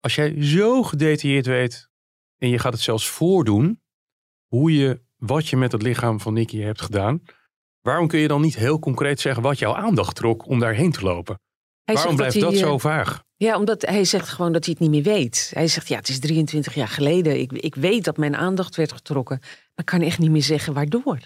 Als 0.00 0.14
jij 0.14 0.42
zo 0.42 0.82
gedetailleerd 0.82 1.46
weet 1.46 1.88
en 2.38 2.48
je 2.48 2.58
gaat 2.58 2.72
het 2.72 2.82
zelfs 2.82 3.08
voordoen, 3.08 3.82
hoe 4.46 4.74
je 4.76 5.00
wat 5.16 5.48
je 5.48 5.56
met 5.56 5.72
het 5.72 5.82
lichaam 5.82 6.20
van 6.20 6.32
Nicky 6.32 6.60
hebt 6.60 6.80
gedaan. 6.80 7.22
Waarom 7.80 8.08
kun 8.08 8.18
je 8.18 8.28
dan 8.28 8.40
niet 8.40 8.56
heel 8.56 8.78
concreet 8.78 9.20
zeggen 9.20 9.42
wat 9.42 9.58
jouw 9.58 9.74
aandacht 9.74 10.16
trok 10.16 10.46
om 10.46 10.58
daarheen 10.58 10.92
te 10.92 11.02
lopen? 11.02 11.40
Waarom 11.84 12.16
blijft 12.16 12.40
dat, 12.40 12.56
zo 12.56 12.74
eh, 12.74 12.80
vaag? 12.80 13.22
Ja, 13.36 13.56
omdat 13.56 13.82
hij 13.82 14.04
zegt 14.04 14.28
gewoon 14.28 14.52
dat 14.52 14.64
hij 14.64 14.76
het 14.78 14.88
niet 14.88 15.04
meer 15.04 15.14
weet. 15.14 15.50
Hij 15.54 15.68
zegt, 15.68 15.88
ja, 15.88 15.96
het 15.96 16.08
is 16.08 16.18
23 16.18 16.74
jaar 16.74 16.88
geleden. 16.88 17.40
Ik, 17.40 17.52
ik 17.52 17.74
weet 17.74 18.04
dat 18.04 18.16
mijn 18.16 18.36
aandacht 18.36 18.76
werd 18.76 18.92
getrokken. 18.92 19.38
Maar 19.40 19.70
ik 19.74 19.84
kan 19.84 20.00
echt 20.00 20.18
niet 20.18 20.30
meer 20.30 20.42
zeggen 20.42 20.72
waardoor. 20.72 21.18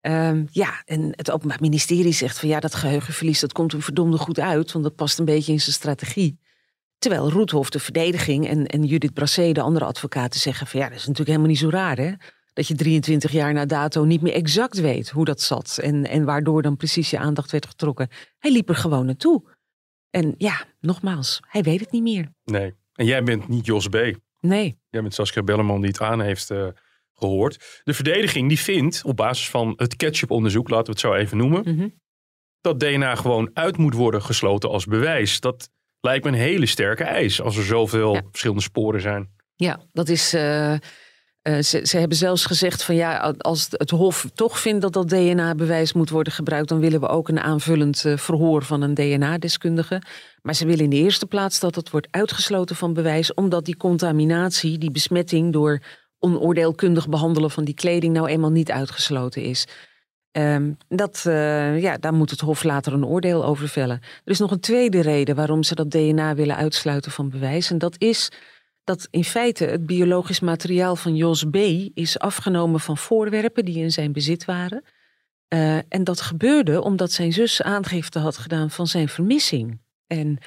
Um, 0.00 0.46
ja, 0.50 0.82
en 0.84 1.12
het 1.16 1.30
Openbaar 1.30 1.58
Ministerie 1.60 2.12
zegt 2.12 2.38
van 2.38 2.48
ja, 2.48 2.60
dat 2.60 2.74
geheugenverlies 2.74 3.40
dat 3.40 3.52
komt 3.52 3.72
hem 3.72 3.82
verdomde 3.82 4.18
goed 4.18 4.38
uit, 4.38 4.72
want 4.72 4.84
dat 4.84 4.94
past 4.94 5.18
een 5.18 5.24
beetje 5.24 5.52
in 5.52 5.60
zijn 5.60 5.74
strategie. 5.74 6.38
Terwijl 6.98 7.30
Roethof, 7.30 7.70
de 7.70 7.78
verdediging, 7.78 8.48
en, 8.48 8.66
en 8.66 8.84
Judith 8.84 9.14
Brassé, 9.14 9.52
de 9.52 9.60
andere 9.60 9.84
advocaten, 9.84 10.40
zeggen 10.40 10.66
van 10.66 10.80
ja, 10.80 10.88
dat 10.88 10.98
is 10.98 11.06
natuurlijk 11.06 11.28
helemaal 11.28 11.50
niet 11.50 11.58
zo 11.58 11.70
raar 11.70 11.96
hè 11.96 12.12
dat 12.58 12.68
je 12.68 12.74
23 12.74 13.32
jaar 13.32 13.52
na 13.52 13.66
dato 13.66 14.04
niet 14.04 14.20
meer 14.20 14.32
exact 14.32 14.80
weet 14.80 15.10
hoe 15.10 15.24
dat 15.24 15.40
zat. 15.40 15.78
En, 15.82 16.06
en 16.06 16.24
waardoor 16.24 16.62
dan 16.62 16.76
precies 16.76 17.10
je 17.10 17.18
aandacht 17.18 17.50
werd 17.50 17.66
getrokken. 17.66 18.08
Hij 18.38 18.52
liep 18.52 18.68
er 18.68 18.74
gewoon 18.74 19.06
naartoe. 19.06 19.42
En 20.10 20.34
ja, 20.38 20.64
nogmaals, 20.80 21.40
hij 21.48 21.62
weet 21.62 21.80
het 21.80 21.90
niet 21.90 22.02
meer. 22.02 22.28
Nee. 22.44 22.74
En 22.92 23.06
jij 23.06 23.22
bent 23.22 23.48
niet 23.48 23.66
Jos 23.66 23.88
B. 23.88 23.96
Nee. 24.40 24.78
Jij 24.90 25.00
bent 25.02 25.14
Saskia 25.14 25.42
Belleman 25.42 25.80
die 25.80 25.90
het 25.90 26.00
aan 26.00 26.20
heeft 26.20 26.50
uh, 26.50 26.66
gehoord. 27.18 27.82
De 27.84 27.94
verdediging 27.94 28.48
die 28.48 28.58
vindt, 28.58 29.02
op 29.04 29.16
basis 29.16 29.50
van 29.50 29.72
het 29.76 29.96
ketchup-onderzoek, 29.96 30.68
laten 30.68 30.86
we 30.86 30.90
het 30.90 31.00
zo 31.00 31.14
even 31.14 31.36
noemen, 31.36 31.62
mm 31.64 31.92
dat 32.60 32.80
DNA 32.80 33.14
gewoon 33.14 33.50
uit 33.54 33.76
moet 33.76 33.94
worden 33.94 34.22
gesloten 34.22 34.70
als 34.70 34.84
bewijs. 34.84 35.40
Dat 35.40 35.70
lijkt 36.00 36.24
me 36.24 36.30
een 36.30 36.36
hele 36.36 36.66
sterke 36.66 37.04
eis 37.04 37.42
als 37.42 37.56
er 37.56 37.64
zoveel 37.64 38.20
verschillende 38.30 38.62
sporen 38.62 39.00
zijn. 39.00 39.28
Ja, 39.54 39.80
dat 39.92 40.08
is. 40.08 40.34
Uh, 40.34 40.72
eh, 40.72 40.80
ze, 41.42 41.80
ze, 41.86 41.98
hebben 41.98 42.16
zelfs 42.16 42.44
gezegd 42.44 42.82
van 42.82 42.94
ja, 42.94 43.34
als 43.38 43.66
het 43.70 43.90
Hof 43.90 44.26
toch 44.34 44.58
vindt 44.58 44.82
dat 44.82 44.92
dat 44.92 45.08
DNA-bewijs 45.08 45.92
moet 45.92 46.10
worden 46.10 46.32
gebruikt, 46.32 46.68
dan 46.68 46.80
willen 46.80 47.00
we 47.00 47.08
ook 47.08 47.28
een 47.28 47.40
aanvullend 47.40 48.04
uh, 48.04 48.16
verhoor 48.16 48.62
van 48.62 48.82
een 48.82 48.94
DNA-deskundige. 48.94 50.02
Maar 50.42 50.54
ze 50.54 50.66
willen 50.66 50.84
in 50.84 50.90
de 50.90 50.96
eerste 50.96 51.26
plaats 51.26 51.60
dat 51.60 51.74
het 51.74 51.90
wordt 51.90 52.08
uitgesloten 52.10 52.76
van 52.76 52.92
bewijs, 52.92 53.34
omdat 53.34 53.64
die 53.64 53.76
contaminatie, 53.76 54.78
die 54.78 54.90
besmetting 54.90 55.52
door 55.52 55.82
onoordeelkundig 56.18 57.08
behandelen 57.08 57.50
van 57.50 57.64
die 57.64 57.74
kleding 57.74 58.14
nou 58.14 58.28
eenmaal 58.28 58.50
niet 58.50 58.70
uitgesloten 58.70 59.42
is. 59.42 59.66
Um, 60.32 60.76
dat, 60.88 61.24
uh, 61.26 61.80
ja, 61.80 61.96
daar 61.96 62.14
moet 62.14 62.30
het 62.30 62.40
Hof 62.40 62.62
later 62.62 62.92
een 62.92 63.06
oordeel 63.06 63.44
over 63.44 63.68
vellen. 63.68 64.00
Er 64.24 64.30
is 64.30 64.38
nog 64.38 64.50
een 64.50 64.60
tweede 64.60 65.00
reden 65.00 65.36
waarom 65.36 65.62
ze 65.62 65.74
dat 65.74 65.90
DNA 65.90 66.34
willen 66.34 66.56
uitsluiten 66.56 67.12
van 67.12 67.30
bewijs. 67.30 67.70
En 67.70 67.78
dat 67.78 67.94
is 67.98 68.30
dat 68.84 69.08
in 69.10 69.24
feite 69.24 69.64
het 69.64 69.86
biologisch 69.86 70.40
materiaal 70.40 70.96
van 70.96 71.16
Jos 71.16 71.44
B. 71.44 71.56
is 71.94 72.18
afgenomen 72.18 72.80
van 72.80 72.96
voorwerpen 72.96 73.64
die 73.64 73.78
in 73.78 73.92
zijn 73.92 74.12
bezit 74.12 74.44
waren. 74.44 74.84
Uh, 75.48 75.76
en 75.76 76.04
dat 76.04 76.20
gebeurde 76.20 76.82
omdat 76.82 77.12
zijn 77.12 77.32
zus 77.32 77.62
aangifte 77.62 78.18
had 78.18 78.36
gedaan 78.36 78.70
van 78.70 78.86
zijn 78.86 79.08
vermissing. 79.08 79.80
En 80.06 80.38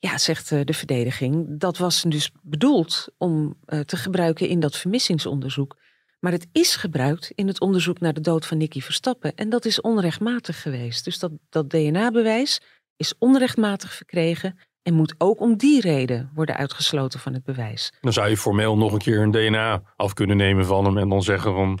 ja, 0.00 0.18
zegt 0.18 0.50
uh, 0.50 0.60
de 0.64 0.72
verdediging, 0.72 1.46
dat 1.58 1.78
was 1.78 2.02
dus 2.02 2.30
bedoeld 2.42 3.08
om 3.18 3.56
uh, 3.66 3.80
te 3.80 3.96
gebruiken 3.96 4.48
in 4.48 4.60
dat 4.60 4.76
vermissingsonderzoek. 4.76 5.76
Maar 6.20 6.32
het 6.32 6.46
is 6.52 6.76
gebruikt 6.76 7.32
in 7.34 7.46
het 7.46 7.60
onderzoek 7.60 8.00
naar 8.00 8.12
de 8.12 8.20
dood 8.20 8.46
van 8.46 8.56
Nicky 8.56 8.80
Verstappen. 8.80 9.34
En 9.34 9.48
dat 9.48 9.64
is 9.64 9.80
onrechtmatig 9.80 10.62
geweest. 10.62 11.04
Dus 11.04 11.18
dat, 11.18 11.32
dat 11.48 11.70
DNA-bewijs 11.70 12.60
is 12.96 13.14
onrechtmatig 13.18 13.92
verkregen 13.92 14.58
en 14.82 14.94
moet 14.94 15.14
ook 15.18 15.40
om 15.40 15.56
die 15.56 15.80
reden 15.80 16.30
worden 16.34 16.56
uitgesloten 16.56 17.20
van 17.20 17.32
het 17.32 17.44
bewijs. 17.44 17.92
Dan 18.00 18.12
zou 18.12 18.28
je 18.28 18.36
formeel 18.36 18.76
nog 18.76 18.92
een 18.92 18.98
keer 18.98 19.20
een 19.20 19.30
DNA 19.30 19.82
af 19.96 20.12
kunnen 20.12 20.36
nemen 20.36 20.66
van 20.66 20.84
hem 20.84 20.98
en 20.98 21.08
dan 21.08 21.22
zeggen 21.22 21.54
van 21.54 21.80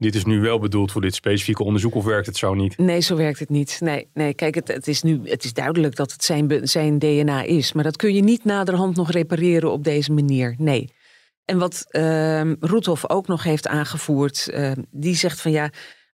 dit 0.00 0.14
is 0.14 0.24
nu 0.24 0.40
wel 0.40 0.58
bedoeld 0.58 0.92
voor 0.92 1.00
dit 1.00 1.14
specifieke 1.14 1.64
onderzoek 1.64 1.94
of 1.94 2.04
werkt 2.04 2.26
het 2.26 2.36
zo 2.36 2.54
niet? 2.54 2.78
Nee, 2.78 3.00
zo 3.00 3.16
werkt 3.16 3.38
het 3.38 3.48
niet. 3.48 3.76
Nee, 3.80 4.08
nee 4.14 4.34
kijk, 4.34 4.54
het, 4.54 4.68
het, 4.68 4.88
is 4.88 5.02
nu 5.02 5.20
het 5.24 5.44
is 5.44 5.52
duidelijk 5.52 5.96
dat 5.96 6.12
het 6.12 6.24
zijn, 6.24 6.60
zijn 6.62 6.98
DNA 6.98 7.42
is. 7.42 7.72
Maar 7.72 7.84
dat 7.84 7.96
kun 7.96 8.14
je 8.14 8.22
niet 8.22 8.44
naderhand 8.44 8.96
nog 8.96 9.10
repareren 9.10 9.72
op 9.72 9.84
deze 9.84 10.12
manier. 10.12 10.54
Nee. 10.58 10.92
En 11.44 11.58
wat 11.58 11.86
uh, 11.90 12.52
ook 13.06 13.26
nog 13.26 13.42
heeft 13.42 13.66
aangevoerd, 13.66 14.50
uh, 14.54 14.72
die 14.90 15.14
zegt 15.14 15.40
van 15.40 15.50
ja, 15.50 15.70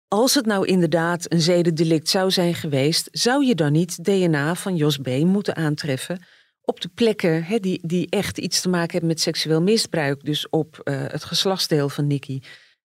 als 0.08 0.34
het 0.34 0.46
nou 0.46 0.66
inderdaad 0.66 1.32
een 1.32 1.42
zedendelict 1.42 2.10
zou 2.10 2.32
zijn 2.32 2.54
geweest, 2.54 3.08
zou 3.12 3.46
je 3.46 3.56
dan 3.56 3.72
niet 3.72 4.04
DNA 4.04 4.56
van 4.56 4.76
Jos 4.76 4.98
B. 4.98 5.08
moeten 5.08 5.56
aantreffen 5.56 6.26
op 6.62 6.82
de 6.82 6.90
plekken 6.90 7.62
die, 7.62 7.80
die 7.88 8.10
echt 8.10 8.38
iets 8.38 8.62
te 8.62 8.70
maken 8.70 8.92
hebben 8.92 9.10
met 9.10 9.22
seksueel 9.22 9.62
misbruik. 9.62 10.24
Dus 10.24 10.50
op 10.50 10.82
uh, 10.84 11.02
het 11.08 11.24
geslachtsdeel 11.24 11.90
van 11.90 12.08
Nicky. 12.08 12.40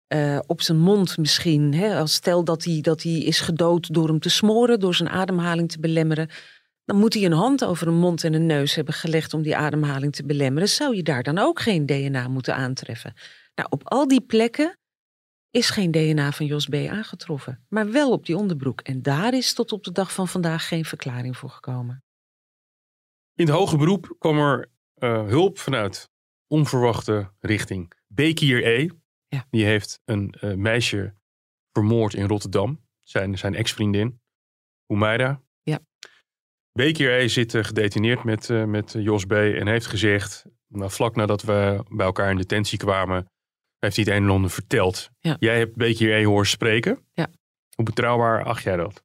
Uh, 0.09 0.39
op 0.47 0.63
zijn 0.63 0.79
mond 0.79 1.19
misschien. 1.19 1.75
Hè, 1.75 1.99
als 1.99 2.15
stel 2.15 2.45
dat 2.45 2.65
hij, 2.65 2.81
dat 2.81 3.03
hij 3.03 3.13
is 3.13 3.41
gedood 3.41 3.95
door 3.95 4.09
hem 4.09 4.21
te 4.21 4.29
smoren, 4.29 4.81
door 4.81 4.95
zijn 4.95 5.09
ademhaling 5.09 5.71
te 5.71 5.81
belemmeren. 5.81 6.29
Dan 6.85 6.97
moet 6.97 7.15
hij 7.15 7.25
een 7.25 7.33
hand 7.33 7.65
over 7.65 7.87
een 7.87 7.99
mond 7.99 8.25
en 8.25 8.35
een 8.35 8.47
neus 8.47 8.75
hebben 8.75 8.95
gelegd 8.95 9.35
om 9.35 9.43
die 9.43 9.57
ademhaling 9.57 10.15
te 10.15 10.27
belemmeren. 10.27 10.69
Zou 10.69 10.97
je 10.97 11.03
daar 11.03 11.23
dan 11.23 11.39
ook 11.39 11.61
geen 11.61 11.87
DNA 11.87 12.29
moeten 12.29 12.55
aantreffen? 12.55 13.15
Nou, 13.55 13.69
op 13.71 13.89
al 13.89 14.09
die 14.09 14.21
plekken 14.21 14.79
is 15.51 15.71
geen 15.71 15.91
DNA 15.91 16.33
van 16.33 16.47
Jos 16.47 16.67
B. 16.67 16.75
aangetroffen, 16.75 17.65
maar 17.69 17.91
wel 17.91 18.13
op 18.13 18.27
die 18.27 18.37
onderbroek. 18.37 18.81
En 18.81 19.03
daar 19.03 19.35
is 19.35 19.55
tot 19.55 19.73
op 19.73 19.85
de 19.85 19.93
dag 19.93 20.13
van 20.13 20.29
vandaag 20.29 20.69
geen 20.69 20.85
verklaring 20.85 21.37
voor 21.37 21.51
gekomen. 21.51 22.05
In 23.35 23.47
het 23.47 23.55
hoge 23.55 23.77
beroep 23.77 24.17
kwam 24.19 24.39
er 24.39 24.71
uh, 24.99 25.27
hulp 25.27 25.59
vanuit 25.59 26.11
onverwachte 26.47 27.31
richting. 27.41 27.93
Bekir 28.07 28.67
E. 28.67 28.89
Ja. 29.37 29.47
Die 29.51 29.65
heeft 29.65 30.01
een 30.05 30.35
uh, 30.41 30.55
meisje 30.55 31.15
vermoord 31.73 32.15
in 32.15 32.27
Rotterdam. 32.27 32.85
Zijn, 33.03 33.39
zijn 33.39 33.55
ex-vriendin, 33.55 34.21
Humaira. 34.87 35.43
Ja. 35.63 35.79
Bekir 36.73 37.21
E. 37.21 37.29
zit 37.29 37.55
uh, 37.55 37.65
gedetineerd 37.65 38.25
met, 38.25 38.49
met 38.67 38.93
Jos 38.93 39.25
B. 39.25 39.33
En 39.33 39.67
heeft 39.67 39.87
gezegd, 39.87 40.45
nou, 40.69 40.91
vlak 40.91 41.17
nadat 41.17 41.43
we 41.43 41.85
bij 41.89 42.07
elkaar 42.07 42.31
in 42.31 42.37
detentie 42.37 42.79
kwamen 42.79 43.31
heeft 43.79 43.97
hij 43.97 44.05
het 44.05 44.15
een 44.15 44.29
en 44.29 44.35
ander 44.35 44.51
verteld. 44.51 45.11
Ja. 45.21 45.37
Jij 45.39 45.59
hebt 45.59 46.01
E 46.01 46.25
horen 46.25 46.47
spreken. 46.47 47.05
Ja. 47.13 47.29
Hoe 47.75 47.85
betrouwbaar 47.85 48.45
acht 48.45 48.63
jij 48.63 48.77
dat? 48.77 49.05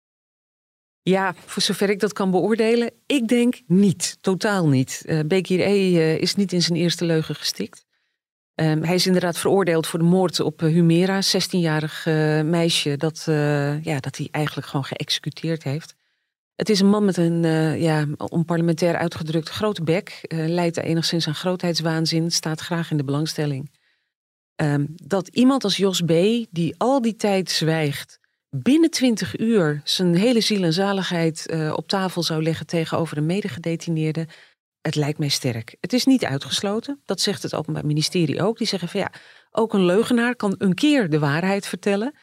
Ja, 1.02 1.34
voor 1.34 1.62
zover 1.62 1.90
ik 1.90 2.00
dat 2.00 2.14
kan 2.14 2.32
beoordelen, 2.32 2.92
ik 3.06 3.28
denk 3.28 3.62
niet. 3.68 4.18
Totaal 4.22 4.68
niet. 4.68 5.04
Uh, 5.06 5.20
Bekir 5.26 5.60
E. 5.60 6.16
Is 6.16 6.36
niet 6.36 6.54
in 6.54 6.62
zijn 6.62 6.80
eerste 6.80 7.06
leugen 7.06 7.36
gestikt. 7.36 7.86
Um, 8.56 8.84
hij 8.84 8.96
is 8.96 9.06
inderdaad 9.06 9.38
veroordeeld 9.38 9.88
voor 9.88 10.00
de 10.00 10.06
moord 10.06 10.40
op 10.40 10.62
uh, 10.62 10.70
Humera, 10.74 11.22
16-jarig 11.24 12.06
meisje 12.46 12.98
dat, 12.98 13.24
ja, 13.82 14.00
dat 14.00 14.18
hij 14.18 14.28
eigenlijk 14.32 14.68
gewoon 14.68 14.86
geëxecuteerd 14.86 15.64
heeft. 15.64 15.96
Het 16.56 16.70
is 16.70 16.80
een 16.80 16.90
man 16.90 17.06
met 17.06 17.18
een, 17.18 17.44
ja, 17.80 18.08
onparlementair 18.18 18.96
uitgedrukt 18.96 19.50
grote 19.50 19.84
bek, 19.84 20.26
leidt 20.28 20.78
enigszins 20.78 21.28
aan 21.28 21.36
grootheidswaanzin, 21.36 22.32
staat 22.32 22.60
graag 22.60 22.92
in 22.92 22.98
de 22.98 23.04
belangstelling. 23.04 23.72
Um, 24.56 24.88
dat 24.96 25.28
iemand 25.28 25.64
als 25.64 25.78
Jos 25.78 26.02
B., 26.02 26.12
die 26.50 26.76
al 26.78 27.02
die 27.02 27.16
tijd 27.16 27.50
zwijgt, 27.50 28.20
binnen 28.50 28.90
twintig 28.90 29.40
uur 29.40 29.82
zijn 29.84 30.16
hele 30.16 30.42
ziel 30.42 30.64
en 30.64 30.74
zaligheid 30.74 31.54
op 31.76 31.88
tafel 31.88 32.24
zou 32.24 32.44
leggen 32.44 32.66
tegenover 32.66 33.18
een 33.18 33.26
medegedetineerde. 33.26 34.28
Het 34.82 34.96
lijkt 34.96 35.20
mij 35.20 35.30
sterk. 35.30 35.76
Het 35.80 35.94
is 35.94 36.06
niet 36.06 36.26
uitgesloten. 36.26 37.02
Dat 37.06 37.22
zegt 37.22 37.44
het 37.44 37.56
Openbaar 37.56 37.86
Ministerie 37.86 38.44
ook. 38.44 38.58
Die 38.58 38.68
zeggen 38.68 38.88
van 38.88 39.00
ja, 39.00 39.12
ook 39.52 39.74
een 39.74 39.86
leugenaar 39.86 40.36
kan 40.36 40.56
een 40.58 40.74
keer 40.74 41.10
de 41.10 41.20
waarheid 41.20 41.68
vertellen. 41.68 42.14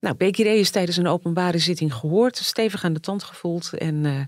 Nou, 0.00 0.16
Bekiré 0.16 0.50
is 0.50 0.70
tijdens 0.70 0.96
een 0.96 1.06
openbare 1.06 1.58
zitting 1.58 1.94
gehoord, 1.94 2.36
stevig 2.36 2.84
aan 2.84 2.92
de 2.92 3.00
tand 3.00 3.22
gevoeld. 3.22 3.72
En 3.72 4.04
uh, 4.04 4.20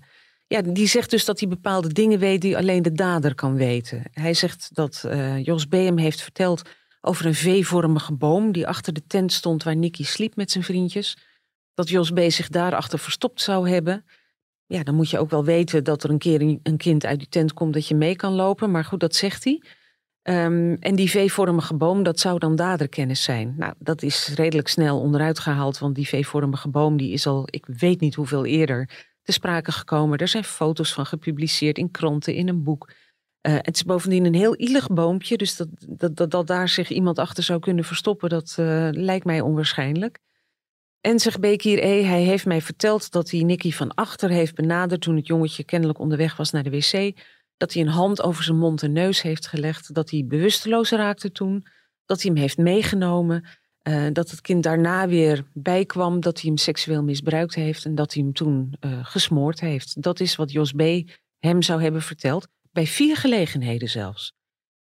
ja, 0.47 0.61
die 0.61 0.87
zegt 0.87 1.09
dus 1.09 1.25
dat 1.25 1.39
hij 1.39 1.49
bepaalde 1.49 1.93
dingen 1.93 2.19
weet 2.19 2.41
die 2.41 2.57
alleen 2.57 2.81
de 2.81 2.91
dader 2.91 3.35
kan 3.35 3.55
weten. 3.55 4.03
Hij 4.11 4.33
zegt 4.33 4.69
dat 4.73 5.03
uh, 5.05 5.43
Jos 5.43 5.65
B. 5.65 5.71
hem 5.71 5.97
heeft 5.97 6.21
verteld 6.21 6.61
over 7.01 7.25
een 7.25 7.35
V-vormige 7.35 8.13
boom 8.13 8.51
die 8.51 8.67
achter 8.67 8.93
de 8.93 9.05
tent 9.07 9.33
stond 9.33 9.63
waar 9.63 9.75
Nicky 9.75 10.03
sliep 10.03 10.35
met 10.35 10.51
zijn 10.51 10.63
vriendjes 10.63 11.17
dat 11.73 11.89
Jos 11.89 12.11
B. 12.11 12.19
zich 12.27 12.47
daarachter 12.49 12.99
verstopt 12.99 13.41
zou 13.41 13.69
hebben. 13.69 14.05
Ja, 14.67 14.83
dan 14.83 14.95
moet 14.95 15.09
je 15.09 15.19
ook 15.19 15.29
wel 15.29 15.43
weten 15.43 15.83
dat 15.83 16.03
er 16.03 16.09
een 16.09 16.17
keer 16.17 16.41
een 16.63 16.77
kind 16.77 17.05
uit 17.05 17.19
die 17.19 17.29
tent 17.29 17.53
komt 17.53 17.73
dat 17.73 17.87
je 17.87 17.95
mee 17.95 18.15
kan 18.15 18.33
lopen. 18.33 18.71
Maar 18.71 18.85
goed, 18.85 18.99
dat 18.99 19.15
zegt 19.15 19.43
hij. 19.43 19.61
Um, 20.23 20.77
en 20.79 20.95
die 20.95 21.09
V-vormige 21.09 21.75
boom, 21.75 22.03
dat 22.03 22.19
zou 22.19 22.39
dan 22.39 22.55
daderkennis 22.55 23.23
zijn. 23.23 23.53
Nou, 23.57 23.73
dat 23.79 24.01
is 24.01 24.27
redelijk 24.35 24.67
snel 24.67 24.99
onderuit 24.99 25.39
gehaald, 25.39 25.77
want 25.77 25.95
die 25.95 26.07
V-vormige 26.07 26.69
boom 26.69 26.97
die 26.97 27.11
is 27.11 27.27
al, 27.27 27.47
ik 27.49 27.65
weet 27.65 27.99
niet 27.99 28.15
hoeveel 28.15 28.45
eerder, 28.45 28.89
te 29.21 29.31
sprake 29.31 29.71
gekomen. 29.71 30.17
Er 30.17 30.27
zijn 30.27 30.43
foto's 30.43 30.93
van 30.93 31.05
gepubliceerd 31.05 31.77
in 31.77 31.91
kranten, 31.91 32.33
in 32.33 32.47
een 32.47 32.63
boek. 32.63 32.91
Uh, 33.41 33.55
het 33.61 33.75
is 33.75 33.83
bovendien 33.83 34.25
een 34.25 34.33
heel 34.33 34.55
ielig 34.55 34.87
boompje, 34.87 35.37
dus 35.37 35.55
dat, 35.55 35.67
dat, 36.15 36.31
dat, 36.31 36.47
daar 36.47 36.69
zich 36.69 36.89
iemand 36.89 37.19
achter 37.19 37.43
zou 37.43 37.59
kunnen 37.59 37.83
verstoppen, 37.83 38.29
dat 38.29 38.57
uh, 38.59 38.87
lijkt 38.91 39.25
mij 39.25 39.41
onwaarschijnlijk. 39.41 40.19
En 41.07 41.19
zegt 41.19 41.39
Bekir 41.39 41.83
E, 41.83 42.03
hij 42.03 42.21
heeft 42.21 42.45
mij 42.45 42.61
verteld 42.61 43.11
dat 43.11 43.31
hij 43.31 43.43
Nicky 43.43 43.71
van 43.71 43.93
achter 43.93 44.29
heeft 44.29 44.55
benaderd 44.55 45.01
toen 45.01 45.15
het 45.15 45.27
jongetje 45.27 45.63
kennelijk 45.63 45.99
onderweg 45.99 46.37
was 46.37 46.51
naar 46.51 46.63
de 46.63 46.69
wc. 46.69 47.17
Dat 47.57 47.73
hij 47.73 47.81
een 47.81 47.87
hand 47.87 48.21
over 48.21 48.43
zijn 48.43 48.57
mond 48.57 48.83
en 48.83 48.91
neus 48.91 49.21
heeft 49.21 49.47
gelegd. 49.47 49.93
Dat 49.93 50.09
hij 50.09 50.25
bewusteloos 50.27 50.89
raakte 50.89 51.31
toen. 51.31 51.65
Dat 52.05 52.21
hij 52.21 52.31
hem 52.31 52.41
heeft 52.41 52.57
meegenomen. 52.57 53.45
Uh, 53.83 54.07
dat 54.13 54.29
het 54.29 54.41
kind 54.41 54.63
daarna 54.63 55.07
weer 55.07 55.45
bijkwam. 55.53 56.19
Dat 56.19 56.41
hij 56.41 56.49
hem 56.49 56.57
seksueel 56.57 57.03
misbruikt 57.03 57.55
heeft. 57.55 57.85
En 57.85 57.95
dat 57.95 58.13
hij 58.13 58.23
hem 58.23 58.33
toen 58.33 58.73
uh, 58.79 59.05
gesmoord 59.05 59.59
heeft. 59.59 60.01
Dat 60.01 60.19
is 60.19 60.35
wat 60.35 60.51
Jos 60.51 60.71
B. 60.71 60.81
hem 61.39 61.61
zou 61.61 61.81
hebben 61.81 62.01
verteld. 62.01 62.47
Bij 62.71 62.87
vier 62.87 63.17
gelegenheden 63.17 63.89
zelfs. 63.89 64.33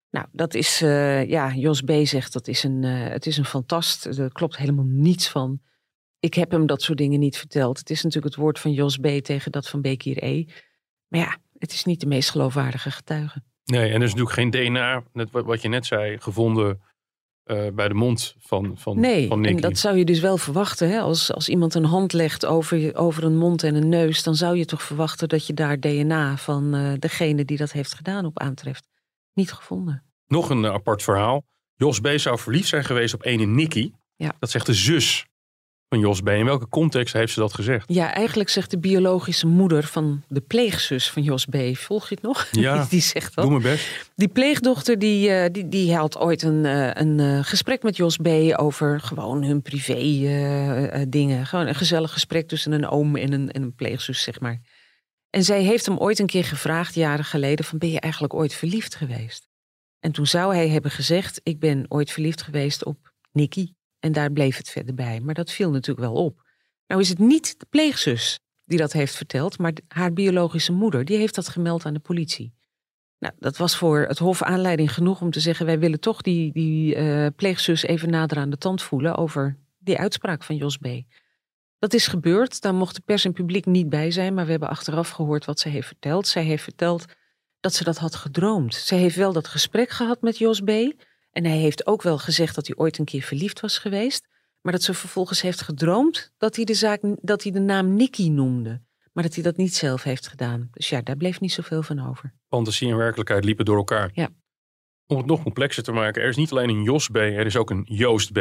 Nou, 0.09 0.27
dat 0.31 0.53
is, 0.53 0.81
uh, 0.81 1.29
ja, 1.29 1.53
Jos 1.53 1.81
B. 1.81 1.91
zegt 2.03 2.33
dat 2.33 2.47
is 2.47 2.63
een, 2.63 2.83
het 2.83 3.25
is 3.25 3.37
een 3.37 3.45
fantast. 3.45 4.05
Er 4.05 4.31
klopt 4.31 4.57
helemaal 4.57 4.85
niets 4.85 5.29
van 5.29 5.61
ik 6.21 6.33
heb 6.33 6.51
hem 6.51 6.65
dat 6.65 6.81
soort 6.81 6.97
dingen 6.97 7.19
niet 7.19 7.37
verteld. 7.37 7.77
Het 7.77 7.89
is 7.89 8.03
natuurlijk 8.03 8.33
het 8.33 8.43
woord 8.43 8.59
van 8.59 8.71
Jos 8.71 8.97
B. 8.97 9.05
tegen 9.05 9.51
dat 9.51 9.69
van 9.69 9.81
Bekir 9.81 10.23
E. 10.23 10.45
Maar 11.07 11.19
ja, 11.19 11.37
het 11.57 11.71
is 11.71 11.85
niet 11.85 11.99
de 11.99 12.05
meest 12.05 12.29
geloofwaardige 12.29 12.91
getuige. 12.91 13.43
Nee, 13.63 13.89
en 13.89 13.95
er 13.95 14.07
is 14.07 14.13
natuurlijk 14.13 14.35
geen 14.35 14.49
DNA, 14.49 15.03
net 15.13 15.31
wat 15.31 15.61
je 15.61 15.67
net 15.67 15.85
zei, 15.85 16.19
gevonden 16.19 16.81
uh, 17.45 17.67
bij 17.73 17.87
de 17.87 17.93
mond 17.93 18.35
van, 18.39 18.77
van, 18.77 18.99
nee, 18.99 19.27
van 19.27 19.39
Nicky. 19.39 19.55
en 19.55 19.61
dat 19.61 19.77
zou 19.77 19.97
je 19.97 20.05
dus 20.05 20.19
wel 20.19 20.37
verwachten. 20.37 20.89
Hè? 20.89 20.99
Als, 20.99 21.33
als 21.33 21.49
iemand 21.49 21.73
een 21.73 21.85
hand 21.85 22.13
legt 22.13 22.45
over, 22.45 22.95
over 22.95 23.23
een 23.23 23.37
mond 23.37 23.63
en 23.63 23.75
een 23.75 23.89
neus, 23.89 24.23
dan 24.23 24.35
zou 24.35 24.57
je 24.57 24.65
toch 24.65 24.81
verwachten 24.81 25.29
dat 25.29 25.47
je 25.47 25.53
daar 25.53 25.79
DNA 25.79 26.37
van 26.37 26.75
uh, 26.75 26.93
degene 26.99 27.45
die 27.45 27.57
dat 27.57 27.71
heeft 27.71 27.93
gedaan 27.93 28.25
op 28.25 28.39
aantreft. 28.39 28.87
Niet 29.33 29.51
gevonden. 29.51 30.03
Nog 30.27 30.49
een 30.49 30.63
uh, 30.63 30.71
apart 30.71 31.03
verhaal. 31.03 31.43
Jos 31.75 31.99
B. 31.99 32.07
zou 32.15 32.39
verliefd 32.39 32.67
zijn 32.67 32.83
geweest 32.83 33.13
op 33.13 33.25
ene 33.25 33.45
Nicky. 33.45 33.91
Ja. 34.15 34.35
Dat 34.39 34.49
zegt 34.49 34.65
de 34.65 34.73
zus 34.73 35.25
van 35.91 35.99
Jos 35.99 36.21
B. 36.21 36.27
In 36.27 36.45
welke 36.45 36.69
context 36.69 37.13
heeft 37.13 37.33
ze 37.33 37.39
dat 37.39 37.53
gezegd? 37.53 37.93
Ja, 37.93 38.13
eigenlijk 38.13 38.49
zegt 38.49 38.71
de 38.71 38.79
biologische 38.79 39.47
moeder 39.47 39.83
van 39.83 40.23
de 40.27 40.41
pleegzus 40.41 41.09
van 41.09 41.23
Jos 41.23 41.45
B. 41.45 41.55
Volg 41.73 42.09
je 42.09 42.15
het 42.15 42.23
nog? 42.23 42.47
Ja, 42.51 42.85
die 42.89 43.01
zegt 43.01 43.35
dat. 43.35 43.43
doe 43.43 43.59
mijn 43.59 43.73
best. 43.73 44.11
Die 44.15 44.27
pleegdochter 44.27 44.99
die, 44.99 45.29
uh, 45.29 45.45
die, 45.51 45.69
die 45.69 45.95
had 45.95 46.17
ooit 46.17 46.41
een, 46.41 46.63
uh, 46.63 46.93
een 46.93 47.19
uh, 47.19 47.39
gesprek 47.43 47.83
met 47.83 47.95
Jos 47.95 48.17
B. 48.17 48.27
over 48.55 48.99
gewoon 48.99 49.43
hun 49.43 49.61
privé 49.61 49.95
dingen. 51.07 51.45
Gewoon 51.45 51.67
een 51.67 51.75
gezellig 51.75 52.13
gesprek 52.13 52.47
tussen 52.47 52.71
een 52.71 52.87
oom 52.87 53.15
en 53.15 53.33
een, 53.33 53.51
en 53.51 53.61
een 53.61 53.75
pleegzus, 53.75 54.21
zeg 54.21 54.39
maar. 54.39 54.61
En 55.29 55.43
zij 55.43 55.61
heeft 55.61 55.85
hem 55.85 55.97
ooit 55.97 56.19
een 56.19 56.25
keer 56.25 56.45
gevraagd, 56.45 56.95
jaren 56.95 57.25
geleden, 57.25 57.65
van 57.65 57.77
ben 57.77 57.91
je 57.91 57.99
eigenlijk 57.99 58.33
ooit 58.33 58.53
verliefd 58.53 58.95
geweest? 58.95 59.49
En 59.99 60.11
toen 60.11 60.27
zou 60.27 60.55
hij 60.55 60.69
hebben 60.69 60.91
gezegd, 60.91 61.41
ik 61.43 61.59
ben 61.59 61.85
ooit 61.87 62.11
verliefd 62.11 62.41
geweest 62.41 62.85
op 62.85 63.13
Nicky. 63.31 63.73
En 64.01 64.11
daar 64.11 64.31
bleef 64.31 64.57
het 64.57 64.69
verder 64.69 64.95
bij. 64.95 65.19
Maar 65.19 65.33
dat 65.33 65.51
viel 65.51 65.71
natuurlijk 65.71 66.07
wel 66.07 66.23
op. 66.23 66.43
Nou 66.87 67.01
is 67.01 67.09
het 67.09 67.19
niet 67.19 67.59
de 67.59 67.65
pleegzus 67.69 68.39
die 68.65 68.77
dat 68.77 68.91
heeft 68.91 69.15
verteld, 69.15 69.57
maar 69.57 69.73
haar 69.87 70.13
biologische 70.13 70.71
moeder. 70.71 71.05
Die 71.05 71.17
heeft 71.17 71.35
dat 71.35 71.49
gemeld 71.49 71.85
aan 71.85 71.93
de 71.93 71.99
politie. 71.99 72.53
Nou, 73.19 73.33
dat 73.39 73.57
was 73.57 73.77
voor 73.77 73.99
het 73.99 74.19
Hof 74.19 74.41
aanleiding 74.41 74.93
genoeg 74.93 75.21
om 75.21 75.31
te 75.31 75.39
zeggen: 75.39 75.65
wij 75.65 75.79
willen 75.79 75.99
toch 75.99 76.21
die, 76.21 76.51
die 76.51 76.95
uh, 76.95 77.27
pleegzus 77.35 77.83
even 77.83 78.09
nader 78.09 78.37
aan 78.37 78.49
de 78.49 78.57
tand 78.57 78.81
voelen 78.81 79.15
over 79.15 79.57
die 79.79 79.97
uitspraak 79.97 80.43
van 80.43 80.55
Jos 80.55 80.77
B. 80.77 80.87
Dat 81.79 81.93
is 81.93 82.07
gebeurd. 82.07 82.61
Daar 82.61 82.73
mocht 82.73 82.95
de 82.95 83.01
pers 83.05 83.25
en 83.25 83.33
publiek 83.33 83.65
niet 83.65 83.89
bij 83.89 84.11
zijn, 84.11 84.33
maar 84.33 84.45
we 84.45 84.51
hebben 84.51 84.69
achteraf 84.69 85.09
gehoord 85.09 85.45
wat 85.45 85.59
ze 85.59 85.69
heeft 85.69 85.87
verteld. 85.87 86.27
Zij 86.27 86.43
heeft 86.43 86.63
verteld 86.63 87.05
dat 87.59 87.73
ze 87.73 87.83
dat 87.83 87.97
had 87.97 88.15
gedroomd. 88.15 88.73
Ze 88.73 88.95
heeft 88.95 89.15
wel 89.15 89.33
dat 89.33 89.47
gesprek 89.47 89.89
gehad 89.89 90.21
met 90.21 90.37
Jos 90.37 90.59
B. 90.61 90.71
En 91.31 91.45
hij 91.45 91.57
heeft 91.57 91.87
ook 91.87 92.01
wel 92.01 92.17
gezegd 92.17 92.55
dat 92.55 92.67
hij 92.67 92.75
ooit 92.75 92.97
een 92.97 93.05
keer 93.05 93.21
verliefd 93.21 93.59
was 93.59 93.77
geweest. 93.77 94.27
Maar 94.61 94.71
dat 94.71 94.83
ze 94.83 94.93
vervolgens 94.93 95.41
heeft 95.41 95.61
gedroomd 95.61 96.33
dat 96.37 96.55
hij 96.55 96.65
de, 96.65 96.73
zaak, 96.73 97.01
dat 97.21 97.43
hij 97.43 97.51
de 97.51 97.59
naam 97.59 97.93
Nicky 97.93 98.29
noemde. 98.29 98.81
Maar 99.13 99.23
dat 99.23 99.33
hij 99.33 99.43
dat 99.43 99.57
niet 99.57 99.75
zelf 99.75 100.03
heeft 100.03 100.27
gedaan. 100.27 100.67
Dus 100.71 100.89
ja, 100.89 101.01
daar 101.01 101.17
bleef 101.17 101.39
niet 101.39 101.51
zoveel 101.51 101.83
van 101.83 102.09
over. 102.09 102.33
Fantasie 102.47 102.89
en 102.89 102.97
werkelijkheid 102.97 103.45
liepen 103.45 103.65
door 103.65 103.77
elkaar. 103.77 104.09
Ja. 104.13 104.29
Om 105.07 105.17
het 105.17 105.25
nog 105.25 105.43
complexer 105.43 105.83
te 105.83 105.91
maken, 105.91 106.21
er 106.21 106.29
is 106.29 106.35
niet 106.35 106.51
alleen 106.51 106.69
een 106.69 106.83
Jos 106.83 107.07
B, 107.07 107.15
er 107.15 107.45
is 107.45 107.55
ook 107.55 107.69
een 107.69 107.85
Joost 107.89 108.31
B. 108.31 108.37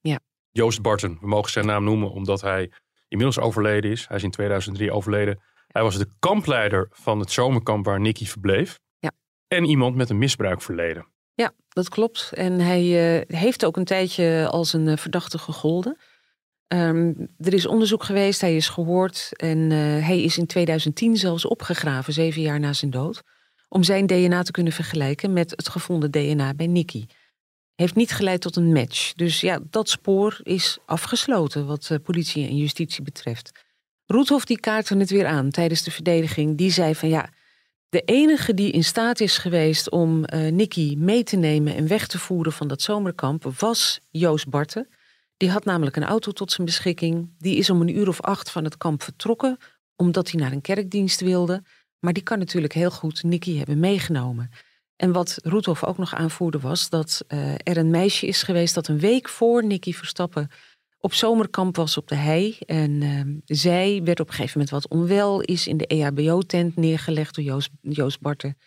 Ja. 0.00 0.20
Joost 0.50 0.82
Barton, 0.82 1.18
we 1.20 1.26
mogen 1.26 1.50
zijn 1.50 1.66
naam 1.66 1.84
noemen 1.84 2.10
omdat 2.10 2.40
hij 2.40 2.72
inmiddels 3.08 3.38
overleden 3.38 3.90
is. 3.90 4.06
Hij 4.08 4.16
is 4.16 4.22
in 4.22 4.30
2003 4.30 4.92
overleden. 4.92 5.40
Hij 5.66 5.82
was 5.82 5.98
de 5.98 6.08
kampleider 6.18 6.88
van 6.90 7.18
het 7.18 7.30
zomerkamp 7.30 7.84
waar 7.84 8.00
Nicky 8.00 8.26
verbleef. 8.26 8.78
Ja. 8.98 9.12
En 9.48 9.64
iemand 9.64 9.96
met 9.96 10.10
een 10.10 10.18
misbruikverleden. 10.18 11.06
Ja, 11.34 11.52
dat 11.68 11.88
klopt. 11.88 12.30
En 12.34 12.60
hij 12.60 13.16
uh, 13.18 13.38
heeft 13.38 13.64
ook 13.64 13.76
een 13.76 13.84
tijdje 13.84 14.48
als 14.50 14.72
een 14.72 14.86
uh, 14.86 14.96
verdachte 14.96 15.38
gegolden. 15.38 15.96
Um, 16.68 17.28
er 17.38 17.52
is 17.54 17.66
onderzoek 17.66 18.04
geweest, 18.04 18.40
hij 18.40 18.56
is 18.56 18.68
gehoord 18.68 19.28
en 19.36 19.58
uh, 19.58 19.78
hij 20.06 20.22
is 20.22 20.38
in 20.38 20.46
2010 20.46 21.16
zelfs 21.16 21.44
opgegraven, 21.44 22.12
zeven 22.12 22.42
jaar 22.42 22.60
na 22.60 22.72
zijn 22.72 22.90
dood, 22.90 23.22
om 23.68 23.82
zijn 23.82 24.06
DNA 24.06 24.42
te 24.42 24.50
kunnen 24.50 24.72
vergelijken 24.72 25.32
met 25.32 25.50
het 25.50 25.68
gevonden 25.68 26.10
DNA 26.10 26.54
bij 26.54 26.66
Nicky. 26.66 27.06
Heeft 27.74 27.94
niet 27.94 28.12
geleid 28.12 28.40
tot 28.40 28.56
een 28.56 28.72
match. 28.72 29.12
Dus 29.12 29.40
ja, 29.40 29.60
dat 29.70 29.88
spoor 29.88 30.40
is 30.42 30.78
afgesloten 30.86 31.66
wat 31.66 31.98
politie 32.02 32.48
en 32.48 32.56
justitie 32.56 33.02
betreft. 33.02 33.52
Roethoff 34.06 34.44
die 34.44 34.60
kaartte 34.60 34.96
het 34.96 35.10
weer 35.10 35.26
aan 35.26 35.50
tijdens 35.50 35.82
de 35.82 35.90
verdediging. 35.90 36.56
Die 36.56 36.70
zei 36.70 36.94
van 36.94 37.08
ja, 37.08 37.28
de 37.94 38.02
enige 38.04 38.54
die 38.54 38.70
in 38.70 38.84
staat 38.84 39.20
is 39.20 39.38
geweest 39.38 39.90
om 39.90 40.24
uh, 40.34 40.50
Nicky 40.52 40.94
mee 40.98 41.22
te 41.22 41.36
nemen 41.36 41.74
en 41.74 41.86
weg 41.86 42.06
te 42.06 42.18
voeren 42.18 42.52
van 42.52 42.68
dat 42.68 42.82
zomerkamp 42.82 43.44
was 43.58 44.00
Joost 44.10 44.48
Barten. 44.48 44.88
Die 45.36 45.50
had 45.50 45.64
namelijk 45.64 45.96
een 45.96 46.04
auto 46.04 46.32
tot 46.32 46.52
zijn 46.52 46.66
beschikking. 46.66 47.34
Die 47.38 47.56
is 47.56 47.70
om 47.70 47.80
een 47.80 47.96
uur 47.96 48.08
of 48.08 48.20
acht 48.20 48.50
van 48.50 48.64
het 48.64 48.76
kamp 48.76 49.02
vertrokken, 49.02 49.58
omdat 49.96 50.30
hij 50.30 50.40
naar 50.40 50.52
een 50.52 50.60
kerkdienst 50.60 51.20
wilde. 51.20 51.62
Maar 51.98 52.12
die 52.12 52.22
kan 52.22 52.38
natuurlijk 52.38 52.72
heel 52.72 52.90
goed 52.90 53.22
Nicky 53.22 53.56
hebben 53.56 53.78
meegenomen. 53.78 54.50
En 54.96 55.12
wat 55.12 55.38
Roethoff 55.42 55.84
ook 55.84 55.98
nog 55.98 56.14
aanvoerde 56.14 56.60
was 56.60 56.88
dat 56.88 57.24
uh, 57.28 57.52
er 57.54 57.76
een 57.76 57.90
meisje 57.90 58.26
is 58.26 58.42
geweest 58.42 58.74
dat 58.74 58.88
een 58.88 58.98
week 58.98 59.28
voor 59.28 59.64
Nicky 59.64 59.92
Verstappen 59.92 60.50
op 61.04 61.14
zomerkamp 61.14 61.76
was 61.76 61.96
op 61.96 62.08
de 62.08 62.14
hei. 62.14 62.56
En 62.58 62.90
uh, 62.90 63.20
zij 63.44 64.00
werd 64.04 64.20
op 64.20 64.28
een 64.28 64.34
gegeven 64.34 64.58
moment 64.60 64.82
wat 64.82 64.98
onwel, 64.98 65.40
is 65.40 65.66
in 65.66 65.76
de 65.76 65.86
EHBO-tent 65.86 66.76
neergelegd 66.76 67.34
door 67.34 67.44
Joost, 67.44 67.70
Joost 67.80 68.20
Barten. 68.20 68.58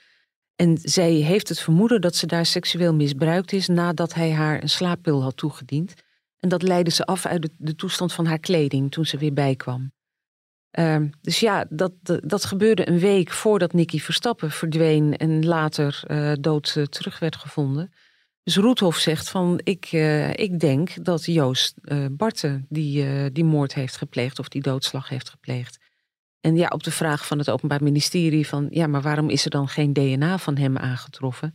En 0.56 0.78
zij 0.82 1.12
heeft 1.12 1.50
het 1.50 1.60
vermoeden 1.60 2.02
dat 2.02 2.16
ze 2.16 2.26
daar 2.26 2.46
seksueel 2.46 2.94
misbruikt 2.94 3.52
is 3.52 3.68
nadat 3.68 4.14
hij 4.14 4.32
haar 4.32 4.62
een 4.62 4.70
slaappil 4.70 5.24
had 5.24 5.38
toegediend. 5.38 5.94
En 6.40 6.50
dat 6.50 6.62
leidde 6.62 6.92
ze 6.92 7.06
af 7.06 7.26
uit 7.26 7.42
de, 7.42 7.50
de 7.58 7.76
toestand 7.76 8.14
van 8.14 8.26
haar 8.26 8.40
kleding 8.40 8.92
toen 8.92 9.06
ze 9.06 9.18
weer 9.18 9.34
bijkwam. 9.34 9.92
Ehm, 10.72 11.08
dus 11.22 11.40
ja, 11.40 11.66
dat, 11.70 11.94
dat 12.24 12.46
gebeurde 12.46 12.90
een 12.90 13.00
week 13.00 13.32
voordat 13.32 13.74
Nicky 13.74 14.00
Verstappen 14.00 14.52
verdween 14.52 15.18
en 15.18 15.46
later 15.46 16.04
uh, 16.08 16.34
dood 16.40 16.76
uh, 16.78 16.84
terug 16.84 17.20
werd 17.20 17.36
gevonden. 17.36 17.92
Dus 18.48 18.56
Roethoff 18.56 19.00
zegt 19.00 19.30
van, 19.30 19.60
ik, 19.64 19.92
uh, 19.92 20.30
ik 20.34 20.60
denk 20.60 21.06
dat 21.06 21.26
Joost 21.26 21.74
Barten 22.12 22.66
die, 22.70 23.32
die 23.32 23.44
moord 23.44 23.74
heeft 23.74 23.98
gepleegd 23.98 24.40
of 24.40 24.48
die 24.48 24.62
doodslag 24.62 25.10
heeft 25.10 25.30
gepleegd. 25.30 25.78
En 26.40 26.56
ja, 26.56 26.68
op 26.68 26.84
de 26.84 26.92
vraag 26.92 27.28
van 27.28 27.38
het 27.38 27.50
Openbaar 27.50 27.84
Ministerie 27.84 28.48
van, 28.48 28.68
ja, 28.70 28.88
maar 28.88 29.02
waarom 29.02 29.30
is 29.30 29.46
er 29.46 29.52
dan 29.52 29.68
geen 29.68 29.94
DNA 29.94 30.38
van 30.38 30.58
hem 30.58 30.78
aangetroffen? 30.78 31.54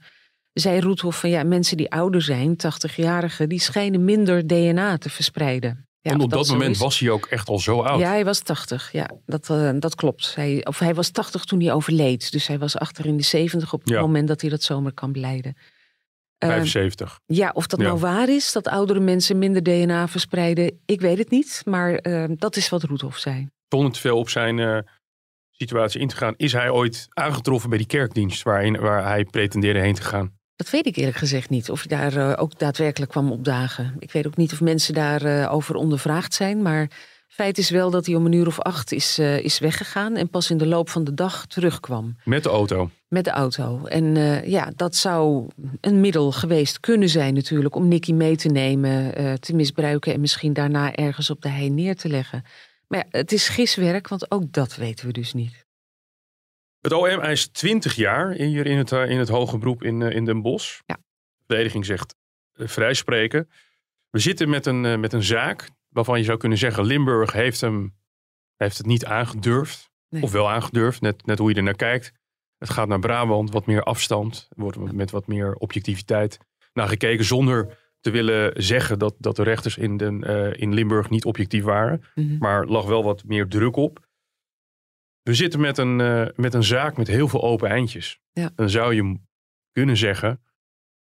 Zei 0.53 0.81
Roethoff 0.81 1.21
van, 1.21 1.31
ja, 1.31 1.45
mensen 1.45 1.77
die 1.77 1.91
ouder 1.91 2.23
zijn, 2.23 2.57
80-jarigen, 2.57 3.49
die 3.49 3.61
schijnen 3.61 4.05
minder 4.05 4.47
DNA 4.47 4.99
te 4.99 5.11
verspreiden. 5.11 5.89
Ja, 6.01 6.11
en 6.11 6.21
op 6.21 6.31
dat, 6.31 6.49
moment 6.49 6.79
was 6.79 6.99
hij 6.99 7.11
ook 7.11 7.27
echt 7.27 7.49
al 7.49 7.59
zo 7.59 7.81
oud. 7.81 8.01
Ja, 8.01 8.09
hij 8.09 8.25
was 8.25 8.41
80. 8.41 8.93
Ja, 8.93 9.11
dat, 9.27 9.49
uh, 9.51 9.71
dat 9.79 9.95
klopt. 9.95 10.35
Hij, 10.35 10.67
of 10.67 10.79
hij 10.79 10.95
was 10.95 11.11
80 11.11 11.45
toen 11.45 11.61
hij 11.61 11.73
overleed. 11.73 12.33
Dus 12.33 12.47
hij 12.47 12.59
was 12.59 12.79
achter 12.79 13.07
in 13.07 13.17
de 13.17 13.23
70 13.23 13.73
op 13.73 13.81
het 13.81 13.89
Ja. 13.89 14.01
moment 14.01 14.29
dat 14.29 14.41
hij 14.41 14.51
dat 14.51 14.63
zomaar 14.63 14.93
kan 14.93 15.13
beleiden. 15.13 15.57
Eh, 16.43 16.49
75. 16.49 17.21
ja, 17.27 17.51
of 17.55 17.67
dat 17.67 17.81
Ja. 17.81 17.87
nou 17.87 17.99
waar 17.99 18.29
is, 18.29 18.53
dat 18.53 18.69
oudere 18.69 19.01
mensen 19.01 19.39
minder 19.39 19.63
DNA 19.63 20.09
verspreiden, 20.09 20.81
ik 20.87 21.01
weet 21.01 21.19
het 21.19 21.31
niet. 21.31 21.63
Maar 21.65 21.95
eh, 21.95 22.25
dat 22.29 22.57
is 22.57 22.69
wat 22.69 22.83
Roethoff 22.83 23.19
zei. 23.19 23.49
Zonder 23.69 23.93
te 23.93 24.01
veel 24.01 24.19
op 24.19 24.29
zijn 24.29 24.59
eh, 24.59 24.79
situatie 25.51 26.01
in 26.01 26.09
te 26.09 26.17
gaan. 26.17 26.35
Is 26.37 26.53
hij 26.53 26.71
ooit 26.71 27.07
aangetroffen 27.11 27.69
bij 27.69 27.79
die 27.79 27.87
kerkdienst 27.87 28.43
waarin, 28.43 28.81
waar 28.81 29.05
hij 29.05 29.25
pretendeerde 29.25 29.81
heen 29.81 29.95
te 29.95 30.03
gaan? 30.03 30.33
Dat 30.57 30.71
weet 30.71 30.87
ik 30.87 30.97
eerlijk 30.97 31.17
gezegd 31.17 31.51
niet. 31.51 31.71
Of 31.71 31.85
hij 31.89 31.99
daar 31.99 32.31
eh, 32.31 32.43
ook 32.43 32.59
daadwerkelijk 32.59 33.11
kwam 33.11 33.33
opdagen. 33.33 33.97
Ik 33.99 34.13
weet 34.13 34.27
ook 34.27 34.37
niet 34.37 34.53
of 34.53 34.61
mensen 34.61 34.95
daarover 34.95 35.51
over 35.51 35.75
ondervraagd 35.75 36.35
zijn. 36.35 36.63
Maar 36.63 36.91
feit 37.33 37.59
is 37.59 37.71
wel 37.71 37.91
dat 37.91 38.07
hij 38.07 38.15
om 38.15 38.27
een 38.27 38.33
uur 38.33 38.47
of 38.47 38.61
acht 38.61 38.93
is, 38.93 39.19
eh, 39.19 39.39
is 39.39 39.59
weggegaan. 39.59 40.17
En 40.17 40.29
pas 40.29 40.51
in 40.51 40.57
de 40.57 40.67
loop 40.67 40.89
van 40.89 41.05
de 41.05 41.15
dag 41.15 41.47
terugkwam. 41.47 42.17
Met 42.25 42.43
de 42.43 42.49
auto. 42.49 42.91
Met 43.09 43.25
de 43.25 43.31
auto. 43.31 43.85
En 43.85 44.17
eh, 44.17 44.47
ja, 44.47 44.73
dat 44.77 44.95
zou 44.95 45.49
een 45.81 46.01
middel 46.01 46.33
geweest 46.33 46.81
kunnen 46.81 47.09
zijn 47.09 47.35
natuurlijk. 47.35 47.75
Om 47.75 47.89
Nicky 47.89 48.13
mee 48.13 48.37
te 48.37 48.49
nemen, 48.49 49.15
eh, 49.15 49.33
te 49.33 49.55
misbruiken. 49.55 50.13
En 50.13 50.21
misschien 50.21 50.53
daarna 50.53 50.95
ergens 50.95 51.31
op 51.31 51.43
de 51.43 51.49
hei 51.49 51.71
neer 51.71 51.97
te 51.97 52.09
leggen. 52.09 52.45
Maar 52.89 52.99
ja, 52.99 53.19
het 53.19 53.33
is 53.33 53.49
giswerk, 53.49 54.09
want 54.09 54.31
ook 54.31 54.53
dat 54.53 54.77
weten 54.77 55.07
we 55.07 55.13
dus 55.13 55.33
niet. 55.33 55.67
Het 56.81 56.93
OM 56.93 57.21
eist 57.21 57.55
20 57.55 57.95
jaar 57.95 58.33
hier 58.33 58.67
in 58.67 58.79
het, 58.79 58.93
in 58.93 59.19
het 59.19 59.29
hoge 59.29 59.59
beroep 59.59 59.83
in, 59.83 60.03
in 60.03 60.25
Den 60.25 60.43
Bosch. 60.43 60.81
Ja. 60.87 60.95
De 60.95 61.45
verdediging 61.47 61.87
zegt 61.87 62.15
eh, 62.53 62.69
vrijspreken. 62.69 63.51
We 64.11 64.19
zitten 64.19 64.49
met 64.49 64.67
een, 64.67 65.01
met 65.01 65.13
een 65.13 65.23
zaak 65.23 65.69
waarvan 65.93 66.19
je 66.19 66.25
zou 66.25 66.39
kunnen 66.39 66.59
zeggen... 66.59 66.85
Limburg 66.85 67.33
heeft, 67.33 67.61
hem, 67.61 67.95
heeft 68.57 68.79
het 68.79 68.87
niet 68.87 69.05
aangedurfd. 69.05 69.91
Nee. 70.09 70.23
Of 70.23 70.33
wel 70.33 70.51
aangedurfd, 70.51 71.01
net, 71.01 71.27
net 71.27 71.39
hoe 71.39 71.51
je 71.51 71.57
er 71.57 71.63
naar 71.63 71.75
kijkt. 71.75 72.13
Het 72.59 72.71
gaat 72.71 72.89
naar 72.89 72.99
Brabant, 72.99 73.51
wat 73.51 73.67
meer 73.67 73.83
afstand. 73.83 74.47
Er 74.51 74.63
wordt 74.63 74.93
met 74.93 75.11
wat 75.11 75.27
meer 75.27 75.55
objectiviteit 75.55 76.39
naar 76.73 76.89
gekeken... 76.89 77.25
zonder 77.25 77.79
te 78.01 78.11
willen 78.11 78.63
zeggen 78.63 78.99
dat, 78.99 79.15
dat 79.19 79.37
de 79.37 79.43
rechters 79.43 79.77
in, 79.77 79.97
den, 79.97 80.25
eh, 80.25 80.61
in 80.61 80.75
Limburg 80.75 81.11
niet 81.11 81.25
objectief 81.25 81.65
waren. 81.65 82.05
Mhm. 82.15 82.39
Maar 82.39 82.61
er 82.61 82.71
lag 82.71 82.87
wel 82.87 83.05
wat 83.05 83.25
meer 83.25 83.49
druk 83.49 83.77
op. 83.77 84.07
We 85.23 85.35
zitten 85.35 85.61
met 85.61 85.79
een, 85.79 86.01
eh, 86.01 86.27
met 86.37 86.55
een 86.55 86.65
zaak 86.65 86.97
met 86.97 87.07
heel 87.07 87.29
veel 87.29 87.43
open 87.43 87.69
eindjes. 87.69 88.21
Ja. 88.33 88.51
Dan 88.55 88.71
zou 88.71 88.95
je 88.95 89.19
kunnen 89.73 89.97
zeggen, 89.97 90.43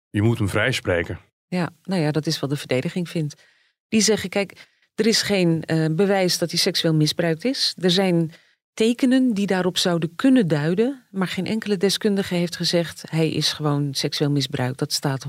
je 0.09 0.21
moet 0.21 0.38
hem 0.38 0.49
vrijspreken. 0.49 1.19
Ja, 1.47 1.69
nou 1.84 2.01
ja, 2.01 2.11
dat 2.11 2.25
is 2.25 2.39
wat 2.39 2.49
de 2.49 2.55
verdediging 2.55 3.09
vindt. 3.09 3.43
Die 3.91 4.01
zeggen, 4.01 4.29
kijk, 4.29 4.67
er 4.95 5.07
is 5.07 5.21
geen 5.21 5.63
eh, 5.63 5.85
bewijs 5.91 6.37
dat 6.37 6.49
hij 6.49 6.59
seksueel 6.59 6.93
misbruikt 6.93 7.45
is. 7.45 7.75
Er 7.77 7.91
zijn 7.91 8.31
tekenen 8.73 9.33
die 9.33 9.47
daarop 9.47 9.77
zouden 9.77 10.15
kunnen 10.15 10.47
duiden, 10.47 11.07
maar 11.09 11.27
geen 11.27 11.45
enkele 11.45 11.77
deskundige 11.77 12.35
heeft 12.35 12.55
gezegd 12.55 13.03
hij 13.09 13.31
is 13.31 13.53
gewoon 13.53 13.93
seksueel 13.93 14.31
misbruikt. 14.31 14.79
Dat 14.79 14.93
staat 14.93 15.25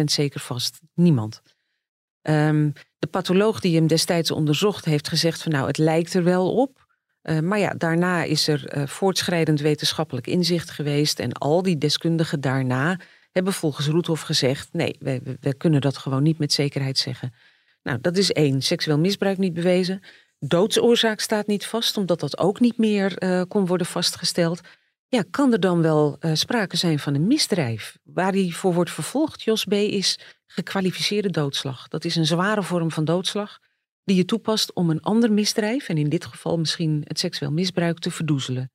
100% 0.00 0.04
zeker 0.04 0.40
vast. 0.40 0.80
Niemand. 0.94 1.42
Ehm, 2.22 2.70
de 2.98 3.06
patholoog 3.06 3.60
die 3.60 3.76
hem 3.76 3.86
destijds 3.86 4.30
onderzocht 4.30 4.84
heeft 4.84 5.08
gezegd 5.08 5.42
van 5.42 5.52
nou, 5.52 5.66
het 5.66 5.78
lijkt 5.78 6.14
er 6.14 6.24
wel 6.24 6.54
op. 6.54 6.86
Eh, 7.22 7.38
maar 7.38 7.58
ja, 7.58 7.74
daarna 7.78 8.22
is 8.22 8.48
er 8.48 8.66
eh, 8.66 8.86
voortschrijdend 8.86 9.60
wetenschappelijk 9.60 10.26
inzicht 10.26 10.70
geweest 10.70 11.18
en 11.18 11.32
al 11.32 11.62
die 11.62 11.78
deskundigen 11.78 12.40
daarna 12.40 13.00
hebben 13.36 13.52
volgens 13.52 13.86
Roethoff 13.86 14.22
gezegd: 14.22 14.68
nee, 14.72 14.96
we, 14.98 15.54
kunnen 15.56 15.80
dat 15.80 15.96
gewoon 15.96 16.22
niet 16.22 16.38
met 16.38 16.52
zekerheid 16.52 16.98
zeggen. 16.98 17.32
Nou, 17.86 17.98
dat 18.00 18.16
is 18.16 18.32
één. 18.32 18.62
Seksueel 18.62 18.98
misbruik 18.98 19.38
niet 19.38 19.54
bewezen. 19.54 20.00
Doodsoorzaak 20.38 21.20
staat 21.20 21.46
niet 21.46 21.66
vast, 21.66 21.96
omdat 21.96 22.20
dat 22.20 22.38
ook 22.38 22.60
niet 22.60 22.78
meer 22.78 23.18
eh, 23.18 23.42
kon 23.48 23.66
worden 23.66 23.86
vastgesteld. 23.86 24.60
Ja, 25.08 25.24
kan 25.30 25.52
er 25.52 25.60
dan 25.60 25.82
wel 25.82 26.16
eh, 26.18 26.34
sprake 26.34 26.76
zijn 26.76 26.98
van 26.98 27.14
een 27.14 27.26
misdrijf? 27.26 27.98
Waar 28.02 28.32
hij 28.32 28.50
voor 28.50 28.74
wordt 28.74 28.90
vervolgd, 28.90 29.42
Jos 29.42 29.64
B., 29.64 29.72
is 29.72 30.18
gekwalificeerde 30.46 31.30
doodslag. 31.30 31.88
Dat 31.88 32.04
is 32.04 32.16
een 32.16 32.26
zware 32.26 32.62
vorm 32.62 32.90
van 32.90 33.04
doodslag 33.04 33.58
die 34.04 34.16
je 34.16 34.24
toepast 34.24 34.72
om 34.72 34.90
een 34.90 35.02
ander 35.02 35.32
misdrijf, 35.32 35.88
en 35.88 35.98
in 35.98 36.08
dit 36.08 36.24
geval 36.24 36.58
misschien 36.58 37.02
het 37.04 37.18
seksueel 37.18 37.52
misbruik, 37.52 37.98
te 37.98 38.10
verdoezelen. 38.10 38.70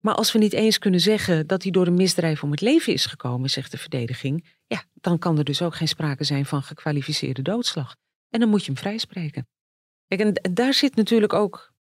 Maar 0.00 0.14
als 0.14 0.32
we 0.32 0.38
niet 0.38 0.52
eens 0.52 0.78
kunnen 0.78 1.00
zeggen 1.00 1.46
dat 1.46 1.62
hij 1.62 1.72
door 1.72 1.86
een 1.86 1.94
misdrijf 1.94 2.42
om 2.42 2.50
het 2.50 2.60
leven 2.60 2.92
is 2.92 3.06
gekomen, 3.06 3.50
zegt 3.50 3.70
de 3.70 3.78
verdediging, 3.78 4.46
ja, 4.66 4.84
dan 4.94 5.18
kan 5.18 5.38
er 5.38 5.44
dus 5.44 5.62
ook 5.62 5.74
geen 5.74 5.88
sprake 5.88 6.24
zijn 6.24 6.46
van 6.46 6.62
gekwalificeerde 6.62 7.42
doodslag. 7.42 7.96
En 8.32 8.40
dan 8.40 8.48
moet 8.48 8.60
je 8.64 8.72
hem 8.72 8.80
vrijspreken. 8.80 9.48
Kijk, 10.08 10.20
en 10.20 10.54
daar 10.54 10.74
zit 10.74 10.96
natuurlijk 10.96 11.32
ook 11.32 11.72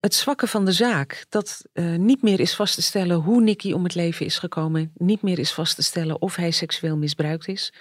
het 0.00 0.14
zwakke 0.14 0.46
van 0.46 0.64
de 0.64 0.72
zaak. 0.72 1.26
Dat 1.28 1.64
eh, 1.72 1.94
niet 1.96 2.22
meer 2.22 2.40
is 2.40 2.54
vast 2.54 2.74
te 2.74 2.82
stellen 2.82 3.16
hoe 3.16 3.40
Nicky 3.42 3.72
om 3.72 3.84
het 3.84 3.94
leven 3.94 4.26
is 4.26 4.38
gekomen. 4.38 4.90
Niet 4.94 5.22
meer 5.22 5.38
is 5.38 5.52
vast 5.52 5.74
te 5.74 5.82
stellen 5.82 6.20
of 6.22 6.36
hij 6.36 6.50
seksueel 6.50 6.96
misbruikt 6.96 7.48
is. 7.48 7.72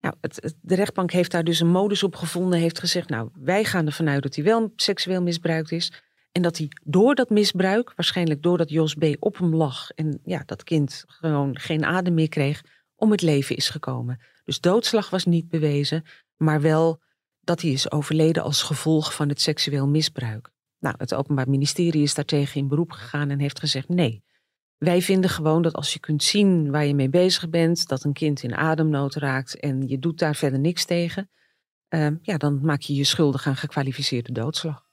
Nou, 0.00 0.14
het- 0.20 0.54
de 0.60 0.74
rechtbank 0.74 1.10
heeft 1.10 1.30
daar 1.30 1.44
dus 1.44 1.60
een 1.60 1.68
modus 1.68 2.02
op 2.02 2.14
gevonden. 2.16 2.58
Heeft 2.58 2.78
gezegd, 2.78 3.08
nou, 3.08 3.30
wij 3.34 3.64
gaan 3.64 3.86
ervan 3.86 4.08
uit 4.08 4.22
dat 4.22 4.34
hij 4.34 4.44
wel 4.44 4.72
seksueel 4.76 5.22
misbruikt 5.22 5.72
is. 5.72 5.92
En 6.32 6.42
dat 6.42 6.56
hij 6.58 6.68
door 6.84 7.14
dat 7.14 7.30
misbruik, 7.30 7.92
waarschijnlijk 7.96 8.42
doordat 8.42 8.70
Jos 8.70 8.94
B. 8.94 9.04
op 9.18 9.38
hem 9.38 9.54
lag... 9.54 9.90
en 9.90 10.20
ja, 10.24 10.42
dat 10.46 10.64
kind 10.64 11.04
gewoon 11.06 11.58
geen 11.58 11.84
adem 11.84 12.14
meer 12.14 12.28
kreeg, 12.28 12.62
om 12.94 13.10
het 13.10 13.22
leven 13.22 13.56
is 13.56 13.68
gekomen. 13.68 14.20
Dus 14.44 14.60
doodslag 14.60 15.10
was 15.10 15.24
niet 15.24 15.48
bewezen, 15.48 16.04
maar 16.36 16.60
wel 16.60 17.00
dat 17.46 17.60
hij 17.60 17.70
is 17.70 17.90
overleden 17.90 18.42
als 18.42 18.62
gevolg 18.62 19.14
van 19.14 19.28
het 19.28 19.40
seksueel 19.40 19.88
misbruik. 19.88 20.50
Nou, 20.78 20.94
het 20.98 21.14
Openbaar 21.14 21.48
Ministerie 21.48 22.02
is 22.02 22.14
daartegen 22.14 22.60
in 22.60 22.68
beroep 22.68 22.90
gegaan 22.90 23.30
en 23.30 23.38
heeft 23.38 23.58
gezegd 23.58 23.88
nee. 23.88 24.24
Wij 24.76 25.02
vinden 25.02 25.30
gewoon 25.30 25.62
dat 25.62 25.74
als 25.74 25.92
je 25.92 25.98
kunt 25.98 26.22
zien 26.22 26.70
waar 26.70 26.84
je 26.84 26.94
mee 26.94 27.08
bezig 27.08 27.48
bent, 27.48 27.88
dat 27.88 28.04
een 28.04 28.12
kind 28.12 28.42
in 28.42 28.54
ademnood 28.54 29.14
raakt 29.14 29.60
en 29.60 29.88
je 29.88 29.98
doet 29.98 30.18
daar 30.18 30.34
verder 30.34 30.58
niks 30.58 30.84
tegen, 30.84 31.30
eh, 31.88 32.08
ja, 32.22 32.36
dan 32.36 32.58
maak 32.62 32.80
je 32.80 32.94
je 32.94 33.04
schuldig 33.04 33.46
aan 33.46 33.56
gekwalificeerde 33.56 34.32
doodslag. 34.32 34.84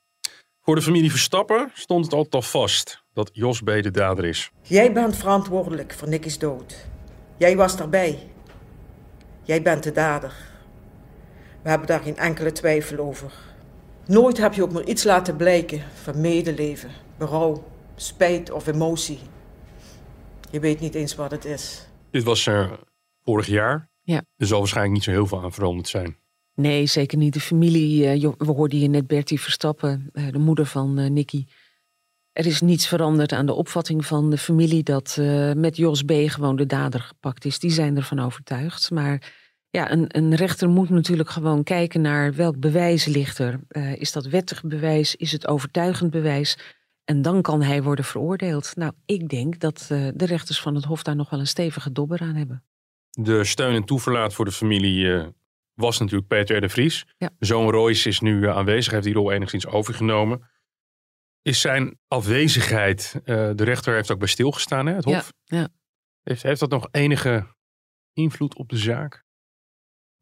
Voor 0.61 0.75
de 0.75 0.81
familie 0.81 1.09
Verstappen 1.09 1.71
stond 1.73 2.05
het 2.05 2.13
altijd 2.13 2.33
al 2.33 2.41
vast 2.41 3.03
dat 3.13 3.29
Jos 3.33 3.61
B. 3.61 3.65
de 3.65 3.91
dader 3.91 4.25
is. 4.25 4.51
Jij 4.61 4.93
bent 4.93 5.15
verantwoordelijk 5.15 5.93
voor 5.93 6.07
Nicky's 6.07 6.39
dood. 6.39 6.85
Jij 7.37 7.55
was 7.55 7.75
erbij. 7.75 8.31
Jij 9.43 9.61
bent 9.61 9.83
de 9.83 9.91
dader. 9.91 10.52
We 11.63 11.69
hebben 11.69 11.87
daar 11.87 11.99
geen 11.99 12.17
enkele 12.17 12.51
twijfel 12.51 12.97
over. 12.97 13.31
Nooit 14.05 14.37
heb 14.37 14.53
je 14.53 14.63
ook 14.63 14.71
maar 14.71 14.83
iets 14.83 15.03
laten 15.03 15.35
blijken 15.35 15.81
van 15.93 16.21
medeleven, 16.21 16.89
berouw, 17.17 17.63
spijt 17.95 18.51
of 18.51 18.67
emotie. 18.67 19.19
Je 20.51 20.59
weet 20.59 20.79
niet 20.79 20.95
eens 20.95 21.15
wat 21.15 21.31
het 21.31 21.45
is. 21.45 21.87
Dit 22.11 22.23
was 22.23 22.47
eh, 22.47 22.71
vorig 23.23 23.47
jaar. 23.47 23.89
Ja. 24.01 24.23
Er 24.37 24.47
zal 24.47 24.59
waarschijnlijk 24.59 24.95
niet 24.95 25.03
zo 25.03 25.11
heel 25.11 25.27
veel 25.27 25.43
aan 25.43 25.53
veranderd 25.53 25.87
zijn. 25.87 26.17
Nee, 26.55 26.85
zeker 26.85 27.17
niet. 27.17 27.33
De 27.33 27.39
familie, 27.39 28.07
eh, 28.07 28.31
we 28.37 28.51
hoorden 28.51 28.77
hier 28.77 28.89
net 28.89 29.07
Bertie 29.07 29.41
Verstappen, 29.41 30.09
eh, 30.13 30.27
de 30.31 30.39
moeder 30.39 30.65
van 30.65 30.97
eh, 30.99 31.09
Nicky. 31.09 31.45
Er 32.33 32.45
is 32.45 32.61
niets 32.61 32.87
veranderd 32.87 33.31
aan 33.31 33.45
de 33.45 33.53
opvatting 33.53 34.05
van 34.05 34.29
de 34.29 34.37
familie 34.37 34.83
dat 34.83 35.15
eh, 35.19 35.51
met 35.51 35.77
Jos 35.77 36.03
B. 36.03 36.11
gewoon 36.11 36.55
de 36.55 36.65
dader 36.65 36.99
gepakt 36.99 37.45
is. 37.45 37.59
Die 37.59 37.71
zijn 37.71 37.95
ervan 37.95 38.19
overtuigd. 38.19 38.91
Maar 38.91 39.33
ja, 39.77 39.91
een, 39.91 40.05
een 40.07 40.35
rechter 40.35 40.69
moet 40.69 40.89
natuurlijk 40.89 41.29
gewoon 41.29 41.63
kijken 41.63 42.01
naar 42.01 42.33
welk 42.33 42.59
bewijs 42.59 43.05
ligt 43.05 43.39
er. 43.39 43.59
Eh, 43.67 43.95
is 43.95 44.11
dat 44.11 44.25
wettig 44.25 44.63
bewijs? 44.63 45.15
Is 45.15 45.31
het 45.31 45.47
overtuigend 45.47 46.11
bewijs? 46.11 46.57
En 47.03 47.21
dan 47.21 47.41
kan 47.41 47.61
hij 47.61 47.83
worden 47.83 48.05
veroordeeld. 48.05 48.75
Nou, 48.75 48.93
ik 49.05 49.29
denk 49.29 49.59
dat 49.59 49.87
eh, 49.89 50.07
de 50.13 50.25
rechters 50.25 50.61
van 50.61 50.75
het 50.75 50.83
Hof 50.83 51.03
daar 51.03 51.15
nog 51.15 51.29
wel 51.29 51.39
een 51.39 51.47
stevige 51.47 51.91
dobber 51.91 52.21
aan 52.21 52.35
hebben. 52.35 52.63
De 53.09 53.43
steun 53.43 53.75
en 53.75 53.83
toeverlaat 53.83 54.33
voor 54.33 54.45
de 54.45 54.51
familie 54.51 55.13
eh, 55.13 55.27
was 55.73 55.99
natuurlijk 55.99 56.27
Peter 56.27 56.57
R. 56.57 56.61
de 56.61 56.69
Vries. 56.69 57.05
Ja. 57.17 57.29
Zoon 57.39 57.69
Royce 57.69 58.09
is 58.09 58.19
nu 58.19 58.47
aanwezig, 58.47 58.91
heeft 58.91 59.05
die 59.05 59.13
rol 59.13 59.31
enigszins 59.31 59.67
overgenomen. 59.67 60.49
Is 61.41 61.61
zijn 61.61 61.99
afwezigheid, 62.07 63.21
de 63.23 63.63
rechter 63.63 63.93
heeft 63.93 64.11
ook 64.11 64.19
bij 64.19 64.27
stilgestaan, 64.27 64.85
hè, 64.85 64.93
het 64.93 65.05
Hof. 65.05 65.33
Ja, 65.43 65.57
ja. 65.57 65.67
Heeft, 66.23 66.43
heeft 66.43 66.59
dat 66.59 66.69
nog 66.69 66.87
enige 66.91 67.47
invloed 68.13 68.55
op 68.55 68.69
de 68.69 68.77
zaak? 68.77 69.22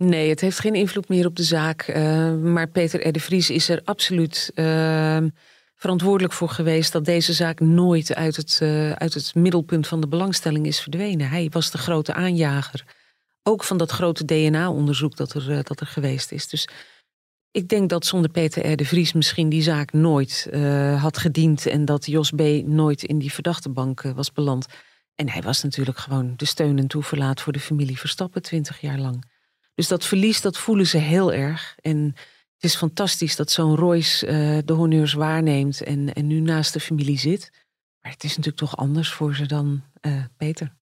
Nee, 0.01 0.29
het 0.29 0.41
heeft 0.41 0.59
geen 0.59 0.75
invloed 0.75 1.09
meer 1.09 1.25
op 1.25 1.35
de 1.35 1.43
zaak. 1.43 1.87
Uh, 1.87 2.35
maar 2.35 2.67
Peter 2.67 3.07
R. 3.07 3.11
de 3.11 3.19
Vries 3.19 3.49
is 3.49 3.69
er 3.69 3.81
absoluut 3.83 4.51
uh, 4.55 5.17
verantwoordelijk 5.75 6.33
voor 6.33 6.49
geweest 6.49 6.91
dat 6.91 7.05
deze 7.05 7.33
zaak 7.33 7.59
nooit 7.59 8.15
uit 8.15 8.35
het, 8.35 8.59
uh, 8.63 8.91
uit 8.91 9.13
het 9.13 9.35
middelpunt 9.35 9.87
van 9.87 10.01
de 10.01 10.07
belangstelling 10.07 10.65
is 10.65 10.79
verdwenen. 10.79 11.29
Hij 11.29 11.49
was 11.51 11.71
de 11.71 11.77
grote 11.77 12.13
aanjager. 12.13 12.85
Ook 13.43 13.63
van 13.63 13.77
dat 13.77 13.91
grote 13.91 14.25
DNA-onderzoek 14.25 15.15
dat 15.15 15.33
er, 15.33 15.63
dat 15.63 15.79
er 15.79 15.87
geweest 15.87 16.31
is. 16.31 16.47
Dus 16.47 16.67
ik 17.51 17.67
denk 17.67 17.89
dat 17.89 18.05
zonder 18.05 18.31
Peter 18.31 18.71
R. 18.71 18.75
de 18.75 18.85
Vries 18.85 19.13
misschien 19.13 19.49
die 19.49 19.61
zaak 19.61 19.93
nooit 19.93 20.47
had 20.97 21.17
gediend. 21.17 21.65
En 21.65 21.85
dat 21.85 22.05
Jos 22.05 22.29
B. 22.29 22.41
nooit 22.65 23.03
in 23.03 23.19
die 23.19 23.33
verdachtebank 23.33 24.01
was 24.01 24.31
beland. 24.31 24.65
En 25.15 25.29
hij 25.29 25.41
was 25.41 25.63
natuurlijk 25.63 25.97
gewoon 25.97 26.33
de 26.35 26.45
steun 26.45 26.77
en 26.77 26.87
toeverlaat 26.87 27.41
voor 27.41 27.53
de 27.53 27.59
familie 27.59 27.99
Verstappen 27.99 28.41
twintig 28.41 28.81
jaar 28.81 28.99
lang. 28.99 29.23
Dus 29.73 29.87
dat 29.87 30.05
verlies, 30.05 30.41
dat 30.41 30.57
voelen 30.57 30.87
ze 30.87 30.97
heel 30.97 31.33
erg. 31.33 31.75
En 31.81 32.13
het 32.53 32.63
is 32.63 32.75
fantastisch 32.75 33.35
dat 33.35 33.51
zo'n 33.51 33.75
Royce 33.75 34.27
uh, 34.27 34.57
de 34.65 34.73
honneurs 34.73 35.13
waarneemt 35.13 35.81
en, 35.81 36.13
en 36.13 36.27
nu 36.27 36.39
naast 36.39 36.73
de 36.73 36.79
familie 36.79 37.17
zit. 37.17 37.51
Maar 38.01 38.11
het 38.11 38.23
is 38.23 38.29
natuurlijk 38.29 38.57
toch 38.57 38.77
anders 38.77 39.13
voor 39.13 39.35
ze 39.35 39.45
dan 39.45 39.83
uh, 40.01 40.23
Peter. 40.37 40.75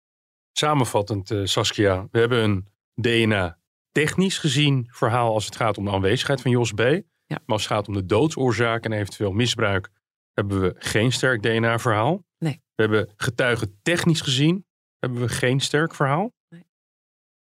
Samenvattend, 0.53 1.31
uh, 1.31 1.47
Saskia, 1.47 2.09
we 2.11 2.19
hebben 2.19 2.43
een 2.43 2.69
DNA 2.95 3.59
technisch 3.93 4.39
gezien 4.39 4.89
verhaal 4.91 5.33
als 5.33 5.45
het 5.45 5.57
gaat 5.57 5.79
om 5.79 5.85
de 5.85 5.91
aanwezigheid 5.91 6.41
van 6.41 6.51
Jos 6.51 6.73
B. 6.73 6.81
Ja. 6.81 7.03
Maar 7.27 7.43
als 7.47 7.63
het 7.63 7.73
gaat 7.73 7.89
om 7.89 7.95
de 7.95 8.07
doodsoorzaak 8.07 8.85
en 8.85 8.93
eventueel 8.93 9.33
misbruik, 9.33 9.91
hebben 10.33 10.61
we 10.61 10.75
geen 10.79 11.13
sterk 11.13 11.43
DNA-verhaal. 11.43 12.25
Nee. 12.39 12.63
We 12.75 12.83
hebben 12.83 13.13
getuigen 13.17 13.79
technisch 13.83 14.21
gezien, 14.21 14.67
hebben 14.99 15.21
we 15.21 15.29
geen 15.29 15.61
sterk 15.61 15.95
verhaal. 15.95 16.33
Nee. 16.49 16.67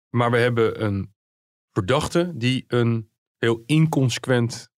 Maar 0.09 0.31
we 0.31 0.37
hebben 0.37 0.83
een 0.83 1.15
verdachte 1.77 2.31
die 2.35 2.63
een 2.67 3.11
heel 3.37 3.63
inconsequent 3.65 4.69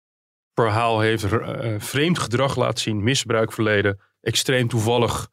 verhaal 0.54 1.00
heeft, 1.00 1.24
uh, 1.24 1.80
vreemd 1.80 2.20
gedrag 2.20 2.56
laat 2.56 2.80
zien, 2.80 3.04
misbruik 3.04 3.52
verleden, 3.52 4.00
extreem 4.22 4.68
toevallig 4.68 5.30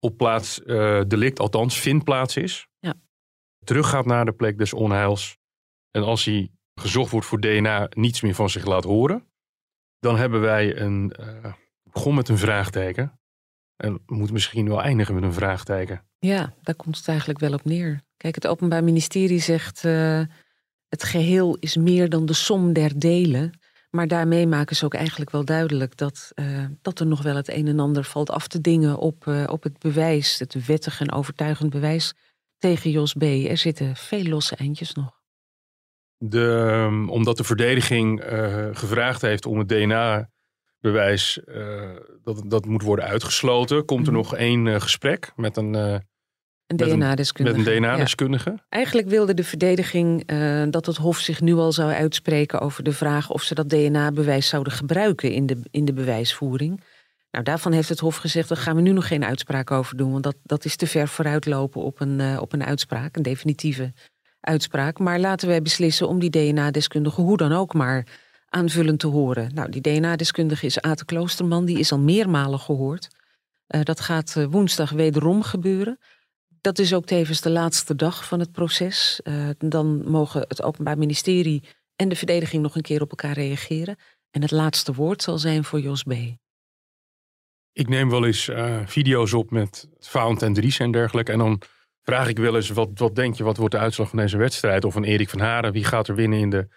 op 0.00 0.16
plaats 0.16 0.60
uh, 0.64 1.02
delict, 1.06 1.40
althans 1.40 1.80
vindplaats 1.80 2.36
is. 2.36 2.66
Ja. 2.78 2.94
Teruggaat 3.64 4.06
naar 4.06 4.24
de 4.24 4.32
plek 4.32 4.58
des 4.58 4.72
onheils. 4.72 5.38
En 5.90 6.02
als 6.02 6.24
hij 6.24 6.50
gezocht 6.74 7.10
wordt 7.10 7.26
voor 7.26 7.40
DNA, 7.40 7.86
niets 7.90 8.20
meer 8.20 8.34
van 8.34 8.50
zich 8.50 8.64
laat 8.64 8.84
horen. 8.84 9.26
Dan 9.98 10.16
hebben 10.16 10.40
wij 10.40 10.76
een. 10.76 11.14
Uh, 11.20 11.52
begon 11.82 12.14
met 12.14 12.28
een 12.28 12.38
vraagteken. 12.38 13.20
En 13.76 14.02
moet 14.06 14.32
misschien 14.32 14.68
wel 14.68 14.82
eindigen 14.82 15.14
met 15.14 15.22
een 15.22 15.32
vraagteken. 15.32 16.04
Ja, 16.18 16.54
daar 16.62 16.74
komt 16.74 16.96
het 16.96 17.08
eigenlijk 17.08 17.38
wel 17.38 17.52
op 17.52 17.64
neer. 17.64 18.02
Kijk, 18.16 18.34
het 18.34 18.46
Openbaar 18.46 18.84
Ministerie 18.84 19.40
zegt. 19.40 19.84
Uh, 19.84 20.22
het 20.88 21.04
geheel 21.04 21.56
is 21.60 21.76
meer 21.76 22.08
dan 22.08 22.26
de 22.26 22.32
som 22.32 22.72
der 22.72 22.98
delen. 22.98 23.58
Maar 23.90 24.08
daarmee 24.08 24.46
maken 24.46 24.76
ze 24.76 24.84
ook 24.84 24.94
eigenlijk 24.94 25.30
wel 25.30 25.44
duidelijk 25.44 25.96
dat, 25.96 26.32
uh, 26.34 26.64
dat 26.82 27.00
er 27.00 27.06
nog 27.06 27.22
wel 27.22 27.36
het 27.36 27.48
een 27.48 27.66
en 27.66 27.80
ander 27.80 28.04
valt 28.04 28.30
af 28.30 28.48
te 28.48 28.60
dingen 28.60 28.98
op, 28.98 29.24
uh, 29.26 29.44
op 29.46 29.62
het 29.62 29.78
bewijs, 29.78 30.38
het 30.38 30.66
wettig 30.66 31.00
en 31.00 31.12
overtuigend 31.12 31.70
bewijs 31.70 32.14
tegen 32.58 32.90
Jos 32.90 33.12
B. 33.12 33.22
Er 33.22 33.56
zitten 33.56 33.96
veel 33.96 34.22
losse 34.22 34.56
eindjes 34.56 34.94
nog. 34.94 35.16
De, 36.16 36.40
um, 36.86 37.10
omdat 37.10 37.36
de 37.36 37.44
verdediging 37.44 38.24
uh, 38.24 38.68
gevraagd 38.72 39.22
heeft 39.22 39.46
om 39.46 39.58
het 39.58 39.68
DNA-bewijs 39.68 41.40
dat, 42.22 42.42
dat 42.46 42.66
moet 42.66 42.82
worden 42.82 43.04
uitgesloten, 43.04 43.84
komt 43.84 44.06
er 44.06 44.12
mm. 44.12 44.18
nog 44.18 44.34
één 44.34 44.80
gesprek 44.80 45.32
met 45.36 45.56
een 45.56 46.02
een 46.68 46.76
DNA-deskundige. 46.76 47.58
Met 47.58 47.66
een 47.66 47.72
DNA-deskundige? 47.72 48.50
Ja. 48.50 48.64
Eigenlijk 48.68 49.08
wilde 49.08 49.34
de 49.34 49.44
verdediging 49.44 50.32
uh, 50.32 50.62
dat 50.70 50.86
het 50.86 50.96
Hof 50.96 51.18
zich 51.18 51.40
nu 51.40 51.54
al 51.54 51.72
zou 51.72 51.92
uitspreken 51.92 52.60
over 52.60 52.82
de 52.82 52.92
vraag 52.92 53.30
of 53.30 53.42
ze 53.42 53.54
dat 53.54 53.70
DNA-bewijs 53.70 54.48
zouden 54.48 54.72
gebruiken 54.72 55.32
in 55.32 55.46
de, 55.46 55.60
in 55.70 55.84
de 55.84 55.92
bewijsvoering. 55.92 56.82
Nou, 57.30 57.44
daarvan 57.44 57.72
heeft 57.72 57.88
het 57.88 57.98
Hof 57.98 58.16
gezegd, 58.16 58.48
daar 58.48 58.58
gaan 58.58 58.76
we 58.76 58.82
nu 58.82 58.92
nog 58.92 59.06
geen 59.06 59.24
uitspraak 59.24 59.70
over 59.70 59.96
doen, 59.96 60.12
want 60.12 60.22
dat, 60.22 60.36
dat 60.42 60.64
is 60.64 60.76
te 60.76 60.86
ver 60.86 61.08
vooruitlopen 61.08 61.82
op 61.82 62.00
een, 62.00 62.18
uh, 62.18 62.40
op 62.40 62.52
een 62.52 62.64
uitspraak, 62.64 63.16
een 63.16 63.22
definitieve 63.22 63.92
uitspraak. 64.40 64.98
Maar 64.98 65.18
laten 65.18 65.48
wij 65.48 65.62
beslissen 65.62 66.08
om 66.08 66.18
die 66.18 66.30
DNA-deskundige 66.30 67.20
hoe 67.20 67.36
dan 67.36 67.52
ook 67.52 67.74
maar 67.74 68.06
aanvullend 68.48 68.98
te 68.98 69.06
horen. 69.06 69.50
Nou, 69.54 69.70
die 69.70 69.80
DNA-deskundige 69.80 70.66
is 70.66 70.80
Ate 70.80 71.04
Kloosterman, 71.04 71.64
die 71.64 71.78
is 71.78 71.92
al 71.92 71.98
meermalen 71.98 72.58
gehoord. 72.58 73.08
Uh, 73.68 73.80
dat 73.82 74.00
gaat 74.00 74.46
woensdag 74.50 74.90
wederom 74.90 75.42
gebeuren. 75.42 75.98
Dat 76.60 76.78
is 76.78 76.94
ook 76.94 77.06
tevens 77.06 77.40
de 77.40 77.50
laatste 77.50 77.94
dag 77.94 78.24
van 78.26 78.40
het 78.40 78.52
proces. 78.52 79.20
Uh, 79.24 79.48
dan 79.58 80.10
mogen 80.10 80.44
het 80.48 80.62
Openbaar 80.62 80.98
Ministerie 80.98 81.62
en 81.96 82.08
de 82.08 82.16
verdediging 82.16 82.62
nog 82.62 82.76
een 82.76 82.82
keer 82.82 83.02
op 83.02 83.10
elkaar 83.10 83.32
reageren. 83.32 83.96
En 84.30 84.42
het 84.42 84.50
laatste 84.50 84.94
woord 84.94 85.22
zal 85.22 85.38
zijn 85.38 85.64
voor 85.64 85.80
Jos 85.80 86.02
B. 86.02 86.12
Ik 87.72 87.88
neem 87.88 88.10
wel 88.10 88.24
eens 88.24 88.48
uh, 88.48 88.86
video's 88.86 89.32
op 89.32 89.50
met 89.50 89.88
Fount 89.98 90.42
en 90.42 90.52
Dries 90.52 90.78
en 90.78 90.90
dergelijke. 90.90 91.32
En 91.32 91.38
dan 91.38 91.62
vraag 92.02 92.28
ik 92.28 92.38
wel 92.38 92.56
eens, 92.56 92.68
wat, 92.68 92.88
wat 92.94 93.14
denk 93.14 93.34
je, 93.34 93.44
wat 93.44 93.56
wordt 93.56 93.74
de 93.74 93.80
uitslag 93.80 94.08
van 94.08 94.18
deze 94.18 94.36
wedstrijd? 94.36 94.84
Of 94.84 94.92
van 94.92 95.04
Erik 95.04 95.28
van 95.28 95.40
Haren, 95.40 95.72
wie 95.72 95.84
gaat 95.84 96.08
er 96.08 96.14
winnen 96.14 96.38
in 96.38 96.50
de 96.50 96.68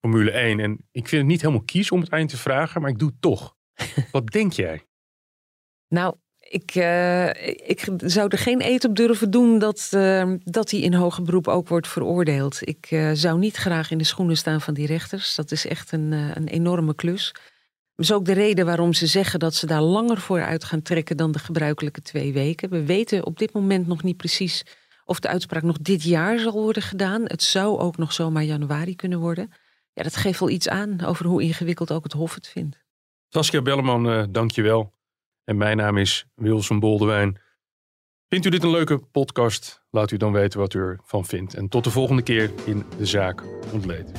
Formule 0.00 0.30
1? 0.30 0.60
En 0.60 0.72
ik 0.90 1.08
vind 1.08 1.22
het 1.22 1.30
niet 1.30 1.40
helemaal 1.40 1.62
kies 1.62 1.90
om 1.90 2.00
het 2.00 2.08
eind 2.08 2.28
te 2.30 2.36
vragen, 2.36 2.80
maar 2.80 2.90
ik 2.90 2.98
doe 2.98 3.08
het 3.08 3.20
toch. 3.20 3.56
wat 4.12 4.26
denk 4.26 4.52
jij? 4.52 4.86
Nou, 5.88 6.16
ik, 6.48 6.74
uh, 6.74 7.28
ik 7.68 7.88
zou 7.96 8.28
er 8.28 8.38
geen 8.38 8.62
eet 8.62 8.84
op 8.84 8.96
durven 8.96 9.30
doen 9.30 9.58
dat, 9.58 9.90
uh, 9.94 10.32
dat 10.44 10.70
hij 10.70 10.80
in 10.80 10.94
hoger 10.94 11.22
beroep 11.22 11.48
ook 11.48 11.68
wordt 11.68 11.88
veroordeeld. 11.88 12.58
Ik 12.60 12.90
uh, 12.90 13.10
zou 13.12 13.38
niet 13.38 13.56
graag 13.56 13.90
in 13.90 13.98
de 13.98 14.04
schoenen 14.04 14.36
staan 14.36 14.60
van 14.60 14.74
die 14.74 14.86
rechters. 14.86 15.34
Dat 15.34 15.50
is 15.50 15.66
echt 15.66 15.92
een, 15.92 16.12
een 16.12 16.48
enorme 16.48 16.94
klus. 16.94 17.32
Dat 17.94 18.06
is 18.06 18.12
ook 18.12 18.24
de 18.24 18.32
reden 18.32 18.66
waarom 18.66 18.92
ze 18.92 19.06
zeggen 19.06 19.38
dat 19.38 19.54
ze 19.54 19.66
daar 19.66 19.82
langer 19.82 20.20
voor 20.20 20.42
uit 20.42 20.64
gaan 20.64 20.82
trekken 20.82 21.16
dan 21.16 21.32
de 21.32 21.38
gebruikelijke 21.38 22.02
twee 22.02 22.32
weken. 22.32 22.70
We 22.70 22.84
weten 22.84 23.26
op 23.26 23.38
dit 23.38 23.52
moment 23.52 23.86
nog 23.86 24.02
niet 24.02 24.16
precies 24.16 24.62
of 25.04 25.20
de 25.20 25.28
uitspraak 25.28 25.62
nog 25.62 25.78
dit 25.78 26.02
jaar 26.02 26.38
zal 26.38 26.52
worden 26.52 26.82
gedaan. 26.82 27.22
Het 27.24 27.42
zou 27.42 27.78
ook 27.78 27.96
nog 27.96 28.12
zomaar 28.12 28.44
januari 28.44 28.96
kunnen 28.96 29.18
worden. 29.18 29.52
Ja, 29.92 30.02
dat 30.02 30.16
geeft 30.16 30.40
wel 30.40 30.50
iets 30.50 30.68
aan 30.68 31.04
over 31.04 31.26
hoe 31.26 31.42
ingewikkeld 31.42 31.92
ook 31.92 32.04
het 32.04 32.12
Hof 32.12 32.34
het 32.34 32.48
vindt. 32.48 32.78
Saskia 33.28 33.62
Belleman, 33.62 34.32
dank 34.32 34.50
je 34.50 34.62
wel. 34.62 34.97
En 35.48 35.56
mijn 35.56 35.76
naam 35.76 35.96
is 35.96 36.26
Wilson 36.34 36.80
Boldewijn. 36.80 37.40
Vindt 38.28 38.46
u 38.46 38.50
dit 38.50 38.62
een 38.62 38.70
leuke 38.70 38.98
podcast? 38.98 39.84
Laat 39.90 40.10
u 40.10 40.16
dan 40.16 40.32
weten 40.32 40.60
wat 40.60 40.74
u 40.74 40.78
ervan 40.78 41.24
vindt. 41.24 41.54
En 41.54 41.68
tot 41.68 41.84
de 41.84 41.90
volgende 41.90 42.22
keer 42.22 42.50
in 42.64 42.84
De 42.98 43.06
Zaak 43.06 43.42
Ontleed. 43.72 44.12